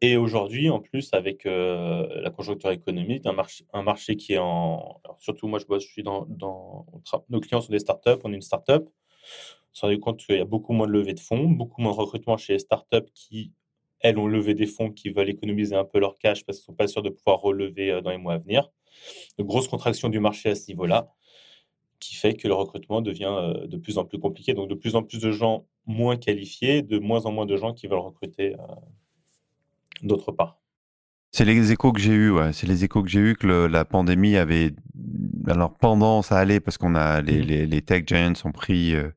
et 0.03 0.16
aujourd'hui, 0.16 0.68
en 0.68 0.81
plus, 0.81 1.09
avec 1.12 1.46
euh, 1.46 2.20
la 2.20 2.31
conjoncture 2.31 2.70
économique, 2.70 3.25
un 3.25 3.33
marché, 3.33 3.64
un 3.72 3.83
marché 3.83 4.16
qui 4.16 4.35
est 4.35 4.38
en. 4.38 5.01
surtout, 5.18 5.49
moi, 5.49 5.59
je, 5.59 5.66
vois, 5.66 5.79
je 5.79 5.87
suis 5.87 6.03
dans, 6.03 6.27
Nos 7.31 7.40
clients 7.40 7.62
sont 7.62 7.72
des 7.72 7.79
startups, 7.79 8.20
on 8.25 8.33
est 8.33 8.37
une 8.37 8.42
startup. 8.42 8.85
On 8.88 9.75
s'est 9.75 9.87
rendu 9.87 9.99
compte 9.99 10.18
qu'il 10.25 10.37
y 10.37 10.40
a 10.40 10.44
beaucoup 10.44 10.72
moins 10.72 10.87
de 10.87 10.92
levées 10.92 11.14
de 11.14 11.20
fonds, 11.20 11.49
beaucoup 11.49 11.81
moins 11.81 11.92
de 11.92 11.96
recrutement 11.96 12.37
chez 12.37 12.55
les 12.55 12.59
startups 12.59 13.11
qui, 13.14 13.53
elles, 14.01 14.18
ont 14.18 14.27
levé 14.27 14.55
des 14.55 14.66
fonds, 14.66 14.90
qui 14.90 15.11
veulent 15.11 15.31
économiser 15.31 15.75
un 15.75 15.85
peu 15.85 15.99
leur 15.99 16.18
cash 16.18 16.44
parce 16.44 16.59
qu'ils 16.59 16.64
ne 16.64 16.66
sont 16.66 16.77
pas 16.77 16.88
sûrs 16.88 17.03
de 17.03 17.11
pouvoir 17.11 17.40
relever 17.40 17.90
euh, 17.90 18.01
dans 18.03 18.11
les 18.11 18.18
mois 18.18 18.35
à 18.35 18.38
venir. 18.38 18.70
De 19.38 19.44
grosses 19.44 19.68
contractions 19.68 20.11
du 20.11 20.20
marché 20.20 20.51
à 20.51 20.55
ce 20.55 20.68
niveau-là, 20.68 21.09
qui 22.00 22.14
fait 22.14 22.35
que 22.35 22.48
le 22.48 22.54
recrutement 22.54 23.00
devient 23.00 23.32
euh, 23.32 23.66
de 23.66 23.76
plus 23.76 23.98
en 23.98 24.04
plus 24.04 24.18
compliqué. 24.18 24.54
Donc, 24.54 24.68
de 24.68 24.74
plus 24.74 24.96
en 24.96 25.02
plus 25.02 25.20
de 25.20 25.30
gens 25.30 25.66
moins 25.87 26.16
qualifiés, 26.16 26.82
de 26.82 26.98
moins 26.98 27.26
en 27.26 27.32
moins 27.32 27.46
de 27.46 27.56
gens 27.56 27.72
qui 27.72 27.87
veulent 27.87 27.98
recruter 27.98 28.56
d'autre 30.02 30.32
part. 30.32 30.61
C'est 31.32 31.44
les 31.44 31.70
échos 31.70 31.92
que 31.92 32.00
j'ai 32.00 32.12
eus, 32.12 32.30
ouais. 32.30 32.52
C'est 32.52 32.66
les 32.66 32.85
échos 32.85 33.02
que 33.02 33.11
j'ai 33.11 33.20
eus 33.20 33.37
que 33.37 33.46
la 33.46 33.85
pandémie 33.85 34.37
avait. 34.37 34.72
Alors 35.46 35.74
pendant, 35.74 36.22
ça 36.22 36.38
allait 36.38 36.61
parce 36.61 36.78
qu'on 36.78 36.94
a 36.94 37.20
les, 37.20 37.42
mmh. 37.42 37.68
les, 37.68 37.82
tech 37.82 38.04
giants 38.06 38.32
ont 38.44 38.52
pris. 38.52 38.94
Euh, 38.94 39.11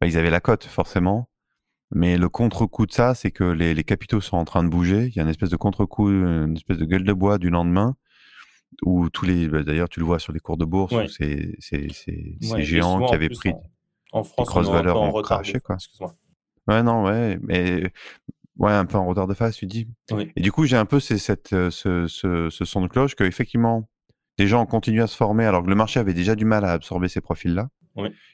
bah, 0.00 0.06
ils 0.06 0.16
avaient 0.16 0.30
la 0.30 0.40
cote 0.40 0.64
forcément, 0.64 1.28
mais 1.90 2.16
le 2.18 2.28
contre-coup 2.28 2.86
de 2.86 2.92
ça, 2.92 3.14
c'est 3.14 3.32
que 3.32 3.44
les, 3.44 3.74
les, 3.74 3.84
capitaux 3.84 4.20
sont 4.20 4.36
en 4.36 4.44
train 4.44 4.62
de 4.62 4.68
bouger. 4.68 5.08
Il 5.08 5.16
y 5.16 5.18
a 5.18 5.22
une 5.22 5.28
espèce 5.28 5.50
de 5.50 5.56
contre-coup, 5.56 6.08
une 6.08 6.56
espèce 6.56 6.78
de 6.78 6.84
gueule 6.84 7.04
de 7.04 7.12
bois 7.12 7.38
du 7.38 7.50
lendemain 7.50 7.96
où 8.84 9.10
tous 9.10 9.24
les. 9.24 9.48
Bah, 9.48 9.62
d'ailleurs, 9.62 9.88
tu 9.88 10.00
le 10.00 10.06
vois 10.06 10.18
sur 10.18 10.32
les 10.32 10.40
cours 10.40 10.56
de 10.56 10.64
bourse, 10.64 10.92
où 10.92 11.06
c'est 11.08 11.54
ces 11.58 12.36
géants 12.62 13.06
qui 13.06 13.14
avaient 13.14 13.28
pris 13.28 13.52
en, 14.12 14.24
France, 14.24 14.48
grosses 14.48 14.70
valeurs 14.70 15.00
en 15.00 15.12
craché, 15.22 15.60
quoi. 15.60 15.76
Ouais, 16.66 16.82
non, 16.82 17.04
ouais, 17.04 17.38
mais 17.42 17.90
Ouais, 18.60 18.72
un 18.72 18.84
peu 18.84 18.98
en 18.98 19.06
retard 19.06 19.26
de 19.26 19.32
face, 19.32 19.56
tu 19.56 19.64
dis. 19.64 19.88
Et 20.36 20.42
du 20.42 20.52
coup, 20.52 20.66
j'ai 20.66 20.76
un 20.76 20.84
peu 20.84 21.00
cette, 21.00 21.54
euh, 21.54 21.70
ce, 21.70 22.06
ce, 22.06 22.50
ce, 22.50 22.64
son 22.66 22.82
de 22.82 22.88
cloche 22.88 23.14
que 23.14 23.24
effectivement, 23.24 23.88
des 24.36 24.46
gens 24.46 24.62
ont 24.62 24.66
continué 24.66 25.02
à 25.02 25.06
se 25.06 25.16
former 25.16 25.46
alors 25.46 25.64
que 25.64 25.70
le 25.70 25.74
marché 25.74 25.98
avait 25.98 26.12
déjà 26.12 26.34
du 26.34 26.44
mal 26.44 26.66
à 26.66 26.72
absorber 26.72 27.08
ces 27.08 27.22
profils-là. 27.22 27.70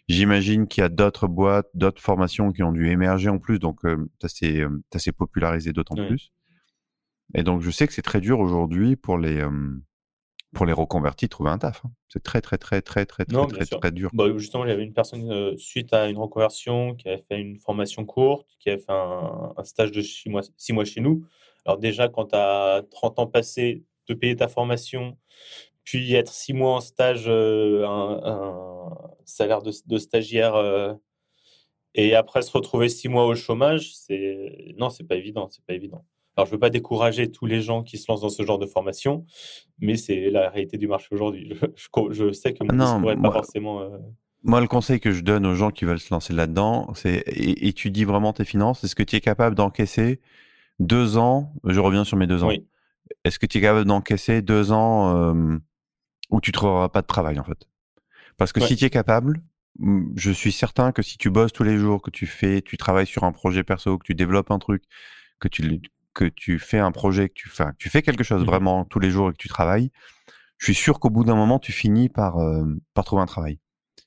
J'imagine 0.08 0.66
qu'il 0.66 0.82
y 0.82 0.84
a 0.84 0.88
d'autres 0.88 1.28
boîtes, 1.28 1.68
d'autres 1.74 2.02
formations 2.02 2.50
qui 2.50 2.64
ont 2.64 2.72
dû 2.72 2.90
émerger 2.90 3.28
en 3.28 3.38
plus, 3.38 3.60
donc 3.60 3.84
euh, 3.84 4.08
ça 4.20 4.28
s'est 4.28 4.60
euh, 4.62 5.12
popularisé 5.16 5.72
d'autant 5.72 5.94
plus. 5.94 6.32
Et 7.34 7.44
donc, 7.44 7.62
je 7.62 7.70
sais 7.70 7.86
que 7.86 7.92
c'est 7.92 8.02
très 8.02 8.20
dur 8.20 8.40
aujourd'hui 8.40 8.96
pour 8.96 9.18
les, 9.18 9.44
pour 10.54 10.66
les 10.66 10.72
reconvertis, 10.72 11.28
trouver 11.28 11.50
un 11.50 11.58
taf. 11.58 11.82
Hein. 11.84 11.90
C'est 12.08 12.22
très, 12.22 12.40
très, 12.40 12.58
très, 12.58 12.80
très, 12.80 13.04
très, 13.04 13.24
non, 13.30 13.46
très, 13.46 13.66
très, 13.66 13.78
très, 13.78 13.90
dur. 13.90 14.10
Bah, 14.12 14.24
justement, 14.36 14.64
il 14.64 14.68
y 14.68 14.72
avait 14.72 14.84
une 14.84 14.94
personne, 14.94 15.30
euh, 15.30 15.56
suite 15.56 15.92
à 15.92 16.08
une 16.08 16.18
reconversion, 16.18 16.94
qui 16.94 17.08
avait 17.08 17.24
fait 17.28 17.40
une 17.40 17.58
formation 17.58 18.04
courte, 18.04 18.48
qui 18.58 18.70
avait 18.70 18.78
fait 18.78 18.92
un, 18.92 19.52
un 19.56 19.64
stage 19.64 19.92
de 19.92 20.00
six 20.00 20.28
mois, 20.30 20.42
six 20.56 20.72
mois 20.72 20.84
chez 20.84 21.00
nous. 21.00 21.26
Alors, 21.64 21.78
déjà, 21.78 22.08
quand 22.08 22.26
tu 22.26 22.36
as 22.36 22.82
30 22.90 23.18
ans 23.18 23.26
passés, 23.26 23.84
de 24.08 24.14
payer 24.14 24.36
ta 24.36 24.48
formation, 24.48 25.18
puis 25.84 26.14
être 26.14 26.32
six 26.32 26.52
mois 26.52 26.74
en 26.76 26.80
stage, 26.80 27.24
euh, 27.26 27.86
un, 27.86 28.20
un, 28.24 29.10
salaire 29.24 29.62
de, 29.62 29.72
de 29.86 29.98
stagiaire. 29.98 30.54
Euh, 30.54 30.94
et 31.94 32.14
après 32.14 32.42
se 32.42 32.52
retrouver 32.52 32.88
six 32.88 33.08
mois 33.08 33.26
au 33.26 33.34
chômage, 33.34 33.96
c'est 33.96 34.74
non, 34.76 34.90
c'est 34.90 35.04
pas 35.04 35.16
évident, 35.16 35.48
c'est 35.50 35.64
pas 35.64 35.72
évident. 35.72 36.04
Alors, 36.36 36.46
je 36.46 36.52
veux 36.52 36.58
pas 36.58 36.70
décourager 36.70 37.30
tous 37.30 37.46
les 37.46 37.62
gens 37.62 37.82
qui 37.82 37.96
se 37.96 38.10
lancent 38.10 38.20
dans 38.20 38.28
ce 38.28 38.42
genre 38.42 38.58
de 38.58 38.66
formation, 38.66 39.24
mais 39.80 39.96
c'est 39.96 40.30
la 40.30 40.50
réalité 40.50 40.76
du 40.76 40.86
marché 40.86 41.08
aujourd'hui. 41.12 41.54
Je, 42.10 42.32
sais 42.32 42.52
que 42.52 42.64
non, 42.64 43.00
pourrait 43.00 43.16
pas 43.16 43.32
forcément. 43.32 43.80
Euh, 43.80 43.96
moi, 44.42 44.60
le 44.60 44.68
conseil 44.68 45.00
que 45.00 45.12
je 45.12 45.22
donne 45.22 45.46
aux 45.46 45.54
gens 45.54 45.70
qui 45.70 45.86
veulent 45.86 45.98
se 45.98 46.12
lancer 46.12 46.34
là-dedans, 46.34 46.92
c'est 46.94 47.24
étudie 47.26 48.04
vraiment 48.04 48.32
tes 48.32 48.44
finances. 48.44 48.84
Est-ce 48.84 48.94
que 48.94 49.02
tu 49.02 49.16
es 49.16 49.20
capable 49.20 49.56
d'encaisser 49.56 50.20
deux 50.78 51.16
ans 51.16 51.52
Je 51.64 51.80
reviens 51.80 52.04
sur 52.04 52.18
mes 52.18 52.26
deux 52.26 52.44
ans. 52.44 52.50
Est-ce 53.24 53.38
que 53.38 53.46
tu 53.46 53.58
es 53.58 53.60
capable 53.60 53.86
d'encaisser 53.86 54.42
deux 54.42 54.72
ans 54.72 55.34
euh, 55.34 55.58
où 56.30 56.40
tu 56.40 56.50
ne 56.50 56.52
trouveras 56.52 56.90
pas 56.90 57.00
de 57.00 57.06
travail 57.06 57.38
en 57.38 57.44
fait? 57.44 57.66
Parce 58.36 58.52
que 58.52 58.60
si 58.60 58.76
tu 58.76 58.84
es 58.84 58.90
capable, 58.90 59.40
je 60.14 60.30
suis 60.30 60.52
certain 60.52 60.92
que 60.92 61.02
si 61.02 61.16
tu 61.16 61.30
bosses 61.30 61.52
tous 61.52 61.64
les 61.64 61.78
jours, 61.78 62.02
que 62.02 62.10
tu 62.10 62.26
fais, 62.26 62.60
tu 62.60 62.76
travailles 62.76 63.06
sur 63.06 63.24
un 63.24 63.32
projet 63.32 63.64
perso, 63.64 63.96
que 63.96 64.04
tu 64.04 64.14
développes 64.14 64.50
un 64.50 64.58
truc, 64.58 64.84
que 65.40 65.48
tu, 65.48 65.80
que 66.16 66.24
tu 66.24 66.58
fais 66.58 66.78
un 66.78 66.92
projet, 66.92 67.28
que 67.28 67.34
tu 67.34 67.48
fais, 67.48 67.66
tu 67.78 67.90
fais 67.90 68.02
quelque 68.02 68.24
chose 68.24 68.42
mmh 68.42 68.46
vraiment 68.46 68.84
tous 68.84 68.98
les 68.98 69.10
jours 69.10 69.28
et 69.28 69.32
que 69.32 69.38
tu 69.38 69.48
travailles, 69.48 69.90
je 70.58 70.64
suis 70.64 70.74
sûr 70.74 70.98
qu'au 70.98 71.10
bout 71.10 71.24
d'un 71.24 71.36
moment, 71.36 71.58
tu 71.58 71.72
finis 71.72 72.08
par, 72.08 72.38
euh, 72.38 72.64
par 72.94 73.04
trouver 73.04 73.22
un 73.22 73.26
travail. 73.26 73.60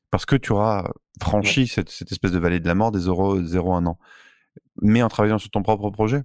Parce 0.10 0.26
que 0.26 0.36
tu 0.36 0.52
auras 0.52 0.90
franchi 1.22 1.68
cette, 1.68 1.90
cette, 1.90 2.12
espèce 2.12 2.32
de 2.32 2.40
vallée 2.40 2.60
de 2.60 2.68
la 2.68 2.74
mort 2.74 2.92
des 2.92 3.02
0, 3.02 3.38
1 3.38 3.86
an. 3.86 4.00
Mais 4.82 5.04
en 5.04 5.10
travaillant 5.10 5.38
sur 5.38 5.52
ton 5.52 5.62
propre 5.62 5.92
projet. 5.92 6.24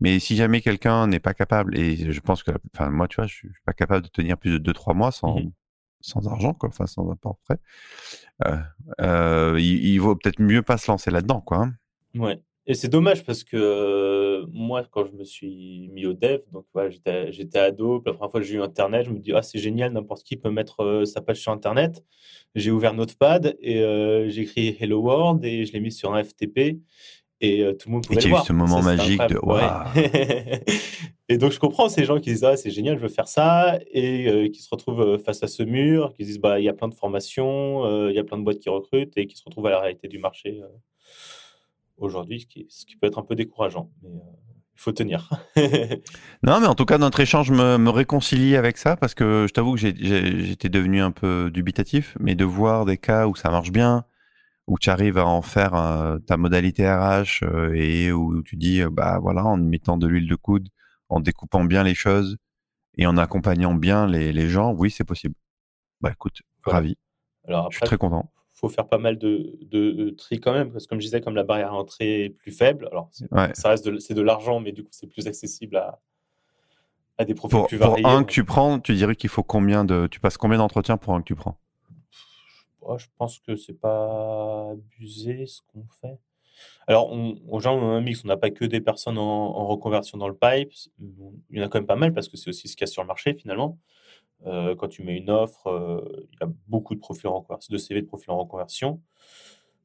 Mais 0.00 0.18
si 0.18 0.36
jamais 0.36 0.62
quelqu'un 0.62 1.06
n'est 1.06 1.20
pas 1.20 1.34
capable, 1.34 1.78
et 1.78 2.10
je 2.12 2.20
pense 2.20 2.42
que, 2.42 2.52
enfin, 2.74 2.90
moi, 2.90 3.08
tu 3.08 3.16
vois, 3.16 3.26
je 3.26 3.34
suis 3.34 3.50
pas 3.66 3.74
capable 3.74 4.02
de 4.02 4.08
tenir 4.08 4.38
plus 4.38 4.58
de 4.58 4.72
2-3 4.72 4.94
mois 4.94 5.12
sans, 5.12 5.40
mmh 5.40 5.52
sans 6.00 6.28
argent, 6.28 6.54
quoi, 6.54 6.68
enfin, 6.68 6.86
sans 6.86 7.10
apport 7.10 7.38
frais, 7.44 7.58
euh, 8.46 8.56
euh, 9.00 9.60
il, 9.60 9.98
vaut 9.98 10.14
peut-être 10.14 10.40
mieux 10.40 10.62
pas 10.62 10.78
se 10.78 10.90
lancer 10.90 11.10
là-dedans, 11.10 11.40
quoi. 11.40 11.58
Hein. 11.58 11.74
Ouais. 12.14 12.42
Et 12.68 12.74
c'est 12.74 12.88
dommage 12.88 13.24
parce 13.24 13.44
que 13.44 14.44
moi, 14.52 14.84
quand 14.90 15.06
je 15.06 15.12
me 15.12 15.22
suis 15.22 15.88
mis 15.92 16.04
au 16.04 16.14
dev, 16.14 16.40
donc 16.52 16.64
voilà, 16.74 16.90
j'étais 17.30 17.58
ado, 17.58 18.02
la 18.04 18.12
première 18.12 18.30
fois 18.30 18.40
que 18.40 18.46
j'ai 18.46 18.56
eu 18.56 18.62
Internet, 18.62 19.06
je 19.06 19.10
me 19.10 19.20
dis, 19.20 19.32
ah, 19.32 19.42
c'est 19.42 19.58
génial, 19.58 19.92
n'importe 19.92 20.24
qui 20.24 20.36
peut 20.36 20.50
mettre 20.50 21.04
sa 21.06 21.20
page 21.20 21.40
sur 21.40 21.52
Internet. 21.52 22.04
J'ai 22.56 22.72
ouvert 22.72 22.92
Notepad 22.92 23.56
et 23.60 23.76
j'ai 24.28 24.42
écrit 24.42 24.76
Hello 24.80 25.00
World 25.00 25.44
et 25.44 25.64
je 25.64 25.72
l'ai 25.72 25.80
mis 25.80 25.92
sur 25.92 26.12
un 26.12 26.24
FTP 26.24 26.78
et 27.40 27.64
tout 27.78 27.88
le 27.88 27.92
monde 27.92 28.06
pouvait 28.06 28.20
et 28.20 28.24
le 28.24 28.30
voir. 28.30 28.42
eu 28.42 28.46
ce 28.46 28.52
moment 28.52 28.82
magique 28.82 29.20
de 29.28 29.38
et 31.28 31.36
donc 31.36 31.52
je 31.52 31.58
comprends 31.58 31.90
ces 31.90 32.04
gens 32.04 32.18
qui 32.18 32.30
disent 32.30 32.44
ah 32.44 32.56
c'est 32.56 32.70
génial 32.70 32.96
je 32.96 33.02
veux 33.02 33.10
faire 33.10 33.28
ça 33.28 33.78
et 33.90 34.50
qui 34.50 34.62
se 34.62 34.68
retrouvent 34.70 35.18
face 35.18 35.42
à 35.42 35.46
ce 35.46 35.62
mur 35.62 36.14
qui 36.14 36.24
disent 36.24 36.38
bah 36.38 36.58
il 36.60 36.64
y 36.64 36.68
a 36.70 36.72
plein 36.72 36.88
de 36.88 36.94
formations 36.94 38.08
il 38.08 38.14
y 38.14 38.18
a 38.18 38.24
plein 38.24 38.38
de 38.38 38.42
boîtes 38.42 38.60
qui 38.60 38.70
recrutent 38.70 39.12
et 39.18 39.26
qui 39.26 39.36
se 39.36 39.42
retrouvent 39.44 39.66
à 39.66 39.70
la 39.70 39.80
réalité 39.80 40.08
du 40.08 40.18
marché 40.18 40.62
aujourd'hui, 41.98 42.40
ce 42.40 42.46
qui, 42.46 42.66
ce 42.68 42.86
qui, 42.86 42.96
peut 42.96 43.06
être 43.06 43.18
un 43.18 43.22
peu 43.22 43.34
décourageant. 43.34 43.90
Mais 44.02 44.10
euh, 44.10 44.36
il 44.74 44.80
faut 44.80 44.92
tenir. 44.92 45.30
non, 46.42 46.60
mais 46.60 46.66
en 46.66 46.74
tout 46.74 46.84
cas, 46.84 46.98
notre 46.98 47.20
échange 47.20 47.50
me, 47.50 47.78
me 47.78 47.90
réconcilie 47.90 48.56
avec 48.56 48.76
ça 48.76 48.96
parce 48.96 49.14
que 49.14 49.46
je 49.48 49.52
t'avoue 49.52 49.74
que 49.74 49.80
j'étais 49.80 50.68
devenu 50.68 51.00
un 51.00 51.10
peu 51.10 51.50
dubitatif, 51.52 52.16
mais 52.20 52.34
de 52.34 52.44
voir 52.44 52.84
des 52.84 52.98
cas 52.98 53.26
où 53.26 53.34
ça 53.34 53.50
marche 53.50 53.72
bien, 53.72 54.04
où 54.66 54.78
tu 54.78 54.90
arrives 54.90 55.18
à 55.18 55.26
en 55.26 55.42
faire 55.42 55.74
euh, 55.74 56.18
ta 56.18 56.36
modalité 56.36 56.86
RH 56.90 57.42
euh, 57.42 57.72
et 57.74 58.12
où 58.12 58.42
tu 58.42 58.56
dis, 58.56 58.82
bah 58.90 59.18
voilà, 59.20 59.44
en 59.44 59.56
mettant 59.56 59.96
de 59.96 60.06
l'huile 60.06 60.28
de 60.28 60.36
coude, 60.36 60.68
en 61.08 61.20
découpant 61.20 61.64
bien 61.64 61.82
les 61.82 61.94
choses 61.94 62.36
et 62.98 63.06
en 63.06 63.16
accompagnant 63.16 63.74
bien 63.74 64.06
les, 64.06 64.32
les 64.32 64.48
gens, 64.48 64.72
oui, 64.72 64.90
c'est 64.90 65.04
possible. 65.04 65.34
Bah 66.00 66.10
écoute, 66.12 66.42
ravi. 66.64 66.96
Alors 67.48 67.70
je 67.70 67.78
suis 67.78 67.86
très 67.86 67.96
content 67.96 68.30
faut 68.56 68.70
faire 68.70 68.88
pas 68.88 68.98
mal 68.98 69.18
de, 69.18 69.58
de, 69.60 70.10
tri 70.10 70.40
quand 70.40 70.52
même, 70.52 70.72
parce 70.72 70.84
que 70.84 70.88
comme 70.88 71.00
je 71.00 71.04
disais, 71.04 71.20
comme 71.20 71.36
la 71.36 71.44
barrière 71.44 71.72
à 71.72 71.76
entrée 71.76 72.24
est 72.24 72.30
plus 72.30 72.52
faible, 72.52 72.88
alors 72.90 73.10
ça 73.52 73.68
reste 73.68 73.86
de, 73.86 73.98
c'est 73.98 74.14
de 74.14 74.22
l'argent, 74.22 74.60
mais 74.60 74.72
du 74.72 74.82
coup 74.82 74.90
c'est 74.92 75.06
plus 75.06 75.26
accessible 75.26 75.76
à, 75.76 76.00
à 77.18 77.24
des 77.26 77.34
profils 77.34 77.62
plus 77.68 77.76
variés. 77.76 78.02
Pour 78.02 78.10
un 78.10 78.24
que 78.24 78.32
tu 78.32 78.44
prends, 78.44 78.80
tu 78.80 78.94
dirais 78.94 79.14
qu'il 79.14 79.28
faut 79.28 79.42
combien 79.42 79.84
de, 79.84 80.06
tu 80.06 80.20
passes 80.20 80.38
combien 80.38 80.56
d'entretiens 80.56 80.96
pour 80.96 81.14
un 81.14 81.20
que 81.20 81.26
tu 81.26 81.34
prends? 81.34 81.58
Je 82.98 83.06
pense 83.18 83.40
que 83.40 83.56
c'est 83.56 83.78
pas 83.78 84.70
abusé 84.70 85.46
ce 85.46 85.60
qu'on 85.72 85.84
fait. 86.00 86.18
Alors, 86.86 87.12
on, 87.12 87.58
genre, 87.58 87.76
on 87.76 87.90
a 87.90 87.94
un 87.94 88.00
mix, 88.00 88.24
on 88.24 88.28
n'a 88.28 88.36
pas 88.36 88.50
que 88.50 88.64
des 88.64 88.80
personnes 88.80 89.18
en, 89.18 89.22
en, 89.56 89.66
reconversion 89.66 90.16
dans 90.16 90.28
le 90.28 90.36
pipe, 90.36 90.72
il 91.50 91.58
y 91.58 91.60
en 91.60 91.64
a 91.64 91.68
quand 91.68 91.78
même 91.78 91.86
pas 91.86 91.96
mal 91.96 92.14
parce 92.14 92.28
que 92.28 92.36
c'est 92.36 92.48
aussi 92.48 92.68
ce 92.68 92.76
qu'il 92.76 92.86
y 92.86 92.88
a 92.88 92.92
sur 92.92 93.02
le 93.02 93.08
marché 93.08 93.34
finalement. 93.34 93.76
Euh, 94.44 94.74
quand 94.76 94.88
tu 94.88 95.02
mets 95.02 95.16
une 95.16 95.30
offre, 95.30 95.66
euh, 95.68 96.26
il 96.32 96.38
y 96.40 96.44
a 96.44 96.52
beaucoup 96.68 96.94
de 96.94 97.00
profils 97.00 97.26
en 97.26 97.44
de 97.70 97.78
CV 97.78 98.02
de 98.02 98.06
profils 98.06 98.30
en 98.30 98.38
reconversion. 98.38 99.00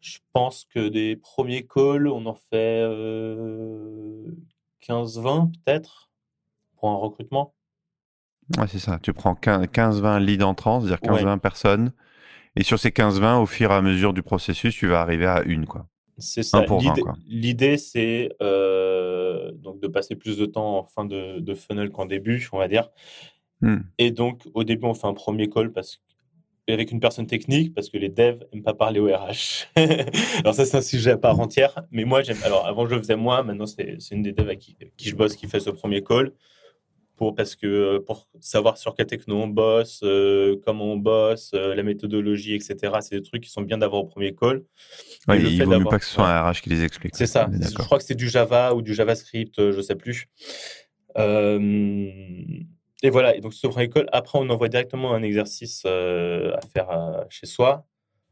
Je 0.02 0.18
pense 0.34 0.66
que 0.66 0.90
des 0.90 1.16
premiers 1.16 1.66
calls, 1.66 2.08
on 2.08 2.26
en 2.26 2.36
fait 2.36 2.84
15-20 2.84 2.88
euh, 4.84 5.46
peut-être 5.64 6.12
pour 6.76 6.90
un 6.90 6.96
recrutement. 6.96 7.54
Ouais, 8.58 8.68
c'est 8.68 8.80
ça. 8.80 9.00
Tu 9.02 9.14
prends 9.14 9.34
15-20 9.34 10.20
leads 10.20 10.44
entrants, 10.44 10.82
c'est-à-dire 10.82 11.10
15-20 11.10 11.40
personnes. 11.40 11.94
Et 12.56 12.64
sur 12.64 12.78
ces 12.80 12.90
15-20, 12.90 13.42
au 13.42 13.46
fur 13.46 13.72
et 13.72 13.76
à 13.76 13.82
mesure 13.82 14.14
du 14.14 14.24
processus, 14.24 14.76
tu 14.76 14.88
vas 14.88 15.02
arriver 15.02 15.28
à 15.28 15.42
une. 15.44 15.66
quoi. 15.66 15.88
C'est 16.18 16.44
ça. 16.44 16.66
L'idée, 17.28 17.78
c'est 17.78 18.30
donc 18.40 19.80
de 19.80 19.88
passer 19.88 20.16
plus 20.16 20.38
de 20.38 20.46
temps 20.46 20.80
en 20.80 20.84
fin 20.84 21.06
de, 21.06 21.40
de 21.40 21.54
funnel 21.54 21.92
qu'en 21.92 22.06
début, 22.06 22.50
on 22.52 22.58
va 22.58 22.68
dire. 22.68 22.90
Hmm. 23.62 23.80
Et 23.98 24.12
donc, 24.12 24.48
au 24.54 24.64
début, 24.64 24.86
on 24.86 24.94
fait 24.94 25.08
un 25.08 25.14
premier 25.14 25.50
call 25.50 25.72
parce 25.72 26.02
avec 26.68 26.92
une 26.92 27.00
personne 27.00 27.28
technique 27.28 27.74
parce 27.74 27.90
que 27.90 27.98
les 27.98 28.10
devs 28.10 28.44
n'aiment 28.54 28.64
pas 28.64 28.74
parler 28.74 29.00
au 29.00 29.08
RH. 29.08 29.68
alors 30.40 30.54
ça, 30.54 30.66
c'est 30.66 30.78
un 30.78 30.82
sujet 30.82 31.12
à 31.12 31.18
part 31.18 31.40
entière. 31.40 31.76
Mais 31.92 32.06
moi, 32.06 32.22
j'aime. 32.24 32.38
Alors 32.44 32.68
avant, 32.68 32.86
je 32.88 32.96
le 32.96 33.02
faisais 33.02 33.16
moi. 33.16 33.44
Maintenant, 33.44 33.66
c'est 33.66 33.98
une 34.12 34.22
des 34.22 34.32
devs 34.32 34.48
avec 34.48 34.60
qui, 34.60 35.10
je 35.10 35.16
bosse 35.16 35.36
qui 35.36 35.48
fait 35.48 35.60
ce 35.60 35.70
premier 35.70 36.04
call 36.04 36.34
pour 37.18 37.36
parce 37.36 37.56
que 37.56 38.00
pour 38.00 38.28
savoir 38.40 38.78
sur 38.78 38.96
quelle 38.96 39.06
techno 39.06 39.42
on 39.42 39.48
bosse, 39.48 40.02
euh, 40.04 40.56
comment 40.66 40.86
on 40.86 40.98
bosse, 40.98 41.52
euh, 41.54 41.76
la 41.76 41.84
méthodologie, 41.84 42.56
etc. 42.56 42.94
C'est 43.02 43.18
des 43.18 43.22
trucs 43.22 43.44
qui 43.44 43.52
sont 43.52 43.62
bien 43.62 43.78
d'avoir 43.78 44.02
au 44.02 44.08
premier 44.08 44.34
call. 44.34 44.64
Ouais, 45.28 45.40
il 45.40 45.64
vaut 45.64 45.78
mieux 45.78 45.84
pas 45.84 46.00
que 46.00 46.06
ce 46.06 46.14
soit 46.14 46.28
un 46.28 46.52
RH 46.52 46.62
qui 46.62 46.70
les 46.70 46.84
explique. 46.84 47.16
C'est 47.16 47.28
ça. 47.28 47.50
Je 47.52 47.76
crois 47.76 47.98
que 48.00 48.04
c'est 48.04 48.16
du 48.16 48.30
Java 48.30 48.74
ou 48.74 48.82
du 48.82 48.94
JavaScript, 48.94 49.60
euh, 49.60 49.72
je 49.72 49.82
sais 49.82 49.96
plus. 49.96 50.30
Euh, 51.18 51.60
et 53.04 53.10
voilà, 53.10 53.36
et 53.36 53.42
donc 53.42 53.54
ce 53.54 53.66
premier 53.68 53.90
call, 53.90 54.08
après 54.12 54.38
on 54.38 54.50
envoie 54.50 54.70
directement 54.70 55.14
un 55.14 55.24
exercice 55.24 55.84
euh, 55.86 56.56
à 56.56 56.62
faire 56.62 56.90
euh, 56.92 57.24
chez 57.30 57.48
soi 57.48 57.88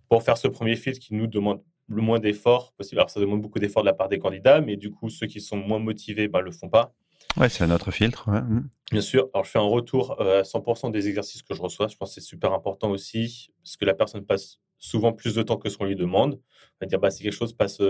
pour 0.09 0.21
faire 0.23 0.37
ce 0.37 0.47
premier 0.47 0.75
filtre 0.75 0.99
qui 0.99 1.15
nous 1.15 1.27
demande 1.27 1.63
le 1.87 2.01
moins 2.01 2.19
d'efforts 2.19 2.71
possible. 2.73 2.99
Alors 2.99 3.09
ça 3.09 3.19
demande 3.19 3.41
beaucoup 3.41 3.57
d'efforts 3.57 3.81
de 3.81 3.87
la 3.87 3.93
part 3.93 4.09
des 4.09 4.19
candidats, 4.19 4.61
mais 4.61 4.75
du 4.75 4.91
coup 4.91 5.09
ceux 5.09 5.25
qui 5.25 5.41
sont 5.41 5.57
moins 5.57 5.79
motivés 5.79 6.23
ne 6.23 6.27
ben, 6.27 6.41
le 6.41 6.51
font 6.51 6.69
pas. 6.69 6.93
Ouais, 7.37 7.49
c'est 7.49 7.65
notre 7.65 7.89
filtre. 7.91 8.29
Mmh. 8.29 8.69
Bien 8.91 9.01
sûr. 9.01 9.29
Alors 9.33 9.43
je 9.43 9.51
fais 9.51 9.59
un 9.59 9.63
retour 9.63 10.21
euh, 10.21 10.41
à 10.41 10.43
100% 10.43 10.91
des 10.91 11.07
exercices 11.07 11.41
que 11.41 11.55
je 11.55 11.61
reçois. 11.61 11.87
Je 11.87 11.95
pense 11.95 12.09
que 12.09 12.21
c'est 12.21 12.27
super 12.27 12.53
important 12.53 12.91
aussi 12.91 13.51
parce 13.63 13.75
que 13.75 13.85
la 13.85 13.95
personne 13.95 14.23
passe 14.23 14.59
souvent 14.77 15.13
plus 15.13 15.33
de 15.33 15.41
temps 15.41 15.57
que 15.57 15.69
ce 15.69 15.77
qu'on 15.77 15.85
lui 15.85 15.95
demande. 15.95 16.35
On 16.35 16.85
va 16.85 16.87
dire, 16.87 16.99
bah, 16.99 17.09
si 17.09 17.23
quelque 17.23 17.33
chose 17.33 17.53
passe 17.53 17.81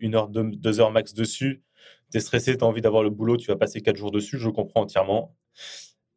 une 0.00 0.14
heure, 0.14 0.28
deux, 0.28 0.50
deux, 0.50 0.80
heures 0.80 0.90
max 0.90 1.14
dessus, 1.14 1.62
tu 2.10 2.18
es 2.18 2.20
stressé, 2.20 2.56
tu 2.56 2.64
as 2.64 2.66
envie 2.66 2.82
d'avoir 2.82 3.02
le 3.02 3.10
boulot, 3.10 3.36
tu 3.36 3.46
vas 3.46 3.56
passer 3.56 3.80
quatre 3.80 3.96
jours 3.96 4.10
dessus, 4.10 4.38
je 4.38 4.50
comprends 4.50 4.82
entièrement 4.82 5.34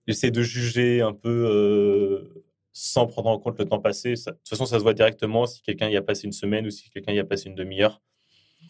j'essaie 0.07 0.31
de 0.31 0.41
juger 0.41 1.01
un 1.01 1.13
peu 1.13 1.29
euh, 1.29 2.43
sans 2.73 3.07
prendre 3.07 3.29
en 3.29 3.37
compte 3.39 3.59
le 3.59 3.65
temps 3.65 3.79
passé. 3.79 4.13
de 4.13 4.15
toute 4.15 4.49
façon, 4.49 4.65
ça 4.65 4.77
se 4.77 4.83
voit 4.83 4.93
directement 4.93 5.45
si 5.45 5.61
quelqu'un 5.61 5.89
y 5.89 5.97
a 5.97 6.01
passé 6.01 6.25
une 6.25 6.31
semaine 6.31 6.65
ou 6.65 6.69
si 6.69 6.89
quelqu'un 6.89 7.11
y 7.11 7.19
a 7.19 7.25
passé 7.25 7.49
une 7.49 7.55
demi-heure. 7.55 8.01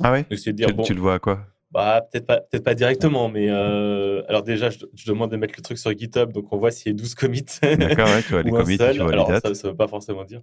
Ah 0.02 0.12
ouais? 0.12 0.26
Dire, 0.54 0.70
tu, 0.84 0.94
le 0.94 1.02
vois 1.02 1.16
à 1.16 1.20
quoi? 1.20 1.46
Bah, 1.72 2.08
peut-être 2.10 2.26
pas, 2.26 2.40
peut 2.40 2.60
pas 2.60 2.76
directement, 2.76 3.30
mais 3.30 3.50
euh, 3.50 4.24
alors 4.30 4.44
déjà, 4.44 4.70
je, 4.70 4.86
demande 5.06 5.32
de 5.32 5.38
mettre 5.38 5.56
le 5.58 5.62
truc 5.62 5.78
sur 5.78 5.92
GitHub, 5.98 6.32
donc 6.32 6.52
on 6.54 6.58
voit 6.58 6.72
s'il 6.72 6.92
y 6.92 6.96
a 6.96 6.98
12 6.98 7.16
commits. 7.16 7.46
D'accord, 7.62 8.08
ouais, 8.08 8.24
tu 8.24 8.30
vois 8.32 8.42
les 8.44 8.52
commits, 8.52 8.78
tu 8.78 8.84
vois 8.84 9.12
alors, 9.12 9.28
les 9.28 9.34
dates. 9.34 9.54
Ça 9.54 9.68
ne 9.68 9.72
veut 9.72 9.78
pas 9.78 9.88
forcément 9.88 10.24
dire. 10.24 10.42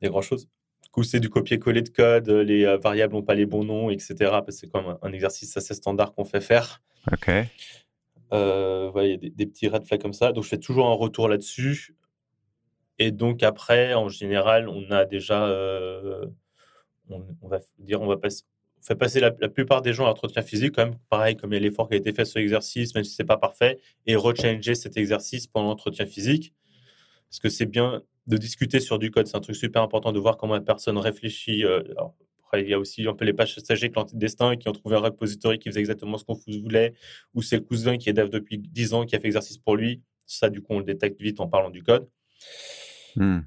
Il 0.00 0.06
y 0.06 0.08
a 0.08 0.10
grand-chose. 0.10 0.48
Du 0.82 0.90
coup, 0.90 1.04
c'est 1.04 1.20
du 1.20 1.28
copier-coller 1.28 1.82
de 1.82 1.90
code, 1.90 2.28
les 2.28 2.64
euh, 2.64 2.78
variables 2.78 3.14
n'ont 3.14 3.22
pas 3.22 3.34
les 3.34 3.46
bons 3.46 3.64
noms, 3.64 3.90
etc. 3.90 4.14
Parce 4.18 4.46
que 4.46 4.52
c'est 4.52 4.70
comme 4.72 4.86
un, 4.86 4.98
un 5.02 5.12
exercice 5.12 5.56
assez 5.56 5.74
standard 5.74 6.14
qu'on 6.14 6.24
fait 6.24 6.40
faire. 6.40 6.82
Ok. 7.12 7.30
Euh, 8.32 8.90
il 8.96 9.10
y 9.10 9.14
a 9.14 9.16
des, 9.16 9.46
petits 9.46 9.68
red 9.68 9.84
flags 9.84 10.00
comme 10.00 10.12
ça. 10.12 10.32
Donc, 10.32 10.44
je 10.44 10.48
fais 10.48 10.58
toujours 10.58 10.88
un 10.88 10.94
retour 10.94 11.28
là-dessus. 11.28 11.94
Et 12.98 13.10
donc, 13.10 13.42
après, 13.42 13.94
en 13.94 14.08
général, 14.08 14.68
on 14.68 14.90
a 14.90 15.04
déjà, 15.04 15.46
euh, 15.46 16.26
on, 17.08 17.48
va 17.48 17.60
dire, 17.78 18.00
on 18.00 18.06
va 18.06 18.16
passer, 18.16 18.44
passer 18.98 19.20
la, 19.20 19.30
plupart 19.30 19.82
des 19.82 19.92
gens 19.92 20.04
à 20.04 20.08
l'entretien 20.08 20.42
physique, 20.42 20.74
quand 20.74 20.84
même, 20.84 20.98
pareil, 21.08 21.36
comme 21.36 21.52
il 21.52 21.56
y 21.56 21.58
a 21.58 21.60
l'effort 21.60 21.88
qui 21.88 21.94
a 21.94 21.96
été 21.96 22.12
fait 22.12 22.24
sur 22.24 22.38
l'exercice, 22.38 22.94
même 22.94 23.04
si 23.04 23.14
c'est 23.14 23.24
pas 23.24 23.38
parfait, 23.38 23.78
et 24.06 24.16
rechanger 24.16 24.74
cet 24.74 24.96
exercice 24.96 25.46
pendant 25.46 25.68
l'entretien 25.68 26.06
physique. 26.06 26.54
Parce 27.30 27.40
que 27.40 27.48
c'est 27.48 27.66
bien 27.66 28.02
de 28.26 28.36
discuter 28.36 28.80
sur 28.80 28.98
du 28.98 29.10
code. 29.10 29.26
C'est 29.26 29.36
un 29.36 29.40
truc 29.40 29.56
super 29.56 29.82
important 29.82 30.12
de 30.12 30.18
voir 30.18 30.36
comment 30.36 30.54
la 30.54 30.60
personne 30.60 30.98
réfléchit. 30.98 31.64
Euh, 31.64 31.82
après, 32.50 32.64
il 32.64 32.68
y 32.68 32.74
a 32.74 32.80
aussi 32.80 33.06
un 33.06 33.14
peu 33.14 33.24
les 33.24 33.32
pages 33.32 33.56
stagiaires 33.56 33.92
clandestins 33.92 34.56
qui 34.56 34.68
ont 34.68 34.72
trouvé 34.72 34.96
un 34.96 35.00
repository 35.00 35.60
qui 35.60 35.68
faisait 35.68 35.78
exactement 35.78 36.18
ce 36.18 36.24
qu'on 36.24 36.34
voulait, 36.34 36.94
ou 37.32 37.42
c'est 37.42 37.56
le 37.56 37.62
cousin 37.62 37.96
qui 37.96 38.10
est 38.10 38.12
dev 38.12 38.28
depuis 38.28 38.58
10 38.58 38.94
ans 38.94 39.06
qui 39.06 39.14
a 39.14 39.20
fait 39.20 39.28
exercice 39.28 39.56
pour 39.56 39.76
lui. 39.76 40.02
Ça, 40.26 40.50
du 40.50 40.60
coup, 40.60 40.72
on 40.72 40.80
le 40.80 40.84
détecte 40.84 41.20
vite 41.20 41.38
en 41.38 41.46
parlant 41.46 41.70
du 41.70 41.84
code. 41.84 42.08
Hmm. 43.14 43.40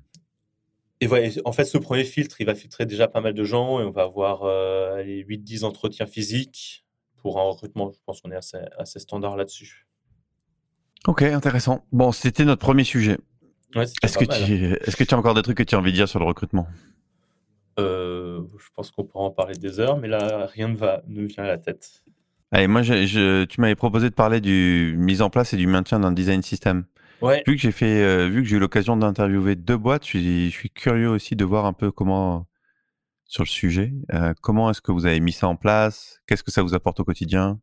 Et 1.02 1.08
voilà, 1.08 1.28
en 1.44 1.52
fait, 1.52 1.66
ce 1.66 1.78
premier 1.78 2.06
filtre, 2.06 2.40
il 2.40 2.46
va 2.46 2.56
filtrer 2.56 2.86
déjà 2.86 3.10
pas 3.10 3.20
mal 3.20 3.34
de 3.34 3.44
gens 3.44 3.82
et 3.82 3.84
on 3.84 3.92
va 3.92 4.04
avoir 4.04 4.44
euh, 4.44 5.04
les 5.04 5.22
8-10 5.26 5.66
entretiens 5.66 6.06
physiques 6.06 6.86
pour 7.18 7.42
un 7.42 7.44
recrutement. 7.44 7.92
Je 7.92 8.00
pense 8.06 8.22
qu'on 8.22 8.32
est 8.32 8.38
assez, 8.38 8.60
assez 8.78 9.00
standard 9.00 9.36
là-dessus. 9.36 9.86
Ok, 11.08 11.24
intéressant. 11.24 11.86
Bon, 11.92 12.14
c'était 12.14 12.46
notre 12.46 12.62
premier 12.62 12.86
sujet. 12.86 13.18
est-ce, 13.76 14.18
que 14.18 14.24
tu, 14.24 14.32
hein. 14.32 14.78
est-ce 14.86 14.96
que 14.96 15.04
tu 15.04 15.14
as 15.14 15.18
encore 15.18 15.34
des 15.34 15.42
trucs 15.42 15.58
que 15.58 15.64
tu 15.64 15.76
as 15.76 15.78
envie 15.78 15.92
de 15.92 15.98
dire 15.98 16.08
sur 16.08 16.20
le 16.20 16.26
recrutement? 16.26 16.68
Euh, 17.80 18.42
Je 18.58 18.68
pense 18.76 18.92
qu'on 18.92 19.04
pourra 19.04 19.26
en 19.26 19.32
parler 19.32 19.56
des 19.56 19.80
heures, 19.80 19.98
mais 19.98 20.08
là, 20.08 20.48
rien 20.52 20.68
ne, 20.68 20.76
va, 20.76 21.04
ne 21.08 21.24
vient 21.24 21.44
à 21.44 21.48
la 21.48 21.58
tête. 21.58 22.04
Allez, 22.52 22.68
moi, 22.68 22.84
je, 22.84 23.46
tu 23.46 23.62
m'avais 23.62 23.76
proposé 23.76 24.10
de 24.10 24.16
parler 24.16 24.40
du 24.40 24.96
mise 24.98 25.22
en 25.22 25.30
place 25.30 25.54
et 25.54 25.58
du 25.58 25.66
maintien 25.66 26.00
d'un 26.00 26.12
design 26.12 26.42
system. 26.44 26.86
Vu 27.48 27.56
que 27.56 27.62
j'ai 27.62 27.72
fait, 27.72 28.04
euh, 28.04 28.28
vu 28.28 28.44
que 28.44 28.48
j'ai 28.50 28.58
eu 28.58 28.60
l'occasion 28.60 28.98
d'interviewer 28.98 29.56
deux 29.56 29.78
boîtes, 29.78 30.06
je 30.06 30.50
suis, 30.50 30.70
curieux 30.70 31.10
aussi 31.10 31.36
de 31.36 31.46
voir 31.46 31.66
un 31.66 31.74
peu 31.74 31.92
comment 31.92 32.48
sur 33.26 33.44
le 33.44 33.48
sujet. 33.48 33.94
Euh, 34.14 34.34
comment 34.42 34.70
est-ce 34.70 34.82
que 34.82 34.92
vous 34.92 35.06
avez 35.06 35.20
mis 35.22 35.32
ça 35.32 35.48
en 35.48 35.56
place? 35.56 36.20
Qu'est-ce 36.28 36.44
que 36.44 36.52
ça 36.52 36.62
vous 36.62 36.76
apporte 36.76 37.00
au 37.00 37.06
quotidien? 37.06 37.60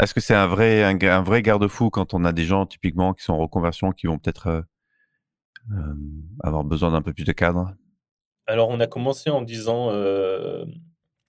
Est-ce 0.00 0.14
que 0.14 0.20
c'est 0.20 0.34
un 0.34 0.46
vrai, 0.46 0.84
un, 0.84 1.22
vrai 1.22 1.42
garde-fou 1.42 1.90
quand 1.90 2.14
on 2.14 2.24
a 2.24 2.32
des 2.32 2.44
gens 2.44 2.64
typiquement 2.64 3.12
qui 3.12 3.24
sont 3.24 3.32
en 3.32 3.38
reconversion, 3.38 3.90
qui 3.90 4.06
vont 4.06 4.18
peut-être 4.18 4.64
avoir 6.42 6.64
besoin 6.64 6.92
d'un 6.92 7.02
peu 7.02 7.12
plus 7.12 7.24
de 7.24 7.32
cadre? 7.32 7.74
Alors, 8.48 8.70
on 8.70 8.80
a 8.80 8.86
commencé 8.86 9.28
en 9.28 9.42
disant, 9.42 9.92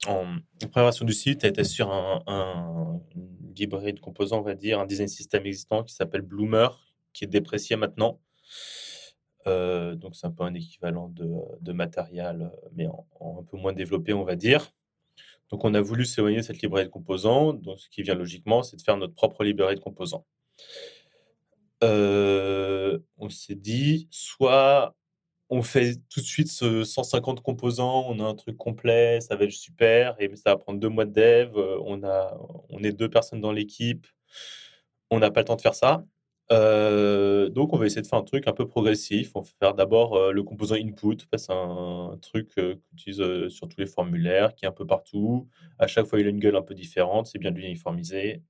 en 0.07 0.37
préparation 0.59 1.05
du 1.05 1.13
site, 1.13 1.43
était 1.43 1.65
sur 1.65 1.91
un, 1.91 3.01
librairie 3.55 3.93
de 3.93 3.99
composants, 3.99 4.39
on 4.39 4.43
va 4.43 4.55
dire, 4.55 4.79
un 4.79 4.85
design 4.85 5.09
system 5.09 5.45
existant 5.45 5.83
qui 5.83 5.93
s'appelle 5.93 6.21
Bloomer, 6.21 6.69
qui 7.11 7.25
est 7.25 7.27
déprécié 7.27 7.75
maintenant. 7.75 8.21
Euh, 9.47 9.95
donc 9.95 10.15
c'est 10.15 10.27
un 10.27 10.31
peu 10.31 10.43
un 10.43 10.53
équivalent 10.53 11.09
de, 11.09 11.71
matériel, 11.73 12.51
mais 12.73 12.85
un 12.85 13.43
peu 13.43 13.57
moins 13.57 13.73
développé, 13.73 14.13
on 14.13 14.23
va 14.23 14.37
dire. 14.37 14.71
Donc 15.49 15.65
on 15.65 15.73
a 15.73 15.81
voulu 15.81 16.05
s'éloigner 16.05 16.37
de 16.37 16.41
cette 16.43 16.61
librairie 16.61 16.85
de 16.85 16.91
composants. 16.91 17.51
Donc 17.53 17.81
ce 17.81 17.89
qui 17.89 18.01
vient 18.01 18.15
logiquement, 18.15 18.63
c'est 18.63 18.77
de 18.77 18.81
faire 18.81 18.95
notre 18.95 19.13
propre 19.13 19.43
librairie 19.43 19.75
de 19.75 19.81
composants. 19.81 20.25
Euh, 21.83 22.99
on 23.17 23.29
s'est 23.29 23.55
dit, 23.55 24.07
soit 24.09 24.95
on 25.49 25.61
fait 25.63 25.95
tout 26.09 26.21
de 26.21 26.25
suite 26.25 26.51
ce 26.51 26.83
150 26.83 27.41
composants, 27.41 28.05
on 28.09 28.19
a 28.19 28.23
un 28.23 28.35
truc 28.35 28.57
complet, 28.57 29.19
ça 29.21 29.35
va 29.35 29.45
être 29.45 29.51
super, 29.51 30.15
et 30.19 30.33
ça 30.35 30.51
va 30.51 30.57
prendre 30.57 30.79
deux 30.79 30.89
mois 30.89 31.05
de 31.05 31.13
dev, 31.13 31.57
on, 31.85 32.03
a, 32.03 32.37
on 32.69 32.83
est 32.83 32.91
deux 32.91 33.09
personnes 33.09 33.41
dans 33.41 33.51
l'équipe, 33.51 34.07
on 35.11 35.19
n'a 35.19 35.31
pas 35.31 35.41
le 35.41 35.45
temps 35.45 35.55
de 35.55 35.61
faire 35.61 35.75
ça. 35.75 36.03
Euh, 36.51 37.49
donc, 37.49 37.73
on 37.73 37.77
va 37.77 37.85
essayer 37.85 38.01
de 38.01 38.07
faire 38.07 38.19
un 38.19 38.23
truc 38.23 38.47
un 38.47 38.53
peu 38.53 38.67
progressif. 38.67 39.31
On 39.35 39.41
va 39.41 39.47
faire 39.59 39.73
d'abord 39.75 40.15
euh, 40.15 40.31
le 40.31 40.43
composant 40.43 40.75
input. 40.75 41.17
C'est 41.35 41.51
un, 41.51 42.17
truc 42.21 42.51
euh, 42.57 42.75
qu'on 42.75 42.93
utilise 42.93 43.49
sur 43.49 43.67
tous 43.67 43.79
les 43.79 43.85
formulaires, 43.85 44.55
qui 44.55 44.65
est 44.65 44.67
un 44.67 44.71
peu 44.71 44.85
partout. 44.85 45.47
À 45.77 45.87
chaque 45.87 46.07
fois, 46.07 46.19
il 46.19 46.25
a 46.27 46.29
une 46.29 46.39
gueule 46.39 46.55
un 46.55 46.61
peu 46.61 46.73
différente. 46.73 47.27
C'est 47.27 47.39
bien 47.39 47.51
de 47.51 47.59
l'uniformiser, 47.59 48.41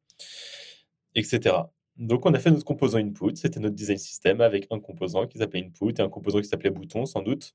etc. 1.16 1.56
Donc, 2.00 2.26
on 2.26 2.34
a 2.34 2.40
fait 2.40 2.50
notre 2.50 2.66
composant 2.66 2.98
input. 2.98 3.36
C'était 3.36 3.60
notre 3.60 3.76
design 3.76 3.98
system 3.98 4.42
avec 4.42 4.68
un 4.72 4.80
composant 4.80 5.28
qui 5.28 5.38
s'appelait 5.38 5.64
input 5.64 5.94
et 5.98 6.02
un 6.02 6.10
composant 6.10 6.40
qui 6.40 6.48
s'appelait 6.48 6.72
bouton, 6.72 7.06
sans 7.06 7.22
doute. 7.22 7.54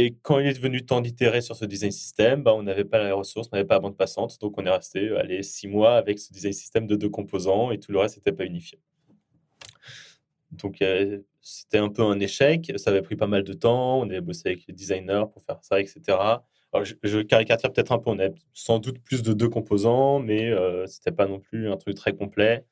Et 0.00 0.14
quand 0.22 0.38
il 0.38 0.46
est 0.46 0.54
devenu 0.54 0.86
temps 0.86 1.02
d'itérer 1.02 1.42
sur 1.42 1.56
ce 1.56 1.66
design 1.66 1.92
system, 1.92 2.42
bah, 2.42 2.54
on 2.54 2.62
n'avait 2.62 2.86
pas 2.86 2.96
la 2.96 3.12
ressource, 3.12 3.48
on 3.52 3.56
n'avait 3.56 3.66
pas 3.66 3.74
la 3.74 3.80
bande 3.80 3.98
passante. 3.98 4.40
Donc, 4.40 4.56
on 4.56 4.64
est 4.64 4.70
resté 4.70 5.10
euh, 5.10 5.18
allez, 5.18 5.42
six 5.42 5.68
mois 5.68 5.96
avec 5.96 6.18
ce 6.18 6.32
design 6.32 6.54
system 6.54 6.86
de 6.86 6.96
deux 6.96 7.10
composants 7.10 7.70
et 7.70 7.78
tout 7.78 7.92
le 7.92 7.98
reste 7.98 8.16
n'était 8.16 8.32
pas 8.32 8.46
unifié. 8.46 8.80
Donc, 10.52 10.80
euh, 10.80 11.18
c'était 11.42 11.76
un 11.76 11.90
peu 11.90 12.02
un 12.02 12.18
échec. 12.18 12.72
Ça 12.76 12.88
avait 12.88 13.02
pris 13.02 13.16
pas 13.16 13.26
mal 13.26 13.44
de 13.44 13.52
temps. 13.52 14.00
On 14.00 14.04
avait 14.04 14.22
bossé 14.22 14.48
avec 14.48 14.66
les 14.66 14.72
designers 14.72 15.24
pour 15.30 15.42
faire 15.42 15.58
ça, 15.62 15.78
etc. 15.78 16.00
Alors, 16.72 16.84
je, 16.84 17.22
caricature 17.22 17.72
peut-être 17.72 17.92
un 17.92 17.98
peu. 17.98 18.10
On 18.10 18.18
avait 18.18 18.34
sans 18.52 18.78
doute 18.78 18.98
plus 19.00 19.22
de 19.22 19.32
deux 19.32 19.48
composants, 19.48 20.20
mais 20.20 20.50
euh, 20.50 20.86
ce 20.86 20.98
n'était 20.98 21.12
pas 21.12 21.26
non 21.26 21.40
plus 21.40 21.70
un 21.70 21.76
truc 21.76 21.96
très 21.96 22.14
complet. 22.14 22.64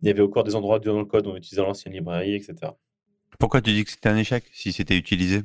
Il 0.00 0.08
y 0.08 0.10
avait 0.10 0.22
encore 0.22 0.44
des 0.44 0.54
endroits 0.54 0.78
dans 0.78 0.98
le 0.98 1.04
code 1.04 1.26
où 1.26 1.30
on 1.30 1.36
utilisait 1.36 1.62
l'ancienne 1.62 1.94
librairie, 1.94 2.34
etc. 2.34 2.72
Pourquoi 3.38 3.60
tu 3.60 3.72
dis 3.72 3.84
que 3.84 3.90
c'était 3.90 4.08
un 4.08 4.16
échec 4.16 4.44
si 4.52 4.72
c'était 4.72 4.96
utilisé? 4.96 5.42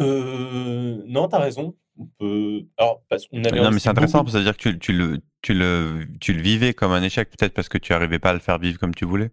Euh, 0.00 1.02
non, 1.06 1.28
tu 1.28 1.36
as 1.36 1.38
raison. 1.38 1.74
On 1.98 2.06
peut... 2.18 2.66
Alors, 2.76 3.02
parce 3.08 3.26
qu'on 3.26 3.44
avait 3.44 3.60
Non, 3.60 3.70
mais 3.70 3.78
c'est 3.78 3.90
intéressant, 3.90 4.24
cest 4.26 4.36
à 4.36 4.42
dire 4.42 4.56
que 4.56 4.70
tu, 4.70 4.78
tu, 4.78 4.92
le, 4.92 5.20
tu, 5.42 5.54
le, 5.54 6.06
tu 6.20 6.32
le 6.32 6.42
vivais 6.42 6.74
comme 6.74 6.92
un 6.92 7.02
échec, 7.02 7.30
peut-être 7.30 7.54
parce 7.54 7.68
que 7.68 7.78
tu 7.78 7.92
n'arrivais 7.92 8.18
pas 8.18 8.30
à 8.30 8.34
le 8.34 8.40
faire 8.40 8.58
vivre 8.58 8.78
comme 8.78 8.94
tu 8.94 9.04
voulais. 9.04 9.30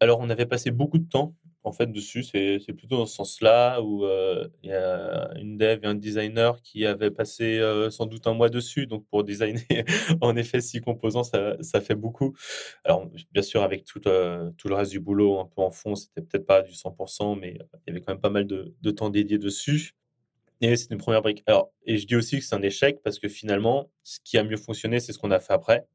Alors, 0.00 0.20
on 0.20 0.28
avait 0.28 0.46
passé 0.46 0.70
beaucoup 0.70 0.98
de 0.98 1.08
temps 1.08 1.34
en 1.66 1.72
fait 1.72 1.90
dessus. 1.90 2.22
C'est 2.22 2.72
plutôt 2.72 2.96
dans 2.96 3.06
ce 3.06 3.16
sens-là 3.16 3.82
où 3.82 4.04
euh, 4.04 4.48
il 4.62 4.70
y 4.70 4.72
a 4.72 5.30
une 5.36 5.58
dev 5.58 5.80
et 5.82 5.86
un 5.86 5.94
designer 5.94 6.62
qui 6.62 6.86
avaient 6.86 7.10
passé 7.10 7.58
euh, 7.58 7.90
sans 7.90 8.06
doute 8.06 8.26
un 8.26 8.34
mois 8.34 8.48
dessus. 8.48 8.86
Donc, 8.86 9.04
pour 9.10 9.24
designer, 9.24 9.64
en 10.20 10.36
effet, 10.36 10.60
six 10.60 10.80
composants, 10.80 11.24
ça, 11.24 11.80
fait 11.80 11.96
beaucoup. 11.96 12.34
Alors, 12.84 13.10
bien 13.32 13.42
sûr, 13.42 13.62
avec 13.62 13.84
tout, 13.84 14.00
tout 14.00 14.68
le 14.68 14.74
reste 14.74 14.92
du 14.92 15.00
boulot 15.00 15.40
un 15.40 15.46
peu 15.46 15.60
en 15.60 15.70
fond, 15.70 15.96
c'était 15.96 16.22
peut-être 16.22 16.46
pas 16.46 16.62
du 16.62 16.72
100%, 16.72 17.38
mais 17.38 17.58
il 17.86 17.88
y 17.88 17.90
avait 17.90 18.00
quand 18.00 18.12
même 18.12 18.20
pas 18.20 18.30
mal 18.30 18.46
de, 18.46 18.74
de 18.80 18.90
temps 18.92 19.10
dédié 19.10 19.38
dessus. 19.38 19.96
Et 20.60 20.74
c'est 20.76 20.90
une 20.90 20.98
première 20.98 21.20
brique. 21.20 21.42
Alors, 21.46 21.72
et 21.84 21.98
je 21.98 22.06
dis 22.06 22.16
aussi 22.16 22.38
que 22.38 22.44
c'est 22.44 22.54
un 22.54 22.62
échec 22.62 23.00
parce 23.02 23.18
que 23.18 23.28
finalement, 23.28 23.90
ce 24.02 24.20
qui 24.24 24.38
a 24.38 24.44
mieux 24.44 24.56
fonctionné, 24.56 25.00
c'est 25.00 25.12
ce 25.12 25.18
qu'on 25.18 25.30
a 25.30 25.40
fait 25.40 25.52
après. 25.52 25.86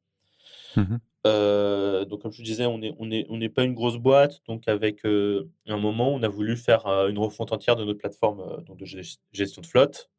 Mmh 0.76 0.98
euh, 1.28 2.04
donc, 2.06 2.22
comme 2.24 2.32
je 2.32 2.42
disais, 2.42 2.66
on 2.66 2.78
n'est 2.80 3.50
pas 3.50 3.64
une 3.64 3.74
grosse 3.74 3.98
boîte. 3.98 4.42
Donc, 4.48 4.68
avec 4.68 5.06
euh, 5.06 5.50
un 5.68 5.78
moment, 5.78 6.14
on 6.14 6.24
a 6.24 6.28
voulu 6.28 6.58
faire 6.58 6.88
euh, 6.88 7.10
une 7.10 7.20
refonte 7.20 7.52
entière 7.52 7.76
de 7.76 7.84
notre 7.84 8.00
plateforme 8.00 8.64
de 8.68 8.86
gestion 9.32 9.62
de 9.62 9.68
flotte. 9.68 10.10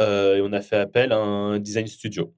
et 0.00 0.40
on 0.42 0.52
a 0.52 0.60
fait 0.60 0.76
appel 0.76 1.12
à 1.12 1.18
un 1.18 1.58
design 1.58 1.86
studio. 1.86 2.34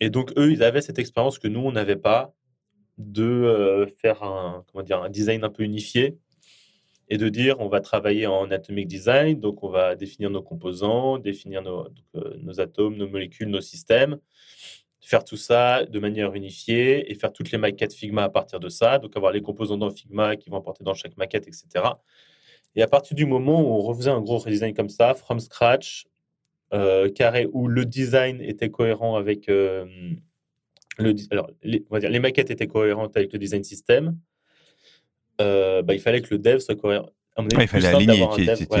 Et 0.00 0.10
donc, 0.10 0.32
eux, 0.36 0.50
ils 0.50 0.62
avaient 0.64 0.80
cette 0.80 0.98
expérience 0.98 1.38
que 1.38 1.48
nous, 1.48 1.60
on 1.60 1.72
n'avait 1.72 1.96
pas 1.96 2.34
de 2.98 3.86
faire 4.00 4.22
un, 4.22 4.64
comment 4.70 4.82
dire, 4.82 5.02
un 5.02 5.10
design 5.10 5.44
un 5.44 5.50
peu 5.50 5.62
unifié 5.62 6.18
et 7.08 7.16
de 7.16 7.28
dire 7.28 7.60
on 7.60 7.68
va 7.68 7.80
travailler 7.80 8.26
en 8.26 8.50
atomic 8.50 8.86
design, 8.86 9.40
donc 9.40 9.62
on 9.62 9.68
va 9.68 9.94
définir 9.96 10.30
nos 10.30 10.42
composants, 10.42 11.18
définir 11.18 11.62
nos 11.62 12.60
atomes, 12.60 12.96
nos 12.96 13.08
molécules, 13.08 13.48
nos 13.48 13.60
systèmes 13.60 14.18
faire 15.08 15.24
tout 15.24 15.36
ça 15.36 15.84
de 15.84 15.98
manière 15.98 16.34
unifiée 16.34 17.10
et 17.10 17.14
faire 17.14 17.32
toutes 17.32 17.50
les 17.50 17.58
maquettes 17.58 17.92
Figma 17.92 18.24
à 18.24 18.28
partir 18.28 18.60
de 18.60 18.68
ça. 18.68 18.98
Donc, 18.98 19.16
avoir 19.16 19.32
les 19.32 19.42
composants 19.42 19.76
dans 19.76 19.90
Figma 19.90 20.36
qui 20.36 20.48
vont 20.48 20.58
apporter 20.58 20.84
dans 20.84 20.94
chaque 20.94 21.16
maquette, 21.16 21.48
etc. 21.48 21.66
Et 22.76 22.82
à 22.82 22.86
partir 22.86 23.16
du 23.16 23.26
moment 23.26 23.60
où 23.60 23.74
on 23.74 23.80
refaisait 23.80 24.10
un 24.10 24.20
gros 24.20 24.38
redesign 24.38 24.74
comme 24.74 24.88
ça, 24.88 25.14
from 25.14 25.40
scratch, 25.40 26.06
euh, 26.72 27.10
carré, 27.10 27.48
où 27.52 27.68
le 27.68 27.84
design 27.84 28.40
était 28.40 28.70
cohérent 28.70 29.16
avec 29.16 29.48
euh, 29.48 29.84
le. 30.98 31.14
Alors, 31.30 31.50
les, 31.62 31.84
on 31.90 31.94
va 31.94 32.00
dire, 32.00 32.08
les 32.08 32.20
maquettes 32.20 32.50
étaient 32.50 32.66
cohérentes 32.66 33.16
avec 33.16 33.32
le 33.32 33.38
design 33.38 33.62
system, 33.62 34.16
euh, 35.40 35.82
bah, 35.82 35.94
il 35.94 36.00
fallait 36.00 36.22
que 36.22 36.32
le 36.32 36.38
dev 36.38 36.60
soit 36.60 36.76
cohérent. 36.76 37.10
il 37.38 37.68
fallait 37.68 37.88
aligner. 37.88 38.26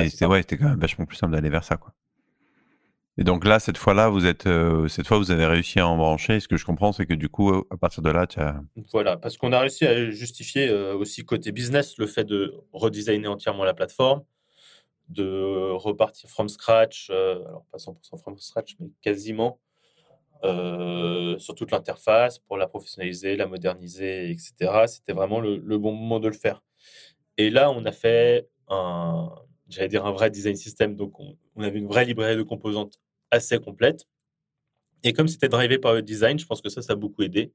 C'était 0.08 0.56
quand 0.56 0.68
même 0.68 0.80
vachement 0.80 1.04
plus 1.04 1.16
simple 1.16 1.34
d'aller 1.34 1.50
vers 1.50 1.64
ça. 1.64 1.76
Quoi. 1.76 1.92
Et 3.18 3.24
donc 3.24 3.44
là, 3.44 3.60
cette 3.60 3.76
fois-là, 3.76 4.08
vous 4.08 4.24
êtes, 4.24 4.46
euh, 4.46 4.88
cette 4.88 5.06
fois, 5.06 5.18
vous 5.18 5.30
avez 5.30 5.44
réussi 5.44 5.78
à 5.78 5.86
en 5.86 5.96
brancher. 5.98 6.40
Ce 6.40 6.48
que 6.48 6.56
je 6.56 6.64
comprends, 6.64 6.92
c'est 6.92 7.04
que 7.04 7.12
du 7.12 7.28
coup, 7.28 7.52
à 7.70 7.76
partir 7.76 8.02
de 8.02 8.10
là, 8.10 8.26
tu 8.26 8.40
as. 8.40 8.62
Voilà, 8.90 9.18
parce 9.18 9.36
qu'on 9.36 9.52
a 9.52 9.60
réussi 9.60 9.84
à 9.84 10.10
justifier 10.10 10.68
euh, 10.68 10.94
aussi 10.94 11.24
côté 11.24 11.52
business 11.52 11.98
le 11.98 12.06
fait 12.06 12.24
de 12.24 12.54
redesigner 12.72 13.26
entièrement 13.26 13.64
la 13.64 13.74
plateforme, 13.74 14.22
de 15.10 15.72
repartir 15.72 16.30
from 16.30 16.48
scratch, 16.48 17.10
euh, 17.10 17.44
alors 17.46 17.66
pas 17.70 17.76
100% 17.76 18.18
from 18.18 18.38
scratch, 18.38 18.76
mais 18.80 18.88
quasiment, 19.02 19.60
sur 20.42 21.54
toute 21.54 21.70
l'interface 21.70 22.38
pour 22.38 22.56
la 22.56 22.66
professionnaliser, 22.66 23.36
la 23.36 23.46
moderniser, 23.46 24.30
etc. 24.30 24.86
C'était 24.86 25.12
vraiment 25.12 25.38
le, 25.40 25.78
bon 25.78 25.92
moment 25.92 26.18
de 26.18 26.28
le 26.28 26.34
faire. 26.34 26.64
Et 27.36 27.50
là, 27.50 27.70
on 27.70 27.84
a 27.84 27.92
fait 27.92 28.48
un, 28.68 29.30
j'allais 29.72 29.88
dire 29.88 30.06
un 30.06 30.12
vrai 30.12 30.30
design 30.30 30.56
system. 30.56 30.96
Donc, 30.96 31.18
on, 31.20 31.62
avait 31.62 31.78
une 31.78 31.86
vraie 31.86 32.04
librairie 32.04 32.36
de 32.36 32.42
composantes 32.42 33.00
assez 33.30 33.58
complète. 33.58 34.06
Et 35.04 35.12
comme 35.12 35.28
c'était 35.28 35.48
drivé 35.48 35.78
par 35.78 35.94
le 35.94 36.02
design, 36.02 36.38
je 36.38 36.46
pense 36.46 36.60
que 36.60 36.68
ça, 36.68 36.82
ça 36.82 36.92
a 36.92 36.96
beaucoup 36.96 37.22
aidé. 37.22 37.52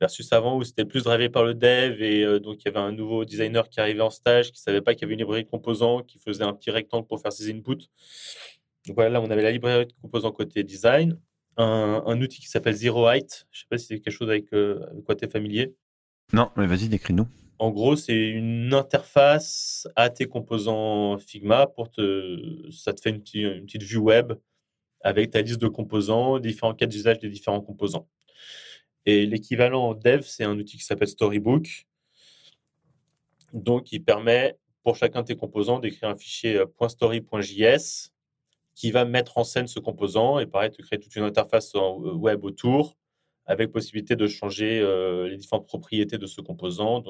versus 0.00 0.32
avant 0.32 0.56
où 0.56 0.64
c'était 0.64 0.84
plus 0.84 1.04
drivé 1.04 1.28
par 1.28 1.44
le 1.44 1.54
dev 1.54 2.02
et 2.02 2.24
euh, 2.24 2.40
donc 2.40 2.56
il 2.60 2.64
y 2.64 2.68
avait 2.68 2.80
un 2.80 2.90
nouveau 2.90 3.24
designer 3.24 3.68
qui 3.68 3.78
arrivait 3.78 4.00
en 4.00 4.10
stage 4.10 4.50
qui 4.50 4.60
savait 4.60 4.80
pas 4.80 4.94
qu'il 4.94 5.02
y 5.02 5.04
avait 5.04 5.14
une 5.14 5.20
librairie 5.20 5.44
de 5.44 5.48
composants 5.48 6.02
qui 6.02 6.18
faisait 6.18 6.42
un 6.42 6.52
petit 6.54 6.72
rectangle 6.72 7.06
pour 7.06 7.20
faire 7.20 7.32
ses 7.32 7.50
inputs. 7.50 7.86
Donc 8.86 8.96
voilà, 8.96 9.10
là 9.10 9.20
on 9.20 9.30
avait 9.30 9.42
la 9.42 9.52
librairie 9.52 9.86
de 9.86 9.92
composants 10.02 10.32
côté 10.32 10.64
design, 10.64 11.20
un, 11.56 12.20
outil 12.20 12.40
qui 12.40 12.48
s'appelle 12.48 12.74
Zero 12.74 13.08
Height. 13.08 13.46
Je 13.50 13.60
sais 13.60 13.66
pas 13.68 13.78
si 13.78 13.86
c'est 13.86 14.00
quelque 14.00 14.12
chose 14.12 14.28
avec, 14.28 14.52
euh, 14.52 14.80
quoi 15.04 15.14
tu 15.14 15.24
es 15.24 15.28
familier. 15.28 15.74
Non, 16.32 16.50
mais 16.56 16.66
vas-y, 16.66 16.88
décris-nous. 16.88 17.26
En 17.62 17.70
gros, 17.70 17.94
c'est 17.94 18.18
une 18.18 18.74
interface 18.74 19.86
à 19.94 20.10
tes 20.10 20.26
composants 20.26 21.16
Figma 21.18 21.68
pour 21.68 21.92
te, 21.92 22.68
ça 22.72 22.92
te 22.92 23.00
fait 23.00 23.10
une, 23.10 23.22
petite 23.22 23.84
vue 23.84 23.98
web 23.98 24.32
avec 25.00 25.30
ta 25.30 25.42
liste 25.42 25.60
de 25.60 25.68
composants, 25.68 26.40
différents 26.40 26.74
cas 26.74 26.86
d'usage 26.86 27.20
des 27.20 27.28
différents 27.28 27.60
composants. 27.60 28.08
Et 29.06 29.26
l'équivalent 29.26 29.90
en 29.90 29.94
dev, 29.94 30.22
c'est 30.22 30.42
un 30.42 30.58
outil 30.58 30.76
qui 30.76 30.82
s'appelle 30.82 31.06
Storybook. 31.06 31.86
Donc, 33.52 33.92
il 33.92 34.02
permet 34.02 34.58
pour 34.82 34.96
chacun 34.96 35.20
de 35.20 35.26
tes 35.26 35.36
composants 35.36 35.78
d'écrire 35.78 36.08
un 36.08 36.16
fichier 36.16 36.56
euh, 36.56 36.88
.story.js 36.88 38.10
qui 38.74 38.90
va 38.90 39.04
mettre 39.04 39.38
en 39.38 39.44
scène 39.44 39.68
ce 39.68 39.78
composant 39.78 40.40
et 40.40 40.46
pareil, 40.46 40.72
te 40.72 40.82
créer 40.82 40.98
toute 40.98 41.14
une 41.14 41.22
interface 41.22 41.76
euh, 41.76 42.12
web 42.14 42.42
autour 42.42 42.96
avec 43.46 43.72
possibilité 43.72 44.16
de 44.16 44.26
changer 44.26 44.80
euh, 44.80 45.28
les 45.28 45.36
différentes 45.36 45.66
propriétés 45.66 46.18
de 46.18 46.26
ce 46.26 46.40
composant. 46.40 47.02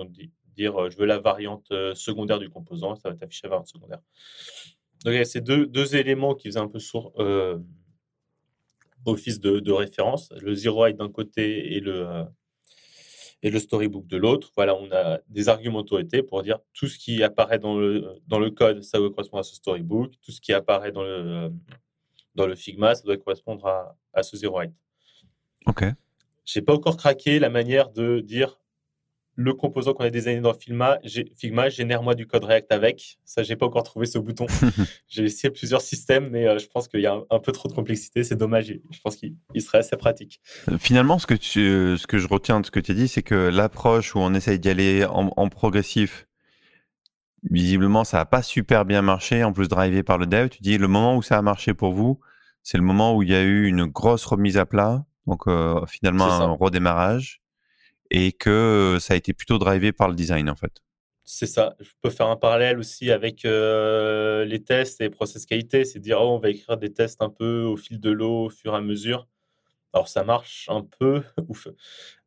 Dire 0.52 0.90
je 0.90 0.96
veux 0.96 1.06
la 1.06 1.18
variante 1.18 1.72
secondaire 1.94 2.38
du 2.38 2.48
composant, 2.48 2.94
ça 2.94 3.10
va 3.10 3.16
t'afficher 3.16 3.42
la 3.44 3.50
variante 3.50 3.68
secondaire. 3.68 4.00
Donc, 5.04 5.14
il 5.14 5.18
y 5.18 5.20
a 5.20 5.24
ces 5.24 5.40
deux, 5.40 5.66
deux 5.66 5.96
éléments 5.96 6.34
qui 6.34 6.48
faisaient 6.48 6.60
un 6.60 6.68
peu 6.68 6.78
sourd 6.78 7.12
office 9.06 9.40
de, 9.40 9.72
référence, 9.72 10.32
le 10.40 10.54
Zero 10.54 10.84
Height 10.84 10.96
d'un 10.96 11.10
côté 11.10 11.74
et 11.74 11.80
le, 11.80 12.08
euh, 12.08 12.24
et 13.42 13.50
le 13.50 13.58
Storybook 13.58 14.06
de 14.06 14.16
l'autre. 14.16 14.52
Voilà, 14.56 14.76
on 14.76 14.90
a 14.92 15.20
des 15.28 15.48
arguments 15.48 15.82
d'autorité 15.82 16.22
pour 16.22 16.42
dire 16.42 16.58
tout 16.72 16.86
ce 16.86 16.98
qui 16.98 17.22
apparaît 17.22 17.58
dans 17.58 17.78
le, 17.78 18.20
dans 18.26 18.38
le 18.38 18.50
code, 18.50 18.82
ça 18.82 18.98
doit 18.98 19.10
correspondre 19.10 19.40
à 19.40 19.44
ce 19.44 19.54
Storybook. 19.56 20.12
Tout 20.22 20.32
ce 20.32 20.40
qui 20.40 20.52
apparaît 20.52 20.92
dans 20.92 21.02
le, 21.02 21.52
dans 22.34 22.46
le 22.46 22.54
Figma, 22.54 22.94
ça 22.94 23.02
doit 23.02 23.16
correspondre 23.16 23.66
à, 23.66 23.96
à 24.12 24.22
ce 24.22 24.36
Zero 24.36 24.60
Height. 24.60 24.72
OK. 25.66 25.84
Je 26.44 26.58
n'ai 26.58 26.64
pas 26.64 26.74
encore 26.74 26.96
craqué 26.96 27.38
la 27.38 27.50
manière 27.50 27.90
de 27.90 28.20
dire 28.20 28.58
le 29.34 29.54
composant 29.54 29.94
qu'on 29.94 30.04
a 30.04 30.10
designé 30.10 30.40
dans 30.40 30.52
Figma, 30.52 30.98
Figma 31.36 31.68
génère-moi 31.70 32.14
du 32.14 32.26
code 32.26 32.44
React 32.44 32.70
avec. 32.72 33.18
Ça, 33.24 33.42
j'ai 33.42 33.56
pas 33.56 33.66
encore 33.66 33.82
trouvé 33.82 34.06
ce 34.06 34.18
bouton. 34.18 34.46
j'ai 35.08 35.24
essayé 35.24 35.50
plusieurs 35.50 35.80
systèmes, 35.80 36.28
mais 36.30 36.46
euh, 36.46 36.58
je 36.58 36.66
pense 36.66 36.86
qu'il 36.86 37.00
y 37.00 37.06
a 37.06 37.18
un, 37.30 37.38
peu 37.38 37.52
trop 37.52 37.68
de 37.68 37.72
complexité. 37.72 38.24
C'est 38.24 38.36
dommage. 38.36 38.66
Je 38.66 39.00
pense 39.00 39.16
qu'il 39.16 39.62
serait 39.62 39.78
assez 39.78 39.96
pratique. 39.96 40.40
Euh, 40.70 40.76
finalement, 40.78 41.18
ce 41.18 41.26
que, 41.26 41.34
tu, 41.34 41.96
ce 41.96 42.06
que 42.06 42.18
je 42.18 42.28
retiens 42.28 42.60
de 42.60 42.66
ce 42.66 42.70
que 42.70 42.80
tu 42.80 42.92
as 42.92 42.94
dit, 42.94 43.08
c'est 43.08 43.22
que 43.22 43.34
l'approche 43.34 44.14
où 44.14 44.18
on 44.18 44.34
essaye 44.34 44.58
d'y 44.58 44.68
aller 44.68 45.06
en, 45.06 45.48
progressif, 45.48 46.26
visiblement, 47.50 48.04
ça 48.04 48.18
n'a 48.18 48.26
pas 48.26 48.42
super 48.42 48.84
bien 48.84 49.00
marché. 49.00 49.44
En 49.44 49.52
plus, 49.52 49.68
drivé 49.68 50.02
par 50.02 50.18
le 50.18 50.26
dev, 50.26 50.48
tu 50.48 50.62
dis 50.62 50.76
le 50.76 50.88
moment 50.88 51.16
où 51.16 51.22
ça 51.22 51.38
a 51.38 51.42
marché 51.42 51.72
pour 51.72 51.92
vous, 51.92 52.20
c'est 52.62 52.76
le 52.76 52.84
moment 52.84 53.16
où 53.16 53.22
il 53.22 53.30
y 53.30 53.34
a 53.34 53.42
eu 53.42 53.66
une 53.66 53.86
grosse 53.86 54.26
remise 54.26 54.58
à 54.58 54.66
plat. 54.66 55.04
Donc, 55.26 55.46
euh, 55.46 55.80
finalement, 55.86 56.26
un 56.26 56.52
redémarrage 56.52 57.41
et 58.12 58.32
que 58.32 58.98
ça 59.00 59.14
a 59.14 59.16
été 59.16 59.32
plutôt 59.32 59.58
drivé 59.58 59.90
par 59.90 60.08
le 60.08 60.14
design 60.14 60.48
en 60.48 60.54
fait. 60.54 60.82
C'est 61.24 61.46
ça. 61.46 61.74
Je 61.80 61.90
peux 62.02 62.10
faire 62.10 62.26
un 62.26 62.36
parallèle 62.36 62.78
aussi 62.78 63.10
avec 63.10 63.42
les 63.44 64.62
tests 64.64 65.00
et 65.00 65.04
les 65.04 65.10
process 65.10 65.46
qualité. 65.46 65.84
C'est 65.84 65.98
dire, 65.98 66.20
oh, 66.20 66.34
on 66.34 66.38
va 66.38 66.50
écrire 66.50 66.76
des 66.76 66.92
tests 66.92 67.22
un 67.22 67.30
peu 67.30 67.62
au 67.62 67.76
fil 67.76 68.00
de 68.00 68.10
l'eau, 68.10 68.46
au 68.46 68.50
fur 68.50 68.74
et 68.74 68.76
à 68.76 68.80
mesure. 68.80 69.26
Alors, 69.94 70.08
ça 70.08 70.24
marche 70.24 70.68
un 70.70 70.86
peu, 70.98 71.22
ouf. 71.48 71.68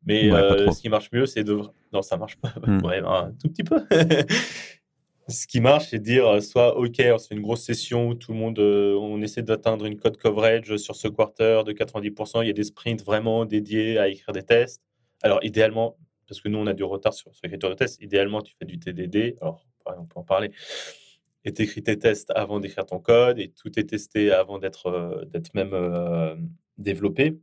Mais 0.04 0.30
ce 0.30 0.80
qui 0.80 0.88
marche 0.88 1.10
mieux, 1.12 1.26
c'est 1.26 1.44
de. 1.44 1.60
Non, 1.92 2.02
ça 2.02 2.16
marche 2.16 2.36
pas. 2.36 2.52
Mmh. 2.66 3.04
un 3.06 3.32
tout 3.40 3.48
petit 3.48 3.64
peu. 3.64 3.76
ce 5.28 5.46
qui 5.46 5.60
marche, 5.60 5.88
c'est 5.90 5.98
de 5.98 6.04
dire 6.04 6.42
soit, 6.42 6.76
OK, 6.76 7.00
on 7.00 7.18
se 7.18 7.28
fait 7.28 7.34
une 7.34 7.42
grosse 7.42 7.62
session 7.62 8.08
où 8.08 8.14
tout 8.14 8.32
le 8.32 8.38
monde, 8.38 8.58
on 8.58 9.20
essaie 9.20 9.42
d'atteindre 9.42 9.84
une 9.84 9.98
code 9.98 10.16
coverage 10.16 10.76
sur 10.78 10.96
ce 10.96 11.06
quarter 11.06 11.62
de 11.64 11.72
90%. 11.72 12.42
Il 12.42 12.46
y 12.46 12.50
a 12.50 12.52
des 12.54 12.64
sprints 12.64 13.04
vraiment 13.04 13.44
dédiés 13.44 13.98
à 13.98 14.08
écrire 14.08 14.32
des 14.32 14.42
tests. 14.42 14.82
Alors, 15.22 15.42
idéalement, 15.42 15.96
parce 16.26 16.40
que 16.40 16.48
nous, 16.48 16.58
on 16.58 16.66
a 16.66 16.74
du 16.74 16.84
retard 16.84 17.14
sur, 17.14 17.30
l'écriture 17.42 17.70
de 17.70 17.74
tests, 17.74 18.00
idéalement, 18.02 18.42
tu 18.42 18.54
fais 18.58 18.64
du 18.64 18.78
TDD. 18.78 19.36
Alors, 19.40 19.64
on 19.86 20.04
peut 20.04 20.18
en 20.18 20.24
parler. 20.24 20.50
Et 21.44 21.52
tu 21.52 21.62
écris 21.62 21.82
tes 21.82 21.98
tests 21.98 22.32
avant 22.34 22.58
d'écrire 22.58 22.84
ton 22.84 22.98
code 22.98 23.38
et 23.38 23.50
tout 23.50 23.78
est 23.78 23.84
testé 23.84 24.32
avant 24.32 24.58
d'être 24.58 24.86
euh, 24.86 25.24
même 25.54 25.74
euh, 25.74 26.34
développé. 26.76 27.38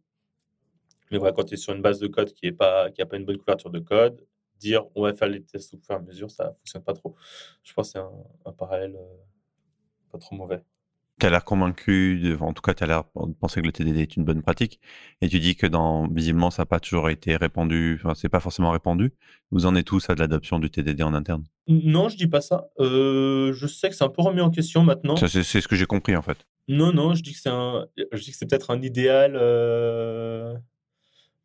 Mais 1.10 1.18
voilà, 1.18 1.34
quand 1.34 1.46
tu 1.46 1.54
es 1.54 1.58
sur 1.58 1.74
une 1.74 1.82
base 1.82 2.00
de 2.00 2.08
code 2.08 2.34
qui 2.34 2.48
n'a 2.48 2.54
pas, 2.54 2.92
qui 2.92 3.04
pas 3.06 3.16
une 3.16 3.24
bonne 3.24 3.38
couverture 3.38 3.70
de 3.70 3.80
code, 3.80 4.26
dire 4.60 4.86
on 4.96 5.04
va 5.04 5.14
faire 5.14 5.30
les 5.30 5.42
tests 5.42 5.74
au 5.74 5.78
fur 5.78 5.96
et 5.96 5.98
à 5.98 6.00
mesure, 6.00 6.30
ça 6.32 6.50
ne 6.50 6.54
fonctionne 6.54 6.84
pas 6.84 6.94
trop. 6.94 7.16
Je 7.64 7.74
pense 7.74 7.94
que 7.94 8.00
c'est 8.00 8.50
un, 8.50 8.52
parallèle 8.52 8.96
euh, 8.96 9.16
pas 10.12 10.18
trop 10.18 10.36
mauvais 10.36 10.62
tu 11.20 11.26
as 11.26 11.30
l'air 11.30 11.46
convaincu, 11.46 12.36
en 12.40 12.54
tout 12.54 12.62
cas, 12.62 12.74
tu 12.74 12.84
as 12.84 12.88
l'air 12.88 13.04
de 13.16 13.34
penser 13.34 13.62
que 13.62 13.66
le 13.66 13.72
TDD 13.72 13.98
est 13.98 14.16
une 14.18 14.24
bonne 14.24 14.42
pratique, 14.42 14.80
et 15.22 15.30
tu 15.30 15.40
dis 15.40 15.56
que 15.56 15.68
dans, 15.68 16.08
visiblement, 16.08 16.52
ça 16.52 16.64
n'a 16.64 16.66
pas 16.66 16.80
toujours 16.80 17.10
été 17.10 17.36
répandu, 17.36 18.00
enfin, 18.00 18.14
c'est 18.16 18.30
pas 18.30 18.40
forcément 18.40 18.72
répandu. 18.72 19.14
Vous 19.52 19.66
en 19.66 19.76
êtes 19.76 19.86
tous 19.86 20.10
à 20.10 20.16
de 20.16 20.20
l'adoption 20.20 20.60
du 20.60 20.70
TDD 20.70 21.02
en 21.04 21.14
interne? 21.14 21.44
Non, 21.68 22.10
je 22.10 22.18
dis 22.18 22.28
pas 22.28 22.42
ça. 22.42 22.70
Euh, 22.80 23.54
je 23.54 23.68
sais 23.68 23.90
que 23.90 23.96
c'est 23.96 24.04
un 24.04 24.10
peu 24.10 24.22
remis 24.22 24.42
en 24.42 24.50
question 24.50 24.84
maintenant. 24.84 25.16
C'est 25.16 25.44
ce 25.44 25.68
que 25.68 25.76
j'ai 25.76 25.86
compris, 25.86 26.16
en 26.16 26.22
fait. 26.22 26.46
Non, 26.68 26.92
non, 26.92 27.14
je 27.14 27.22
dis 27.22 27.34
que 27.34 27.40
c'est 27.40 27.50
un, 27.50 27.88
je 28.12 28.22
dis 28.22 28.32
que 28.32 28.38
c'est 28.38 28.50
peut-être 28.50 28.72
un 28.72 28.82
idéal. 28.82 29.34
Euh, 29.36 30.56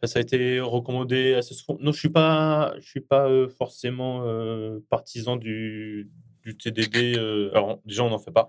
ça 0.04 0.18
a 0.18 0.22
été 0.22 0.60
recommandé 0.60 1.34
assez 1.34 1.54
souvent. 1.54 1.78
Non, 1.82 1.92
je 1.92 1.98
suis 1.98 2.08
pas, 2.08 2.74
je 2.78 2.88
suis 2.88 3.00
pas 3.00 3.28
euh, 3.28 3.48
forcément 3.48 4.24
partisan 4.88 5.36
du, 5.36 6.10
du 6.42 6.56
TDD. 6.56 7.18
alors, 7.52 7.80
déjà, 7.84 8.04
on 8.04 8.10
n'en 8.10 8.18
fait 8.18 8.32
pas. 8.32 8.48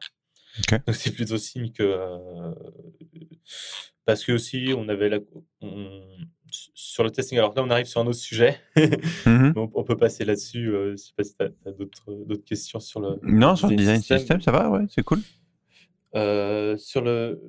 Donc 0.72 0.95
c'est 0.95 1.12
plutôt 1.12 1.38
signe 1.38 1.72
que 1.72 1.84
euh, 1.84 2.54
parce 4.06 4.24
que 4.24 4.32
aussi 4.32 4.74
on 4.76 4.89
avait 4.89 5.10
la 5.10 5.20
sur 6.52 7.04
le 7.04 7.12
testing. 7.12 7.38
Alors 7.38 7.54
là 7.56 7.64
on 7.64 7.70
arrive 7.70 7.86
sur 7.86 8.02
un 8.02 8.08
autre 8.08 8.20
sujet. 8.20 8.60
Mmh 9.26 9.52
on, 9.56 9.84
peut 9.84 9.97
passer 9.97 10.26
là-dessus. 10.26 10.70
Euh, 10.70 10.91
je 10.91 10.95
sais 10.97 11.14
pas 11.16 11.24
si 11.24 11.36
tu 11.36 11.45
as, 11.45 11.72
d'autres 11.72 12.45
questions 12.45 12.80
sur 12.80 13.00
le. 13.00 13.20
Non, 13.22 13.56
sur 13.56 13.68
le 13.68 13.76
design 13.76 14.02
system, 14.02 14.41
ça 14.41 14.52
va, 14.52 14.70
ouais, 14.70 14.86
c'est 14.89 15.04
cool. 15.04 15.20
Euh, 16.16 16.78
sur 16.78 17.02
le, 17.02 17.39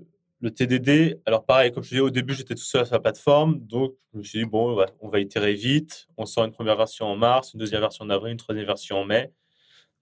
le 0.41 0.51
TDD, 0.51 1.21
alors 1.27 1.45
pareil, 1.45 1.71
comme 1.71 1.83
je 1.83 1.91
disais 1.91 2.01
au 2.01 2.11
début, 2.11 2.35
j'étais 2.35 2.55
tout 2.55 2.63
seul 2.63 2.85
sur 2.85 2.95
la 2.95 3.01
plateforme, 3.01 3.61
donc 3.61 3.95
je 4.13 4.19
me 4.19 4.23
suis 4.23 4.39
dit, 4.41 4.45
bon, 4.45 4.73
on 4.73 4.75
va, 4.75 4.87
on 5.01 5.09
va 5.09 5.21
itérer 5.21 5.55
vite. 5.55 6.09
On 6.17 6.27
sort 6.27 6.45
une 6.45 6.53
première 6.53 6.77
version 6.77 7.07
en 7.07 7.17
mars, 7.17 7.55
une 7.55 7.61
deuxième 7.61 7.81
version 7.81 8.05
en 8.05 8.11
avril, 8.11 8.33
une 8.33 8.39
troisième 8.39 8.67
version 8.67 8.97
en 8.97 9.05
mai. 9.05 9.33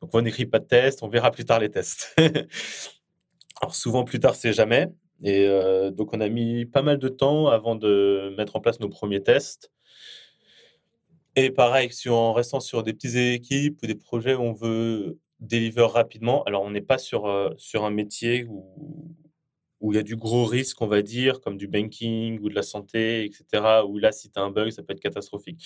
Donc, 0.01 0.11
on 0.15 0.23
n'écrit 0.23 0.47
pas 0.47 0.59
de 0.59 0.65
tests, 0.65 1.03
on 1.03 1.09
verra 1.09 1.31
plus 1.31 1.45
tard 1.45 1.59
les 1.59 1.71
tests. 1.71 2.15
Alors, 3.61 3.75
souvent, 3.75 4.05
plus 4.05 4.21
tard, 4.21 4.37
c'est 4.37 4.53
jamais. 4.53 4.89
Et 5.23 5.47
euh, 5.49 5.91
donc, 5.91 6.15
on 6.15 6.21
a 6.21 6.29
mis 6.29 6.67
pas 6.67 6.83
mal 6.83 6.99
de 6.99 7.09
temps 7.09 7.49
avant 7.49 7.75
de 7.75 8.35
mettre 8.37 8.57
en 8.57 8.61
place 8.61 8.79
nos 8.81 8.89
premiers 8.89 9.23
tests. 9.23 9.73
Et 11.35 11.51
pareil, 11.51 11.93
si 11.93 12.09
en 12.09 12.33
restant 12.33 12.61
sur 12.61 12.83
des 12.83 12.93
petites 12.93 13.17
équipes 13.17 13.79
ou 13.83 13.87
des 13.87 13.95
projets 13.95 14.35
où 14.35 14.43
on 14.43 14.53
veut 14.53 15.19
deliver 15.41 15.83
rapidement, 15.83 16.43
alors 16.45 16.63
on 16.63 16.71
n'est 16.71 16.81
pas 16.81 16.99
sur, 16.99 17.27
euh, 17.27 17.51
sur 17.59 17.85
un 17.85 17.91
métier 17.91 18.45
où, 18.49 18.65
où 19.81 19.93
il 19.93 19.97
y 19.97 19.99
a 19.99 20.03
du 20.03 20.17
gros 20.17 20.45
risque, 20.45 20.81
on 20.81 20.87
va 20.87 21.03
dire, 21.03 21.41
comme 21.41 21.57
du 21.57 21.69
banking 21.69 22.41
ou 22.41 22.49
de 22.49 22.55
la 22.55 22.63
santé, 22.63 23.25
etc., 23.25 23.83
où 23.87 23.99
là, 23.99 24.13
si 24.13 24.31
tu 24.31 24.39
as 24.39 24.43
un 24.43 24.51
bug, 24.51 24.71
ça 24.71 24.83
peut 24.83 24.93
être 24.93 25.01
catastrophique. 25.01 25.65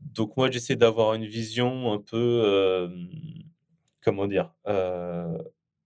Donc 0.00 0.36
moi, 0.36 0.50
j'essaie 0.50 0.76
d'avoir 0.76 1.14
une 1.14 1.26
vision 1.26 1.92
un 1.92 1.98
peu, 1.98 2.42
euh, 2.44 2.88
comment 4.02 4.26
dire, 4.26 4.52
euh, 4.66 5.38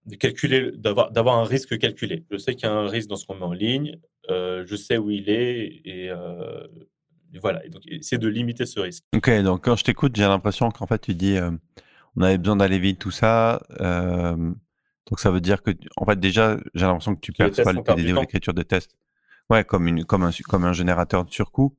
de 0.06 0.16
calculer, 0.16 0.72
d'avoir, 0.72 1.10
d'avoir 1.12 1.38
un 1.38 1.44
risque 1.44 1.78
calculé. 1.78 2.24
Je 2.30 2.36
sais 2.36 2.54
qu'il 2.54 2.68
y 2.68 2.72
a 2.72 2.74
un 2.74 2.88
risque 2.88 3.08
dans 3.08 3.16
ce 3.16 3.26
qu'on 3.26 3.36
met 3.36 3.42
en 3.42 3.52
ligne, 3.52 3.98
euh, 4.30 4.64
je 4.66 4.76
sais 4.76 4.98
où 4.98 5.10
il 5.10 5.30
est, 5.30 5.82
et, 5.84 6.10
voilà. 7.40 7.64
Et 7.64 7.70
donc, 7.70 7.82
essayer 7.86 8.18
de 8.18 8.28
limiter 8.28 8.66
ce 8.66 8.80
risque. 8.80 9.04
Ok, 9.16 9.30
donc 9.42 9.64
quand 9.64 9.76
je 9.76 9.84
t'écoute, 9.84 10.14
j'ai 10.14 10.24
l'impression 10.24 10.70
qu'en 10.70 10.86
fait, 10.86 10.98
tu 10.98 11.14
dis, 11.14 11.38
on 12.16 12.22
avait 12.22 12.36
besoin 12.36 12.56
d'aller 12.56 12.78
vite, 12.78 12.98
tout 12.98 13.10
ça. 13.10 13.62
donc 13.80 15.20
ça 15.20 15.30
veut 15.30 15.40
dire 15.40 15.62
que, 15.62 15.70
en 15.96 16.04
fait, 16.04 16.20
déjà, 16.20 16.58
j'ai 16.74 16.84
l'impression 16.84 17.14
que 17.14 17.20
tu 17.20 17.32
perçois 17.32 17.72
ou 17.72 17.96
l'écriture 17.96 18.52
des 18.52 18.64
tests, 18.64 18.94
ouais, 19.48 19.64
comme 19.64 19.86
une, 19.88 20.04
comme 20.04 20.24
un, 20.24 20.30
comme 20.46 20.64
un 20.64 20.74
générateur 20.74 21.24
de 21.24 21.30
surcoût. 21.30 21.74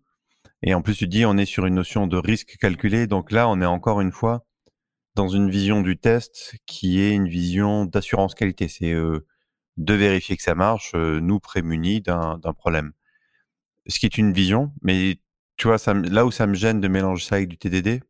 Et 0.64 0.74
en 0.74 0.82
plus, 0.82 0.96
tu 0.96 1.08
dis, 1.08 1.26
on 1.26 1.38
est 1.38 1.46
sur 1.46 1.66
une 1.66 1.76
notion 1.76 2.08
de 2.08 2.18
risque 2.18 2.56
calculé. 2.60 3.06
Donc 3.06 3.32
là, 3.32 3.50
on 3.50 3.62
est 3.62 3.66
encore 3.66 4.00
une 4.02 4.14
fois 4.14 4.46
dans 5.16 5.28
une 5.28 5.50
vision 5.50 5.82
du 5.82 5.98
test 5.98 6.56
qui 6.66 7.02
est 7.02 7.12
une 7.12 7.28
vision 7.28 7.86
d'assurance 7.86 8.34
qualité. 8.34 8.70
C'est 8.70 8.94
euh, 8.94 9.28
de 9.78 9.94
vérifier 9.94 10.38
que 10.38 10.44
ça 10.44 10.56
marche, 10.56 10.94
euh, 10.96 11.20
nous 11.20 11.40
prémunit 11.40 12.02
d'un 12.02 12.40
problème. 12.58 12.94
Ce 13.88 14.00
qui 14.00 14.06
est 14.06 14.18
une 14.18 14.32
vision, 14.32 14.72
mais 14.82 15.20
tu 15.58 15.68
vois, 15.68 15.78
là 16.10 16.26
où 16.26 16.32
ça 16.32 16.48
me 16.48 16.54
gêne 16.54 16.80
de 16.80 16.88
mélanger 16.88 17.26
ça 17.26 17.36
avec 17.36 17.50
du 17.50 17.58
TDD, 17.58 18.02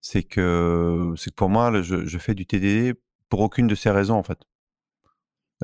c'est 0.00 0.22
que, 0.22 1.14
que 1.14 1.30
pour 1.30 1.50
moi, 1.50 1.82
je, 1.82 2.18
fais 2.18 2.34
du 2.34 2.46
TDD 2.46 2.94
pour 3.28 3.40
aucune 3.40 3.66
de 3.66 3.74
ces 3.74 3.90
raisons, 3.90 4.16
en 4.16 4.22
fait. 4.22 4.38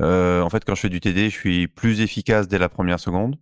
Euh, 0.01 0.43
en 0.43 0.51
fait, 0.51 0.64
quand 0.64 0.74
je 0.74 0.83
fais 0.83 0.89
du 0.91 1.01
TDD, 1.01 1.31
je 1.31 1.37
suis 1.37 1.68
plus 1.68 2.03
efficace 2.03 2.47
dès 2.49 2.59
la 2.59 2.68
première 2.68 3.01
seconde. 3.01 3.37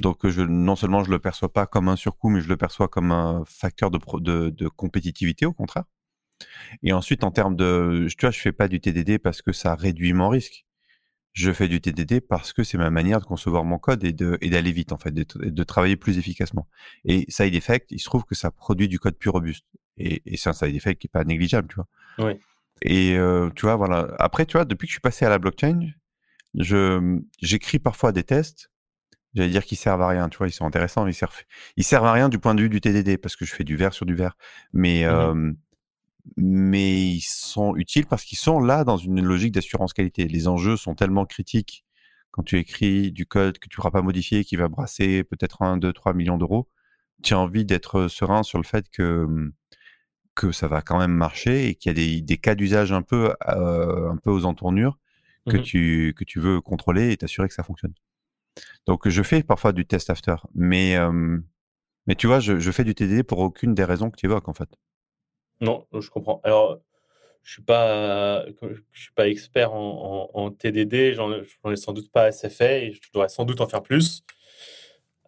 Donc, 0.00 0.26
je, 0.28 0.42
non 0.42 0.76
seulement 0.76 1.04
je 1.04 1.10
le 1.10 1.18
perçois 1.18 1.52
pas 1.52 1.66
comme 1.66 1.88
un 1.88 1.96
surcoût, 1.96 2.28
mais 2.28 2.40
je 2.40 2.48
le 2.48 2.56
perçois 2.56 2.88
comme 2.88 3.12
un 3.12 3.44
facteur 3.46 3.90
de, 3.90 3.98
de, 4.20 4.50
de 4.50 4.68
compétitivité, 4.68 5.46
au 5.46 5.52
contraire. 5.52 5.84
Et 6.82 6.92
ensuite, 6.92 7.24
en 7.24 7.30
termes 7.30 7.56
de, 7.56 8.06
tu 8.08 8.16
vois, 8.20 8.30
je 8.30 8.40
fais 8.40 8.52
pas 8.52 8.68
du 8.68 8.80
TDD 8.80 9.18
parce 9.18 9.42
que 9.42 9.52
ça 9.52 9.74
réduit 9.74 10.12
mon 10.12 10.28
risque. 10.28 10.64
Je 11.32 11.52
fais 11.52 11.68
du 11.68 11.80
TDD 11.80 12.20
parce 12.20 12.52
que 12.52 12.64
c'est 12.64 12.78
ma 12.78 12.90
manière 12.90 13.20
de 13.20 13.24
concevoir 13.24 13.64
mon 13.64 13.78
code 13.78 14.02
et 14.02 14.12
de 14.12 14.36
et 14.40 14.50
d'aller 14.50 14.72
vite 14.72 14.90
en 14.90 14.98
fait, 14.98 15.12
de, 15.12 15.24
de, 15.24 15.62
travailler 15.62 15.96
plus 15.96 16.18
efficacement. 16.18 16.66
Et 17.04 17.24
side 17.28 17.54
effect, 17.54 17.92
il 17.92 18.00
se 18.00 18.06
trouve 18.06 18.24
que 18.24 18.34
ça 18.34 18.50
produit 18.50 18.88
du 18.88 18.98
code 18.98 19.16
plus 19.16 19.30
robuste. 19.30 19.64
Et, 19.96 20.22
et 20.26 20.36
c'est 20.36 20.48
un 20.48 20.54
side 20.54 20.74
effect 20.74 21.00
qui 21.00 21.06
est 21.06 21.10
pas 21.12 21.22
négligeable, 21.22 21.68
tu 21.68 21.76
vois. 21.76 21.86
Oui. 22.18 22.40
Et 22.82 23.16
euh, 23.16 23.50
tu 23.54 23.66
vois, 23.66 23.76
voilà. 23.76 24.14
Après, 24.18 24.46
tu 24.46 24.56
vois, 24.56 24.64
depuis 24.64 24.86
que 24.86 24.90
je 24.90 24.94
suis 24.94 25.00
passé 25.00 25.24
à 25.24 25.28
la 25.28 25.38
blockchain, 25.38 25.92
je 26.54 27.20
j'écris 27.40 27.78
parfois 27.78 28.10
des 28.12 28.24
tests. 28.24 28.69
J'allais 29.34 29.50
dire 29.50 29.64
qu'ils 29.64 29.78
servent 29.78 30.02
à 30.02 30.08
rien, 30.08 30.28
tu 30.28 30.38
vois, 30.38 30.48
ils 30.48 30.52
sont 30.52 30.66
intéressants, 30.66 31.06
ils 31.06 31.14
servent, 31.14 31.42
ils 31.76 31.84
servent 31.84 32.06
à 32.06 32.12
rien 32.12 32.28
du 32.28 32.38
point 32.38 32.54
de 32.54 32.62
vue 32.62 32.68
du 32.68 32.80
TDD 32.80 33.16
parce 33.16 33.36
que 33.36 33.44
je 33.44 33.54
fais 33.54 33.64
du 33.64 33.76
vert 33.76 33.94
sur 33.94 34.06
du 34.06 34.14
vert. 34.14 34.36
Mais 34.72 35.04
mmh 35.04 35.08
euh, 35.08 35.52
mais 36.36 37.00
ils 37.00 37.20
sont 37.22 37.76
utiles 37.76 38.06
parce 38.06 38.24
qu'ils 38.24 38.38
sont 38.38 38.60
là 38.60 38.84
dans 38.84 38.96
une 38.96 39.22
logique 39.22 39.52
d'assurance 39.52 39.92
qualité. 39.92 40.28
Les 40.28 40.48
enjeux 40.48 40.76
sont 40.76 40.94
tellement 40.94 41.26
critiques 41.26 41.84
quand 42.30 42.42
tu 42.42 42.58
écris 42.58 43.10
du 43.12 43.26
code 43.26 43.58
que 43.58 43.68
tu 43.68 43.74
ne 43.74 43.76
pourras 43.76 43.90
pas 43.90 44.02
modifier, 44.02 44.44
qui 44.44 44.56
va 44.56 44.68
brasser 44.68 45.24
peut-être 45.24 45.62
1, 45.62 45.78
2, 45.78 45.92
3 45.92 46.14
millions 46.14 46.38
d'euros. 46.38 46.68
Tu 47.22 47.34
as 47.34 47.38
envie 47.38 47.64
d'être 47.64 48.08
serein 48.08 48.42
sur 48.42 48.58
le 48.58 48.64
fait 48.64 48.88
que, 48.90 49.26
que 50.34 50.52
ça 50.52 50.68
va 50.68 50.82
quand 50.82 50.98
même 50.98 51.12
marcher 51.12 51.68
et 51.68 51.74
qu'il 51.74 51.90
y 51.90 51.92
a 51.92 51.94
des, 51.94 52.20
des 52.20 52.38
cas 52.38 52.54
d'usage 52.54 52.92
un 52.92 53.02
peu, 53.02 53.34
euh, 53.48 54.10
un 54.10 54.16
peu 54.16 54.30
aux 54.30 54.44
entournures 54.44 54.98
que, 55.48 55.56
mmh 55.56 55.62
tu, 55.62 56.14
que 56.16 56.24
tu 56.24 56.38
veux 56.40 56.60
contrôler 56.60 57.12
et 57.12 57.16
t'assurer 57.16 57.48
que 57.48 57.54
ça 57.54 57.62
fonctionne. 57.62 57.94
Donc 58.86 59.08
je 59.08 59.22
fais 59.22 59.42
parfois 59.42 59.72
du 59.72 59.86
test 59.86 60.10
after, 60.10 60.36
mais, 60.54 60.96
mais 62.06 62.14
tu 62.14 62.26
vois, 62.26 62.40
je, 62.40 62.70
fais 62.70 62.84
du 62.84 62.94
TDD 62.94 63.22
pour 63.22 63.38
aucune 63.38 63.74
des 63.74 63.84
raisons 63.84 64.10
que 64.10 64.16
tu 64.16 64.26
évoques 64.26 64.48
en 64.48 64.54
fait. 64.54 64.68
Non, 65.60 65.86
je 65.92 66.08
comprends. 66.10 66.40
Alors, 66.44 66.80
je 67.42 67.52
suis 67.52 67.62
pas, 67.62 68.44
je 68.46 69.00
suis 69.00 69.12
pas 69.12 69.28
expert 69.28 69.72
en, 69.72 70.50
TDD, 70.50 71.14
j'en 71.14 71.32
ai 71.32 71.76
sans 71.76 71.92
doute 71.92 72.10
pas 72.10 72.24
assez 72.24 72.50
fait 72.50 72.86
et 72.86 72.92
je 72.92 73.00
devrais 73.12 73.28
sans 73.28 73.44
doute 73.44 73.60
en 73.60 73.68
faire 73.68 73.82
plus. 73.82 74.24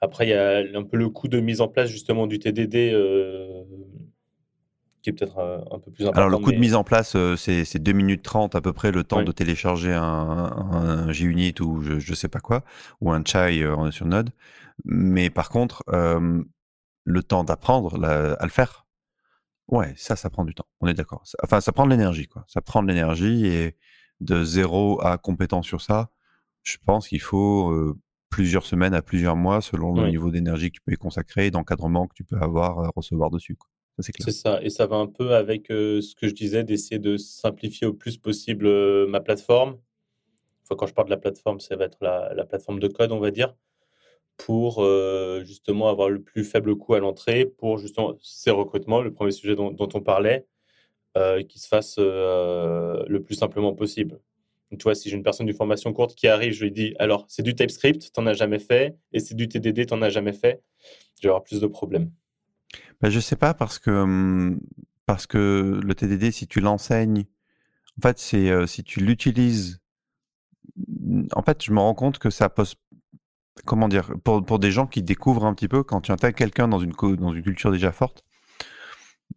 Après, 0.01 0.27
il 0.27 0.31
y 0.31 0.35
a 0.35 0.59
un 0.75 0.83
peu 0.83 0.97
le 0.97 1.09
coût 1.09 1.29
de 1.29 1.39
mise 1.39 1.61
en 1.61 1.69
place 1.69 1.89
justement 1.89 2.27
du 2.27 2.41
TDD 2.41 2.93
euh, 2.93 3.63
qui 5.03 5.11
est 5.11 5.13
peut-être 5.13 5.39
euh, 5.39 5.59
un, 5.71 5.79
peu 5.79 5.91
plus 5.91 6.05
important. 6.05 6.21
Alors, 6.21 6.31
le 6.31 6.39
coût 6.39 6.53
de 6.53 6.59
mise 6.59 6.75
en 6.75 6.85
place, 6.85 7.17
euh, 7.17 7.37
c'est 7.37 7.79
2 7.79 7.93
minutes 7.93 8.23
30 8.23 8.55
à 8.55 8.61
peu 8.61 8.73
près 8.73 8.93
le 8.93 9.05
temps 9.05 9.23
de 9.23 9.33
télécharger 9.33 9.93
un, 9.93 10.03
un, 10.03 11.13
JUnit 11.13 11.55
ou 11.61 11.83
je, 11.83 11.95
ne 11.95 12.15
sais 12.15 12.29
pas 12.29 12.41
quoi, 12.41 12.63
ou 13.01 13.11
un 13.13 13.23
Chai 13.25 13.65
sur 13.91 14.07
Node. 14.07 14.31
Mais 14.85 15.31
par 15.31 15.51
contre, 15.51 15.85
le 15.89 17.23
temps 17.23 17.45
d'apprendre 17.45 18.03
à 18.05 18.45
le 18.45 18.51
faire, 18.51 18.87
Ouais, 19.69 19.95
ça, 19.97 20.17
ça 20.17 20.29
prend 20.29 20.45
du 20.45 20.55
temps. 20.55 20.67
On 20.81 20.89
est 20.89 20.93
d'accord. 20.93 21.23
Enfin, 21.43 21.61
ça 21.61 21.73
prend 21.73 21.87
de 21.87 21.91
l'énergie, 21.91 22.27
quoi. 22.27 22.45
Ça 22.47 22.61
prend 22.61 22.83
de 22.83 22.89
l'énergie 22.89 23.47
et 23.47 23.77
de 24.21 24.45
zéro 24.45 25.01
à 25.03 25.17
compétent 25.19 25.63
sur 25.63 25.81
ça, 25.81 26.11
je 26.63 26.77
pense 26.85 27.09
qu'il 27.09 27.21
faut 27.21 27.97
plusieurs 28.33 28.65
semaines 28.65 28.95
à 28.95 29.03
plusieurs 29.03 29.37
mois 29.37 29.61
selon 29.61 29.95
le 29.95 30.09
niveau 30.09 30.31
d'énergie 30.31 30.71
que 30.71 30.77
tu 30.77 30.81
peux 30.81 30.93
y 30.93 30.97
consacrer 30.97 31.47
et 31.47 31.51
d'encadrement 31.51 32.07
que 32.07 32.15
tu 32.15 32.25
peux 32.25 32.39
avoir 32.39 32.81
à 32.81 32.91
recevoir 32.97 33.31
dessus. 33.31 33.57
C'est 33.99 34.31
ça. 34.31 34.63
Et 34.63 34.71
ça 34.71 34.87
va 34.87 34.97
un 34.97 35.07
peu 35.07 35.35
avec 35.35 35.67
ce 35.69 36.15
que 36.15 36.29
je 36.29 36.35
disais 36.35 36.65
d'essayer 36.65 36.99
de 36.99 37.17
simplifier 37.17 37.87
au 37.87 37.93
plus 37.93 38.17
possible 38.17 38.69
ma 39.07 39.21
plateforme. 39.21 39.79
Quand 40.71 40.87
je 40.87 40.95
parle 40.95 41.09
de 41.09 41.15
la 41.15 41.19
plateforme, 41.19 41.61
ça 41.61 41.77
va 41.77 41.85
être 41.85 41.99
la 42.01 42.45
plateforme 42.45 42.81
de 42.81 42.89
code, 42.89 43.13
on 43.13 43.21
va 43.21 43.31
dire 43.31 43.55
pour 44.39 44.85
justement 45.45 45.89
avoir 45.89 46.09
le 46.09 46.21
plus 46.21 46.43
faible 46.43 46.75
coût 46.77 46.95
à 46.95 47.01
l'entrée, 47.01 47.45
pour 47.45 47.79
justement 47.79 48.17
ces 48.23 48.51
recrutements, 48.51 49.01
le 49.03 49.13
premier 49.13 49.31
sujet 49.31 49.55
dont, 49.55 49.77
on 49.79 50.01
parlait, 50.01 50.47
qui 51.49 51.59
se 51.59 51.69
fasse 51.69 51.97
le 51.99 53.19
plus 53.19 53.35
simplement 53.35 53.75
possible. 53.75 54.19
tu 54.71 54.83
vois, 54.83 54.95
si 54.95 55.11
j'ai 55.11 55.17
une 55.17 55.23
personne 55.23 55.47
d'une 55.47 55.55
formation 55.55 55.93
courte 55.93 56.15
qui 56.15 56.27
arrive, 56.27 56.53
je 56.55 56.65
lui 56.65 56.73
dis 56.73 56.95
alors 56.99 57.27
c'est 57.29 57.43
du 57.43 57.55
TypeScript, 57.55 58.11
tu 58.13 58.21
n'en 58.21 58.27
as 58.27 58.35
jamais 58.35 58.59
fait, 58.59 58.97
et 59.13 59.21
c'est 59.21 59.35
du 59.35 59.49
TDD, 59.49 59.87
tu 59.87 59.95
n'en 59.95 60.03
as 60.03 60.11
jamais 60.11 60.33
fait, 60.33 60.63
je 61.21 61.23
vais 61.23 61.29
avoir 61.29 61.45
plus 61.45 61.61
de 61.61 61.67
problèmes. 61.67 62.11
Ben, 63.01 63.11
je 63.11 63.21
sais 63.21 63.37
pas 63.37 63.55
parce 63.55 63.79
que 63.79 63.91
mmh, 64.05 64.61
parce 65.07 65.27
que 65.27 65.81
le 65.83 65.95
TDD, 65.95 66.31
si 66.33 66.47
tu 66.47 66.61
l'enseignes, 66.61 67.25
en 67.99 68.03
fait, 68.03 68.19
c'est 68.19 68.67
si 68.67 68.85
tu 68.85 69.01
l'utilises. 69.01 69.81
Mmh, 70.77 71.25
en 71.35 71.43
fait, 71.43 71.63
je 71.65 71.73
me 71.73 71.81
rends 71.81 71.95
compte 71.95 72.19
que 72.19 72.31
ça 72.31 72.49
pose 72.49 72.77
comment 73.65 73.89
dire, 73.89 74.13
pour, 74.25 74.45
pour, 74.45 74.59
des 74.59 74.71
gens 74.71 74.87
qui 74.87 75.03
découvrent 75.03 75.45
un 75.45 75.55
petit 75.55 75.69
peu, 75.69 75.83
quand 75.83 76.01
tu 76.01 76.13
intègres 76.13 76.37
quelqu'un 76.37 76.69
dans 76.69 76.79
une, 76.79 76.93
dans 76.93 77.33
une 77.33 77.43
culture 77.43 77.71
déjà 77.71 77.93
forte, 77.93 78.23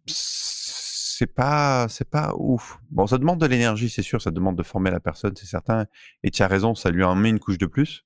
c'est 0.06 1.26
pas, 1.26 1.88
c'est 1.88 2.08
pas 2.08 2.32
ouf. 2.36 2.78
Bon, 2.90 3.06
ça 3.06 3.18
demande 3.18 3.40
de 3.40 3.46
l'énergie, 3.46 3.88
c'est 3.88 4.02
sûr, 4.02 4.20
ça 4.20 4.30
demande 4.30 4.56
de 4.56 4.62
former 4.62 4.90
la 4.90 5.00
personne, 5.00 5.34
c'est 5.36 5.46
certain. 5.46 5.86
Et 6.22 6.30
tu 6.30 6.42
as 6.42 6.48
raison, 6.48 6.74
ça 6.74 6.90
lui 6.90 7.04
en 7.04 7.14
met 7.14 7.30
une 7.30 7.40
couche 7.40 7.58
de 7.58 7.66
plus. 7.66 8.05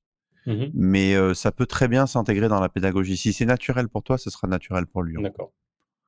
Mmh 0.51 0.71
Mais 0.75 1.15
euh, 1.15 1.35
ça 1.35 1.53
peut 1.53 1.67
très 1.67 1.89
bien 1.89 2.07
s'intégrer 2.07 2.49
dans 2.49 2.61
la 2.61 2.69
pédagogie. 2.69 3.17
Si 3.17 3.33
c'est 3.33 3.47
naturel 3.47 3.89
pour 3.89 4.03
toi, 4.03 4.19
ce 4.19 4.31
sera 4.31 4.49
naturel 4.49 4.87
pour 4.87 5.03
lui. 5.03 5.23
D'accord. 5.23 5.53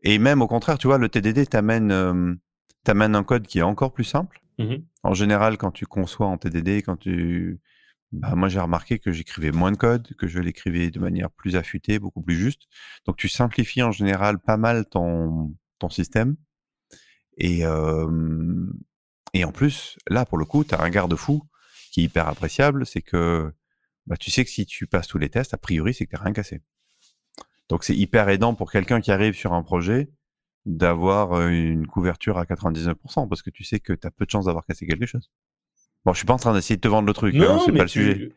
Et 0.02 0.18
même 0.18 0.42
au 0.42 0.48
contraire, 0.48 0.78
tu 0.78 0.88
vois, 0.88 0.98
le 0.98 1.08
TDD 1.08 1.48
t'amène, 1.48 1.92
euh, 1.92 2.34
un 2.86 3.22
code 3.22 3.46
qui 3.46 3.60
est 3.60 3.62
encore 3.62 3.92
plus 3.92 4.04
simple. 4.04 4.40
Mmh 4.58 4.76
en 5.04 5.14
général, 5.14 5.58
quand 5.58 5.72
tu 5.72 5.84
conçois 5.84 6.28
en 6.28 6.38
TDD, 6.38 6.82
quand 6.84 6.96
tu 6.96 7.60
bah, 8.12 8.34
moi 8.36 8.48
j'ai 8.48 8.60
remarqué 8.60 8.98
que 8.98 9.10
j'écrivais 9.10 9.50
moins 9.50 9.72
de 9.72 9.76
code, 9.76 10.14
que 10.16 10.28
je 10.28 10.38
l'écrivais 10.38 10.90
de 10.90 11.00
manière 11.00 11.30
plus 11.30 11.56
affûtée, 11.56 11.98
beaucoup 11.98 12.22
plus 12.22 12.36
juste. 12.36 12.68
Donc 13.06 13.16
tu 13.16 13.28
simplifies 13.28 13.82
en 13.82 13.90
général 13.90 14.38
pas 14.38 14.56
mal 14.56 14.86
ton, 14.86 15.54
ton 15.78 15.88
système. 15.88 16.36
Et, 17.38 17.64
euh, 17.64 18.66
et 19.32 19.44
en 19.44 19.50
plus, 19.50 19.98
là 20.08 20.26
pour 20.26 20.38
le 20.38 20.44
coup, 20.44 20.62
tu 20.62 20.74
as 20.74 20.82
un 20.82 20.90
garde-fou 20.90 21.42
qui 21.90 22.02
est 22.02 22.04
hyper 22.04 22.28
appréciable, 22.28 22.86
c'est 22.86 23.02
que 23.02 23.52
bah, 24.06 24.16
tu 24.16 24.30
sais 24.30 24.44
que 24.44 24.50
si 24.50 24.66
tu 24.66 24.86
passes 24.86 25.06
tous 25.06 25.18
les 25.18 25.28
tests, 25.28 25.54
a 25.54 25.58
priori 25.58 25.94
c'est 25.94 26.06
que 26.06 26.16
tu 26.16 26.22
rien 26.22 26.32
cassé. 26.32 26.60
Donc 27.68 27.84
c'est 27.84 27.96
hyper 27.96 28.28
aidant 28.28 28.54
pour 28.54 28.70
quelqu'un 28.70 29.00
qui 29.00 29.12
arrive 29.12 29.34
sur 29.34 29.52
un 29.52 29.62
projet 29.62 30.10
d'avoir 30.66 31.48
une 31.48 31.86
couverture 31.86 32.38
à 32.38 32.44
99% 32.44 33.28
parce 33.28 33.42
que 33.42 33.50
tu 33.50 33.64
sais 33.64 33.80
que 33.80 33.92
tu 33.92 34.06
as 34.06 34.10
peu 34.10 34.24
de 34.24 34.30
chances 34.30 34.46
d'avoir 34.46 34.64
cassé 34.64 34.86
quelque 34.86 35.06
chose. 35.06 35.30
Bon, 36.04 36.12
je 36.12 36.18
suis 36.18 36.26
pas 36.26 36.34
en 36.34 36.38
train 36.38 36.52
d'essayer 36.52 36.76
de 36.76 36.80
te 36.80 36.88
vendre 36.88 37.06
le 37.06 37.14
truc, 37.14 37.34
hein, 37.36 37.60
c'est 37.64 37.72
pas 37.72 37.82
le 37.82 37.88
sujet. 37.88 38.30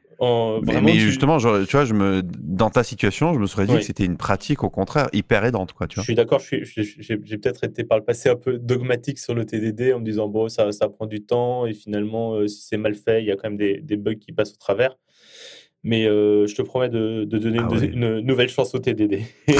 mais, 0.82 1.00
justement, 1.00 1.38
tu 1.38 1.44
vois, 1.44 1.86
je 1.86 1.94
me, 1.94 2.22
dans 2.22 2.70
ta 2.70 2.84
situation, 2.84 3.34
je 3.34 3.40
me 3.40 3.48
serais 3.48 3.66
dit 3.66 3.74
que 3.74 3.82
c'était 3.82 4.06
une 4.06 4.18
pratique, 4.18 4.64
au 4.64 4.70
contraire, 4.70 5.10
hyper 5.14 5.44
aidante, 5.46 5.74
quoi. 5.74 5.88
Tu 5.88 5.96
vois. 5.96 6.04
Je 6.04 6.06
suis 6.06 6.16
d'accord. 6.16 6.40
J'ai 6.40 7.38
peut-être 7.38 7.64
été 7.64 7.84
par 7.84 7.98
le 7.98 8.04
passé 8.04 8.30
un 8.30 8.36
peu 8.36 8.60
dogmatique 8.60 9.18
sur 9.18 9.34
le 9.34 9.46
TDD 9.46 9.94
en 9.94 10.00
me 10.00 10.06
disant 10.06 10.28
bon, 10.28 10.48
ça, 10.48 10.72
ça 10.72 10.90
prend 10.90 11.08
du 11.08 11.26
temps 11.26 11.66
et 11.66 11.74
finalement, 11.74 12.36
euh, 12.36 12.48
si 12.48 12.62
c'est 12.62 12.78
mal 12.78 12.94
fait, 12.94 13.24
il 13.24 13.26
y 13.26 13.32
a 13.32 13.36
quand 13.36 13.50
même 13.50 13.58
des, 13.58 13.82
des 13.82 13.98
bugs 13.98 14.16
qui 14.16 14.32
passent 14.32 14.54
au 14.54 14.58
travers. 14.58 14.96
Mais 15.88 16.08
euh, 16.08 16.48
je 16.48 16.56
te 16.56 16.64
promets 16.64 16.90
de, 16.90 17.26
donner 17.26 17.60
ah 17.62 17.86
une, 17.86 18.22
nouvelle 18.22 18.50
chance 18.50 18.74
au 18.74 18.80
TDD. 18.80 19.22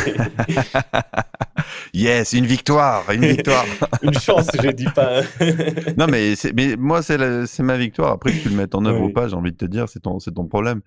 yes, 1.94 2.34
une 2.34 2.48
victoire, 2.48 3.08
une 3.12 3.28
victoire. 3.28 3.64
une 4.02 4.18
chance, 4.18 4.48
je 4.60 4.72
dis 4.72 4.90
pas. 4.96 5.22
non, 5.98 6.08
mais, 6.10 6.34
mais 6.56 6.76
moi, 6.78 7.04
c'est 7.04 7.60
ma 7.60 7.78
victoire. 7.78 8.14
Après 8.14 8.32
que 8.32 8.42
tu 8.42 8.50
le 8.50 8.56
mettes 8.56 8.74
en 8.74 8.84
œuvre 8.86 9.04
ou 9.04 9.12
pas, 9.12 9.28
j'ai 9.28 9.36
envie 9.36 9.52
de 9.52 9.58
te 9.58 9.66
dire, 9.66 9.88
c'est 9.88 10.00
ton, 10.00 10.18
ton 10.18 10.48
problème. 10.48 10.82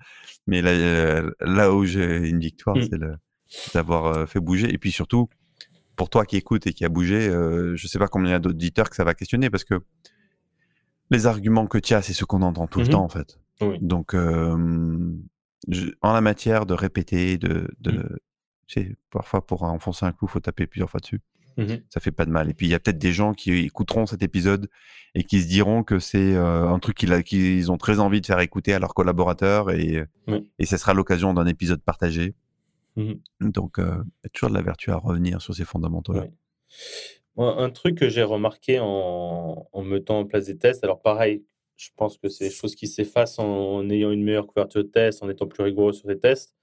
Mais 0.49 0.61
là, 0.61 0.71
euh, 0.71 1.31
là 1.41 1.73
où 1.73 1.85
j'ai 1.85 2.29
une 2.29 2.41
victoire, 2.41 2.77
mm. 2.77 2.89
c'est 3.47 3.75
d'avoir 3.75 4.07
euh, 4.07 4.27
fait 4.27 4.41
bouger. 4.41 4.75
Et 4.75 4.79
puis 4.79 4.91
surtout, 4.91 5.29
pour 5.95 6.11
toi 6.11 6.27
qui 6.27 6.37
écoutes 6.37 6.67
et 6.67 6.73
qui 6.73 6.85
a 6.85 6.89
bougé, 6.89 7.31
je 7.31 7.71
ne 7.81 7.89
sais 7.89 8.01
pas 8.01 8.09
combien 8.09 8.31
il 8.31 8.33
y 8.33 8.37
a 8.37 8.41
d'auditeurs 8.41 8.91
que 8.91 8.97
ça 8.97 9.05
va 9.05 9.15
questionner 9.15 9.51
parce 9.51 9.65
que 9.65 9.81
les 11.13 11.27
arguments 11.27 11.69
que 11.69 11.79
tu 11.79 11.95
as, 11.95 12.03
c'est 12.03 12.13
ce 12.13 12.25
qu'on 12.25 12.43
entend 12.43 12.67
tout 12.67 12.81
le 12.81 12.87
mmh 12.87 12.91
temps, 12.91 13.05
en 13.05 13.09
fait. 13.09 13.39
Donc, 13.81 14.15
en 14.15 16.13
la 16.13 16.21
matière 16.21 16.67
de 16.67 16.75
répéter, 16.75 17.39
de, 17.39 17.69
de 17.81 17.93
mmh. 17.93 18.17
tu 18.67 18.83
sais, 18.83 18.97
parfois 19.11 19.45
pour 19.45 19.63
enfoncer 19.65 20.07
un 20.07 20.13
clou, 20.13 20.29
faut 20.29 20.41
taper 20.41 20.67
plusieurs 20.67 20.91
fois 20.91 21.01
dessus. 21.01 21.21
Mmh 21.57 21.75
ça 21.91 21.99
fait 21.99 22.13
pas 22.13 22.25
de 22.25 22.31
mal. 22.31 22.49
Et 22.49 22.55
puis 22.55 22.67
il 22.67 22.71
y 22.71 22.75
a 22.75 22.79
peut-être 22.79 22.99
des 22.99 23.13
gens 23.13 23.35
qui 23.35 23.53
écouteront 23.53 24.07
cet 24.07 24.23
épisode 24.23 24.71
et 25.17 25.25
qui 25.25 25.43
se 25.43 25.49
diront 25.49 25.83
que 25.83 25.99
c'est 25.99 26.37
un 26.37 26.79
truc 26.79 26.97
qu'ils 26.97 27.73
ont 27.73 27.79
très 27.79 27.99
envie 27.99 28.21
de 28.21 28.27
faire 28.27 28.39
écouter 28.39 28.75
à 28.75 28.79
leurs 28.79 28.95
collaborateurs 28.95 29.73
et, 29.73 30.05
et 30.59 30.67
ce 30.67 30.77
sera 30.77 30.95
l'occasion 30.95 31.35
d'un 31.35 31.47
épisode 31.47 31.83
partagé. 31.83 32.35
Donc, 33.41 33.79
il 33.79 33.85
y 33.85 34.27
a 34.27 34.29
toujours 34.33 34.51
de 34.51 34.55
la 34.55 34.63
vertu 34.63 34.93
à 34.93 34.97
revenir 34.97 35.43
sur 35.43 35.55
ces 35.55 35.65
fondamentaux-là. 35.65 36.27
Un 37.37 37.71
truc 37.71 37.99
que 37.99 38.09
j'ai 38.09 38.23
remarqué 38.23 38.79
en, 38.81 39.69
en, 39.73 39.83
mettant 39.83 40.21
en 40.21 40.25
place 40.25 40.47
des 40.47 40.59
tests, 40.59 40.83
alors 40.83 41.01
pareil, 41.01 41.45
je 41.79 41.91
pense 41.97 42.19
que 42.19 42.29
c'est 42.29 42.45
des 42.49 42.55
choses 42.55 42.75
qui 42.75 42.87
s'effacent 42.89 43.39
en, 43.39 43.89
ayant 43.89 44.11
une 44.11 44.25
meilleure 44.25 44.47
couverture 44.47 44.83
de 44.83 44.89
tests, 44.89 45.23
en 45.23 45.31
étant 45.31 45.47
plus 45.47 45.63
rigoureux 45.63 45.93
sur 45.93 46.09
les 46.09 46.19
tests, 46.19 46.55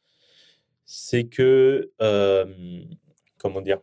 c'est 0.86 1.24
que, 1.24 1.91
comment 3.38 3.61
dire, 3.61 3.80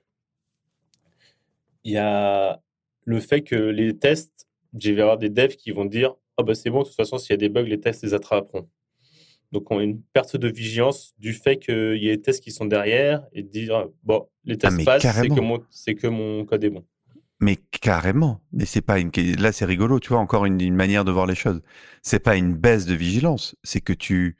il 1.84 1.92
y 1.92 1.96
a 1.96 2.62
le 3.04 3.18
fait 3.20 3.42
que 3.42 3.56
les 3.56 3.98
tests, 3.98 4.46
j'ai 4.78 4.92
vais 4.92 5.02
avoir 5.02 5.18
des 5.18 5.30
devs 5.30 5.56
qui 5.56 5.70
vont 5.72 5.84
dire, 5.84 6.14
ah 6.36 6.42
bah 6.42 6.54
c'est 6.54 6.70
bon, 6.70 6.80
de 6.82 6.84
toute 6.86 6.94
façon, 6.94 7.18
s'il 7.18 7.30
y 7.30 7.34
a 7.34 7.38
des 7.38 7.48
bugs, 7.48 7.62
les 7.62 7.80
tests 7.80 8.02
les 8.04 8.14
attraperont. 8.14 8.68
Donc, 9.50 9.70
on 9.70 9.78
a 9.78 9.82
une 9.82 10.00
perte 10.00 10.36
de 10.36 10.48
vigilance 10.48 11.12
du 11.18 11.34
fait 11.34 11.58
qu'il 11.58 11.98
y 11.98 12.08
ait 12.08 12.16
des 12.16 12.22
tests 12.22 12.42
qui 12.42 12.52
sont 12.52 12.64
derrière 12.64 13.26
et 13.32 13.42
de 13.42 13.48
dire 13.48 13.88
bon, 14.02 14.28
les 14.44 14.54
Ah, 14.54 14.58
tests 14.58 14.76
mais 14.78 14.84
passent, 14.84 15.02
c'est 15.02 15.08
carrément. 15.08 15.34
que, 15.34 15.40
mon, 15.40 15.64
c'est 15.70 15.94
que 15.94 16.06
mon 16.06 16.44
code 16.44 16.64
est 16.64 16.70
bon. 16.70 16.84
Mais 17.42 17.56
carrément. 17.56 18.40
Mais 18.52 18.64
c'est 18.64 18.80
pas 18.80 18.98
une. 19.00 19.10
Là, 19.38 19.52
c'est 19.52 19.64
rigolo, 19.64 20.00
tu 20.00 20.08
vois, 20.10 20.18
encore 20.20 20.46
une, 20.46 20.60
une 20.60 20.76
manière 20.76 21.04
de 21.04 21.10
voir 21.12 21.26
les 21.26 21.34
choses. 21.34 21.60
C'est 22.00 22.20
pas 22.20 22.36
une 22.36 22.54
baisse 22.54 22.86
de 22.86 22.94
vigilance. 22.94 23.56
C'est 23.64 23.80
que 23.80 23.92
tu, 23.92 24.36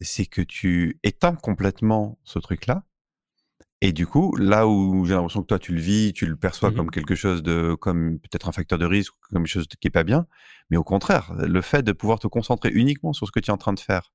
c'est 0.00 0.26
que 0.26 0.40
tu 0.40 0.98
éteins 1.02 1.34
complètement 1.34 2.18
ce 2.24 2.38
truc-là. 2.38 2.84
Et 3.82 3.92
du 3.92 4.06
coup, 4.06 4.34
là 4.36 4.66
où 4.66 5.04
j'ai 5.04 5.14
l'impression 5.14 5.42
que 5.42 5.48
toi, 5.48 5.58
tu 5.58 5.72
le 5.74 5.80
vis, 5.80 6.12
tu 6.14 6.24
le 6.24 6.36
perçois 6.36 6.70
Mhm. 6.70 6.76
comme 6.76 6.90
quelque 6.90 7.14
chose 7.14 7.42
de, 7.42 7.74
comme 7.74 8.18
peut-être 8.20 8.48
un 8.48 8.52
facteur 8.52 8.78
de 8.78 8.86
risque, 8.86 9.12
comme 9.30 9.42
quelque 9.42 9.52
chose 9.52 9.66
qui 9.80 9.88
est 9.88 9.90
pas 9.90 10.04
bien. 10.04 10.26
Mais 10.70 10.76
au 10.78 10.84
contraire, 10.84 11.34
le 11.36 11.60
fait 11.60 11.82
de 11.82 11.92
pouvoir 11.92 12.18
te 12.18 12.26
concentrer 12.26 12.70
uniquement 12.72 13.12
sur 13.12 13.26
ce 13.26 13.32
que 13.32 13.40
tu 13.40 13.50
es 13.50 13.52
en 13.52 13.58
train 13.58 13.74
de 13.74 13.80
faire. 13.80 14.12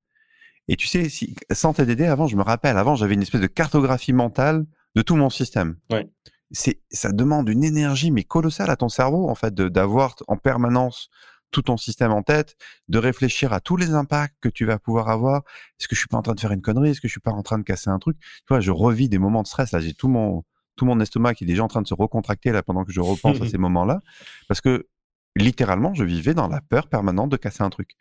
Et 0.68 0.78
tu 0.78 0.88
sais, 0.88 1.10
si, 1.10 1.36
sans 1.52 1.74
TDD, 1.74 2.02
avant, 2.06 2.28
je 2.28 2.36
me 2.38 2.42
rappelle, 2.44 2.78
avant, 2.78 2.96
j'avais 2.96 3.14
une 3.14 3.22
espèce 3.22 3.42
de 3.42 3.48
cartographie 3.48 4.14
mentale 4.14 4.66
de 4.96 5.02
tout 5.02 5.16
mon 5.16 5.30
système. 5.30 5.78
Ouais. 5.92 6.08
C'est, 6.52 6.82
ça 6.92 7.12
demande 7.12 7.48
une 7.50 7.64
énergie, 7.64 8.12
mais 8.12 8.24
colossale 8.24 8.70
à 8.70 8.76
ton 8.76 8.90
cerveau, 8.90 9.30
en 9.30 9.36
fait, 9.36 9.54
d'avoir 9.56 10.16
en 10.28 10.38
permanence 10.38 11.10
tout 11.52 11.62
ton 11.64 11.78
système 11.78 12.12
en 12.12 12.24
tête, 12.24 12.56
de 12.88 12.98
réfléchir 12.98 13.52
à 13.54 13.60
tous 13.60 13.76
les 13.78 13.92
impacts 13.92 14.36
que 14.42 14.48
tu 14.50 14.66
vas 14.66 14.80
pouvoir 14.80 15.10
avoir. 15.10 15.44
Est-ce 15.80 15.88
que 15.88 15.96
je 15.96 16.00
suis 16.00 16.08
pas 16.08 16.18
en 16.18 16.22
train 16.22 16.34
de 16.34 16.40
faire 16.40 16.52
une 16.52 16.62
connerie? 16.62 16.92
Est-ce 16.92 17.02
que 17.02 17.08
je 17.10 17.12
suis 17.14 17.20
pas 17.22 17.32
en 17.32 17.44
train 17.44 17.58
de 17.58 17.64
casser 17.64 17.90
un 17.90 18.00
truc? 18.00 18.18
Tu 18.20 18.28
vois, 18.50 18.62
je 18.62 18.72
revis 18.72 19.10
des 19.10 19.18
moments 19.18 19.42
de 19.44 19.48
stress. 19.48 19.72
Là, 19.74 19.80
j'ai 19.82 19.94
tout 19.94 20.08
mon, 20.08 20.44
tout 20.78 20.86
mon 20.86 21.00
estomac 21.02 21.34
qui 21.36 21.44
est 21.44 21.48
déjà 21.48 21.64
en 21.64 21.68
train 21.68 21.82
de 21.82 21.88
se 21.88 21.94
recontracter 21.94 22.52
là 22.52 22.64
pendant 22.64 22.86
que 22.86 22.92
je 22.94 23.02
repense 23.02 23.42
à 23.42 23.46
ces 23.50 23.58
moments-là. 23.58 24.00
Parce 24.48 24.62
que, 24.62 24.88
littéralement, 25.36 25.94
je 25.94 26.04
vivais 26.06 26.34
dans 26.34 26.48
la 26.48 26.62
peur 26.62 26.88
permanente 26.88 27.30
de 27.30 27.38
casser 27.38 27.64
un 27.64 27.70
truc. 27.70 27.96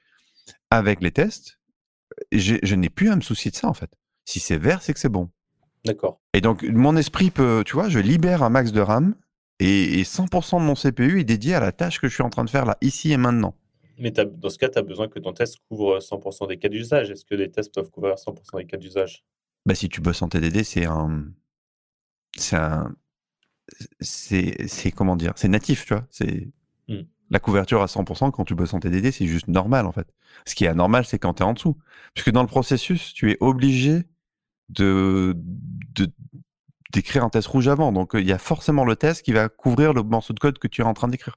Avec 0.71 1.01
les 1.03 1.11
tests, 1.11 1.59
j'ai- 2.33 2.61
je 2.63 2.75
n'ai 2.77 2.91
plus 2.91 3.11
à 3.11 3.17
me 3.17 3.21
soucier 3.21 3.51
de 3.51 3.57
ça, 3.57 3.69
en 3.69 3.75
fait. 3.75 3.91
Si 4.25 4.39
c'est 4.41 4.59
vert, 4.59 4.83
c'est 4.83 4.95
que 4.95 5.01
c'est 5.01 5.09
bon. 5.09 5.31
D'accord. 5.85 6.20
Et 6.35 6.41
donc, 6.41 6.62
mon 6.62 6.97
esprit 6.97 7.31
peut, 7.31 7.62
tu 7.64 7.74
vois, 7.74 7.89
je 7.89 7.99
libère 7.99 8.43
un 8.43 8.51
max 8.51 8.72
de 8.72 8.81
RAM 8.81 9.14
et, 9.59 10.01
et 10.01 10.03
100% 10.05 10.59
de 10.61 10.64
mon 10.64 10.74
CPU 10.74 11.20
est 11.20 11.24
dédié 11.24 11.55
à 11.55 11.61
la 11.61 11.72
tâche 11.72 12.01
que 12.01 12.09
je 12.09 12.14
suis 12.14 12.22
en 12.22 12.31
train 12.31 12.45
de 12.45 12.51
faire 12.51 12.66
là, 12.66 12.76
ici 12.81 13.12
et 13.12 13.16
maintenant. 13.16 13.55
Mais 13.99 14.11
dans 14.11 14.49
ce 14.49 14.59
cas, 14.59 14.68
tu 14.68 14.78
as 14.78 14.83
besoin 14.83 15.09
que 15.09 15.18
ton 15.18 15.33
test 15.33 15.59
couvre 15.68 15.99
100% 15.99 16.49
des 16.49 16.57
cas 16.57 16.68
d'usage. 16.68 17.11
Est-ce 17.11 17.24
que 17.24 17.35
les 17.35 17.51
tests 17.51 17.74
peuvent 17.74 17.91
couvrir 17.91 18.14
100% 18.14 18.59
des 18.59 18.64
cas 18.66 18.78
d'usage? 18.78 19.24
Bah, 19.66 19.74
si 19.74 19.89
tu 19.89 20.01
bosses 20.01 20.22
en 20.22 20.28
TDD, 20.28 20.64
c'est 20.64 20.87
un, 20.87 21.26
c'est 22.37 22.57
un, 22.57 22.95
c'est, 24.01 24.68
c'est 24.68 24.91
comment 24.91 25.16
dire, 25.16 25.33
c'est 25.37 25.49
natif, 25.49 25.85
tu 25.87 25.95
vois. 25.95 26.07
C'est 26.11 26.49
Hmm. 26.89 27.03
la 27.31 27.39
couverture 27.39 27.83
à 27.83 27.87
100% 27.87 28.33
quand 28.33 28.45
tu 28.45 28.57
bosses 28.57 28.74
en 28.74 28.81
TDD, 28.81 29.12
c'est 29.12 29.26
juste 29.26 29.47
normal 29.47 29.87
en 29.87 29.93
fait. 29.93 30.09
Ce 30.45 30.57
qui 30.57 30.64
est 30.64 30.68
anormal, 30.68 31.05
c'est 31.05 31.20
quand 31.20 31.35
tu 31.35 31.45
es 31.45 31.47
en 31.47 31.53
dessous, 31.53 31.76
puisque 32.14 32.31
dans 32.33 32.43
le 32.43 32.49
processus, 32.49 33.14
tu 33.14 33.31
es 33.31 33.37
obligé 33.39 34.03
de, 34.71 35.35
de 35.95 36.09
d'écrire 36.93 37.23
un 37.25 37.29
test 37.31 37.47
rouge 37.47 37.68
avant. 37.68 37.93
Donc 37.93 38.12
il 38.14 38.27
y 38.27 38.33
a 38.33 38.39
forcément 38.39 38.85
le 38.85 38.97
test 38.97 39.23
qui 39.23 39.33
va 39.33 39.49
couvrir 39.49 39.93
le 39.93 40.03
morceau 40.03 40.33
de 40.33 40.41
code 40.41 40.59
que 40.59 40.66
tu 40.68 40.81
es 40.81 40.85
en 40.85 40.95
train 40.95 41.09
d'écrire. 41.09 41.37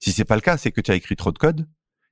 Si 0.00 0.12
c'est 0.12 0.24
pas 0.24 0.34
le 0.34 0.40
cas, 0.40 0.56
c'est 0.56 0.72
que 0.72 0.80
tu 0.80 0.90
as 0.90 0.94
écrit 0.94 1.14
trop 1.16 1.30
de 1.32 1.38
code. 1.38 1.68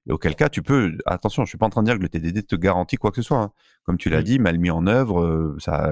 Et 0.09 0.13
auquel 0.13 0.37
cas, 0.37 0.49
tu 0.49 0.63
peux. 0.63 0.97
Attention, 1.05 1.45
je 1.45 1.49
suis 1.51 1.59
pas 1.59 1.67
en 1.67 1.71
train 1.71 1.83
de 1.83 1.87
dire 1.89 1.97
que 1.99 2.03
le 2.03 2.09
TDD 2.09 2.47
te 2.47 2.57
garantit 2.57 2.97
quoi 2.97 3.11
que 3.11 3.17
ce 3.17 3.23
soit. 3.23 3.39
hein. 3.43 3.53
Comme 3.83 3.99
tu 3.99 4.09
l'as 4.11 4.21
Mm. 4.21 4.25
dit, 4.25 4.39
mal 4.39 4.59
mis 4.59 4.71
en 4.71 4.87
œuvre, 4.87 5.21
euh, 5.23 5.57
ça, 5.59 5.91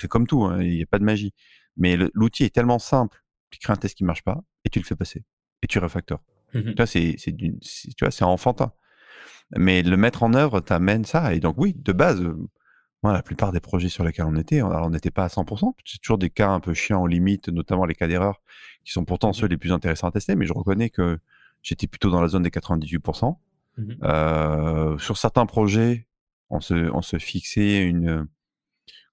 c'est 0.00 0.08
comme 0.08 0.26
tout. 0.26 0.44
hein, 0.44 0.62
Il 0.62 0.76
n'y 0.76 0.82
a 0.82 0.86
pas 0.86 0.98
de 0.98 1.04
magie. 1.04 1.32
Mais 1.76 1.96
l'outil 2.14 2.44
est 2.44 2.54
tellement 2.54 2.78
simple. 2.78 3.22
Tu 3.50 3.58
crées 3.58 3.72
un 3.72 3.76
test 3.76 3.96
qui 3.98 4.04
marche 4.04 4.22
pas 4.22 4.40
et 4.64 4.70
tu 4.70 4.78
le 4.78 4.84
fais 4.84 4.96
passer 4.96 5.24
et 5.62 5.66
tu 5.66 5.78
refactores. 5.78 6.22
Tu 6.70 6.74
vois, 6.76 6.86
c'est, 6.86 7.16
tu 7.18 7.56
vois, 8.00 8.10
c'est 8.10 8.24
enfantin. 8.24 8.72
Mais 9.56 9.82
le 9.82 9.96
mettre 9.96 10.22
en 10.22 10.32
œuvre 10.34 10.60
t'amène 10.60 11.04
ça. 11.04 11.34
Et 11.34 11.40
donc, 11.40 11.56
oui, 11.58 11.74
de 11.76 11.92
base, 11.92 12.24
la 13.12 13.22
plupart 13.22 13.52
des 13.52 13.60
projets 13.60 13.88
sur 13.88 14.04
lesquels 14.04 14.24
on 14.26 14.36
était, 14.36 14.58
alors 14.60 14.86
on 14.86 14.90
n'était 14.90 15.10
pas 15.10 15.24
à 15.24 15.28
100%. 15.28 15.74
C'est 15.84 15.98
toujours 16.00 16.18
des 16.18 16.30
cas 16.30 16.48
un 16.50 16.60
peu 16.60 16.74
chiants 16.74 17.02
aux 17.02 17.06
limites, 17.06 17.48
notamment 17.48 17.84
les 17.84 17.94
cas 17.94 18.06
d'erreur, 18.08 18.40
qui 18.84 18.92
sont 18.92 19.04
pourtant 19.04 19.28
Mhm. 19.28 19.34
ceux 19.34 19.46
les 19.46 19.56
plus 19.56 19.72
intéressants 19.72 20.08
à 20.08 20.10
tester. 20.12 20.34
Mais 20.36 20.46
je 20.46 20.52
reconnais 20.52 20.90
que 20.90 21.18
j'étais 21.62 21.86
plutôt 21.86 22.10
dans 22.10 22.20
la 22.20 22.28
zone 22.28 22.42
des 22.42 22.50
98%. 22.50 23.40
Mhm. 23.76 23.98
Euh, 24.04 24.98
sur 24.98 25.16
certains 25.16 25.46
projets, 25.46 26.06
on 26.50 26.60
se, 26.60 26.74
on 26.92 27.02
se 27.02 27.18
fixait 27.18 27.84
une. 27.84 28.28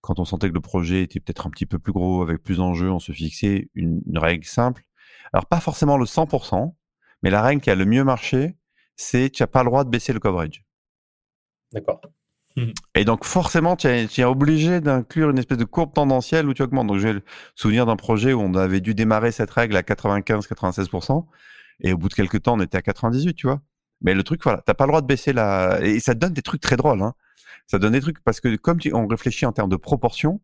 Quand 0.02 0.20
on 0.20 0.26
sentait 0.26 0.50
que 0.50 0.54
le 0.56 0.62
projet 0.62 1.04
était 1.04 1.20
peut-être 1.20 1.46
un 1.48 1.50
petit 1.52 1.66
peu 1.66 1.78
plus 1.80 1.94
gros, 1.94 2.22
avec 2.24 2.42
plus 2.44 2.58
d'enjeux, 2.58 2.90
on 2.92 3.00
se 3.00 3.12
fixait 3.12 3.70
une, 3.76 4.02
une 4.08 4.18
règle 4.18 4.46
simple. 4.46 4.84
Alors, 5.34 5.46
pas 5.46 5.60
forcément 5.60 5.98
le 5.98 6.06
100%, 6.06 6.76
mais 7.24 7.30
la 7.30 7.42
règle 7.42 7.62
qui 7.62 7.70
a 7.70 7.76
le 7.76 7.86
mieux 7.86 8.04
marché, 8.04 8.56
c'est 8.96 9.30
tu 9.30 9.44
n'as 9.44 9.48
pas 9.48 9.64
le 9.64 9.70
droit 9.70 9.84
de 9.84 9.90
baisser 9.90 10.12
le 10.14 10.20
coverage. 10.20 10.64
D'accord. 11.72 12.02
Et 12.96 13.06
donc, 13.06 13.24
forcément, 13.26 13.76
tu 13.76 13.88
es, 13.88 14.24
obligé 14.24 14.82
d'inclure 14.82 15.30
une 15.30 15.38
espèce 15.38 15.58
de 15.58 15.66
courbe 15.66 15.94
tendancielle 15.94 16.48
où 16.48 16.54
tu 16.54 16.62
augmentes. 16.62 16.88
Donc, 16.88 17.00
j'ai 17.00 17.14
le 17.14 17.24
souvenir 17.56 17.86
d'un 17.86 17.96
projet 17.96 18.34
où 18.34 18.42
on 18.42 18.54
avait 18.56 18.82
dû 18.82 18.94
démarrer 18.94 19.32
cette 19.32 19.52
règle 19.52 19.76
à 19.78 19.82
95-96%, 19.82 21.26
et 21.82 21.94
au 21.94 21.98
bout 21.98 22.10
de 22.10 22.14
quelques 22.14 22.44
temps, 22.44 22.58
on 22.58 22.62
était 22.62 22.78
à 22.78 22.82
98, 22.82 23.34
tu 23.34 23.48
vois. 23.48 23.62
Mais 24.02 24.14
le 24.14 24.24
truc, 24.24 24.44
voilà, 24.44 24.62
t'as 24.66 24.74
pas 24.74 24.86
le 24.86 24.90
droit 24.90 25.02
de 25.02 25.08
baisser 25.08 25.32
la. 25.32 25.80
Et 25.82 26.00
ça 26.00 26.14
te 26.14 26.20
donne 26.20 26.34
des 26.34 26.42
trucs 26.42 26.62
très 26.62 26.76
drôles. 26.76 27.02
Hein. 27.02 27.14
Ça 27.68 27.80
donne 27.80 27.94
des 27.94 28.02
trucs 28.02 28.22
parce 28.24 28.40
que 28.40 28.56
comme 28.56 28.80
tu... 28.80 28.94
on 28.94 29.08
réfléchit 29.08 29.46
en 29.46 29.52
termes 29.52 29.70
de 29.70 29.76
proportion, 29.76 30.42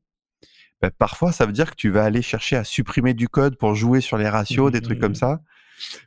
ben, 0.81 0.91
parfois 0.91 1.31
ça 1.31 1.45
veut 1.45 1.51
dire 1.51 1.71
que 1.71 1.75
tu 1.75 1.89
vas 1.89 2.03
aller 2.03 2.21
chercher 2.21 2.55
à 2.55 2.63
supprimer 2.63 3.13
du 3.13 3.27
code 3.27 3.57
pour 3.57 3.73
jouer 3.73 3.99
sur 3.99 4.17
les 4.17 4.29
ratios, 4.29 4.71
des 4.71 4.81
trucs 4.81 4.99
comme 4.99 5.15
ça. 5.15 5.41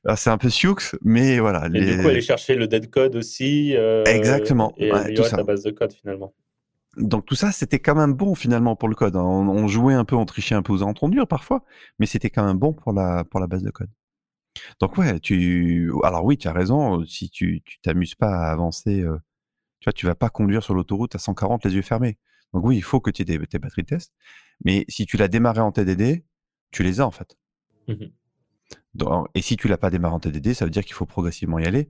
Alors, 0.04 0.18
C'est 0.18 0.30
un 0.30 0.38
peu 0.38 0.50
sioux, 0.50 0.76
mais 1.02 1.38
voilà. 1.38 1.66
Et 1.66 1.80
les- 1.80 1.96
du 1.96 2.02
coup, 2.02 2.08
aller 2.08 2.20
chercher 2.20 2.54
le 2.54 2.66
dead 2.66 2.90
code 2.90 3.16
aussi. 3.16 3.76
euh, 3.76 4.04
Exactement. 4.04 4.74
Et 4.78 4.92
Ouais, 4.92 5.14
tout 5.14 5.24
ça. 5.24 5.36
ta 5.36 5.42
base 5.44 5.62
de 5.62 5.70
code 5.70 5.92
finalement. 5.92 6.34
Donc 6.96 7.24
tout 7.24 7.36
ça, 7.36 7.52
c'était 7.52 7.78
quand 7.78 7.94
même 7.94 8.14
bon 8.14 8.34
finalement 8.34 8.74
pour 8.74 8.88
le 8.88 8.96
code. 8.96 9.14
hein. 9.14 9.22
On, 9.22 9.48
on 9.48 9.68
jouait 9.68 9.94
un 9.94 10.04
peu, 10.04 10.16
on 10.16 10.26
trichait 10.26 10.56
un 10.56 10.62
peu 10.62 10.72
aux 10.72 10.82
entendures 10.82 11.28
parfois, 11.28 11.64
mais 12.00 12.06
c'était 12.06 12.30
quand 12.30 12.44
même 12.44 12.58
bon 12.58 12.72
pour 12.72 12.92
la, 12.92 13.22
pour 13.24 13.38
la 13.38 13.46
base 13.46 13.62
de 13.62 13.70
code. 13.70 13.90
Donc 14.80 14.98
ouais, 14.98 15.20
tu, 15.20 15.92
alors 16.04 16.24
oui, 16.24 16.36
tu 16.36 16.48
as 16.48 16.52
raison. 16.52 17.04
Si 17.06 17.30
tu, 17.30 17.62
tu 17.64 17.78
t'amuses 17.80 18.16
pas 18.16 18.30
à 18.48 18.50
avancer, 18.52 19.02
euh, 19.02 19.16
tu 19.80 19.86
vois, 19.86 19.92
tu 19.92 20.06
vas 20.06 20.16
pas 20.16 20.30
conduire 20.30 20.62
sur 20.64 20.74
l'autoroute 20.74 21.14
à 21.14 21.18
140 21.18 21.64
les 21.64 21.74
yeux 21.76 21.82
fermés. 21.82 22.18
Donc 22.52 22.64
oui, 22.64 22.76
il 22.76 22.82
faut 22.82 23.00
que 23.00 23.10
tu 23.10 23.22
aies 23.22 23.24
des, 23.24 23.38
tes 23.46 23.58
batteries 23.60 23.82
de 23.82 23.88
test. 23.88 24.12
Mais 24.64 24.84
si 24.88 25.06
tu 25.06 25.16
l'as 25.16 25.28
démarré 25.28 25.60
en 25.60 25.72
TDD, 25.72 26.24
tu 26.72 26.82
les 26.82 27.00
as 27.00 27.06
en 27.06 27.10
fait. 27.12 27.36
Mhm. 27.88 28.10
Et 29.34 29.42
si 29.42 29.56
tu 29.56 29.68
l'as 29.68 29.78
pas 29.78 29.90
démarré 29.90 30.14
en 30.14 30.20
TDD, 30.20 30.54
ça 30.54 30.64
veut 30.64 30.70
dire 30.70 30.84
qu'il 30.84 30.94
faut 30.94 31.06
progressivement 31.06 31.58
y 31.58 31.66
aller. 31.66 31.88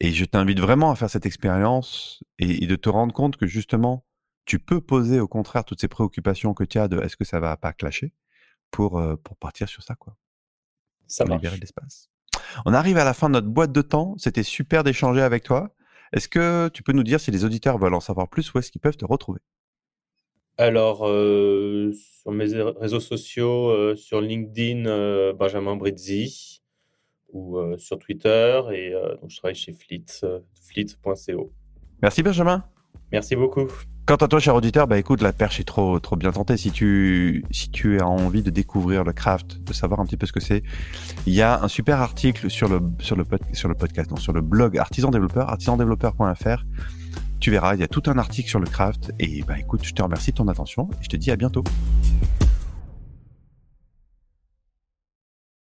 Et 0.00 0.12
je 0.12 0.24
t'invite 0.24 0.60
vraiment 0.60 0.90
à 0.90 0.96
faire 0.96 1.10
cette 1.10 1.26
expérience 1.26 2.22
et, 2.38 2.62
et 2.62 2.66
de 2.66 2.76
te 2.76 2.88
rendre 2.88 3.12
compte 3.12 3.36
que 3.36 3.46
justement, 3.46 4.04
tu 4.44 4.58
peux 4.58 4.80
poser 4.80 5.20
au 5.20 5.28
contraire 5.28 5.64
toutes 5.64 5.80
ces 5.80 5.88
préoccupations 5.88 6.54
que 6.54 6.64
tu 6.64 6.78
as 6.78 6.88
de 6.88 6.98
est-ce 7.00 7.16
que 7.16 7.24
ça 7.24 7.40
va 7.40 7.56
pas 7.56 7.72
clasher 7.72 8.14
pour, 8.70 8.98
euh, 8.98 9.16
pour 9.16 9.36
partir 9.36 9.68
sur 9.68 9.82
ça, 9.82 9.94
quoi. 9.94 10.16
Ça 11.06 11.24
marche. 11.24 11.42
libérer 11.42 11.58
l'espace. 11.58 12.10
On 12.64 12.74
arrive 12.74 12.98
à 12.98 13.04
la 13.04 13.14
fin 13.14 13.28
de 13.28 13.34
notre 13.34 13.48
boîte 13.48 13.72
de 13.72 13.82
temps. 13.82 14.14
C'était 14.18 14.42
super 14.42 14.84
d'échanger 14.84 15.22
avec 15.22 15.42
toi. 15.42 15.74
Est-ce 16.12 16.28
que 16.28 16.68
tu 16.72 16.82
peux 16.82 16.92
nous 16.92 17.02
dire 17.02 17.20
si 17.20 17.30
les 17.30 17.44
auditeurs 17.44 17.78
veulent 17.78 17.94
en 17.94 18.00
savoir 18.00 18.28
plus 18.28 18.52
où 18.52 18.58
est-ce 18.58 18.70
qu'ils 18.70 18.80
peuvent 18.80 18.96
te 18.96 19.04
retrouver? 19.04 19.40
Alors, 20.58 21.06
euh, 21.06 21.92
sur 22.20 22.32
mes 22.32 22.46
réseaux 22.80 23.00
sociaux, 23.00 23.68
euh, 23.70 23.94
sur 23.96 24.20
LinkedIn, 24.20 24.86
euh, 24.86 25.32
Benjamin 25.32 25.76
Brizzi, 25.76 26.60
ou 27.32 27.58
sur 27.76 27.98
Twitter, 27.98 28.60
et 28.72 28.92
donc 29.20 29.30
je 29.30 29.36
travaille 29.36 29.54
chez 29.54 29.72
Fleet, 29.74 30.02
fleet.co. 30.66 31.52
Merci 32.02 32.22
Benjamin. 32.22 32.64
Merci 33.12 33.36
beaucoup. 33.36 33.66
Quant 34.06 34.16
à 34.16 34.26
toi, 34.28 34.40
cher 34.40 34.54
auditeur, 34.54 34.86
bah 34.86 34.98
écoute, 34.98 35.20
la 35.20 35.34
perche 35.34 35.60
est 35.60 35.64
trop, 35.64 36.00
trop 36.00 36.16
bien 36.16 36.32
tentée. 36.32 36.56
Si 36.56 36.70
tu, 36.70 37.44
si 37.50 37.70
tu 37.70 38.00
as 38.00 38.06
envie 38.08 38.42
de 38.42 38.48
découvrir 38.48 39.04
le 39.04 39.12
craft, 39.12 39.62
de 39.62 39.72
savoir 39.74 40.00
un 40.00 40.06
petit 40.06 40.16
peu 40.16 40.24
ce 40.24 40.32
que 40.32 40.40
c'est, 40.40 40.62
il 41.26 41.34
y 41.34 41.42
a 41.42 41.60
un 41.62 41.68
super 41.68 42.00
article 42.00 42.48
sur 42.48 42.66
le, 42.70 42.80
sur 43.00 43.14
le, 43.16 43.24
pod- 43.26 43.42
sur 43.52 43.68
le 43.68 43.74
podcast, 43.74 44.10
non, 44.10 44.16
sur 44.16 44.32
le 44.32 44.40
blog 44.40 44.78
Artisan 44.78 45.10
Développeur, 45.10 45.50
artisandéveloppeur.fr. 45.50 46.64
Tu 47.40 47.50
verras, 47.50 47.74
il 47.74 47.80
y 47.80 47.84
a 47.84 47.88
tout 47.88 48.02
un 48.06 48.18
article 48.18 48.48
sur 48.48 48.58
le 48.58 48.66
craft. 48.66 49.12
Et 49.18 49.42
bah 49.46 49.58
écoute, 49.58 49.84
je 49.84 49.94
te 49.94 50.02
remercie 50.02 50.32
de 50.32 50.36
ton 50.36 50.48
attention 50.48 50.88
et 51.00 51.04
je 51.04 51.08
te 51.08 51.16
dis 51.16 51.30
à 51.30 51.36
bientôt. 51.36 51.64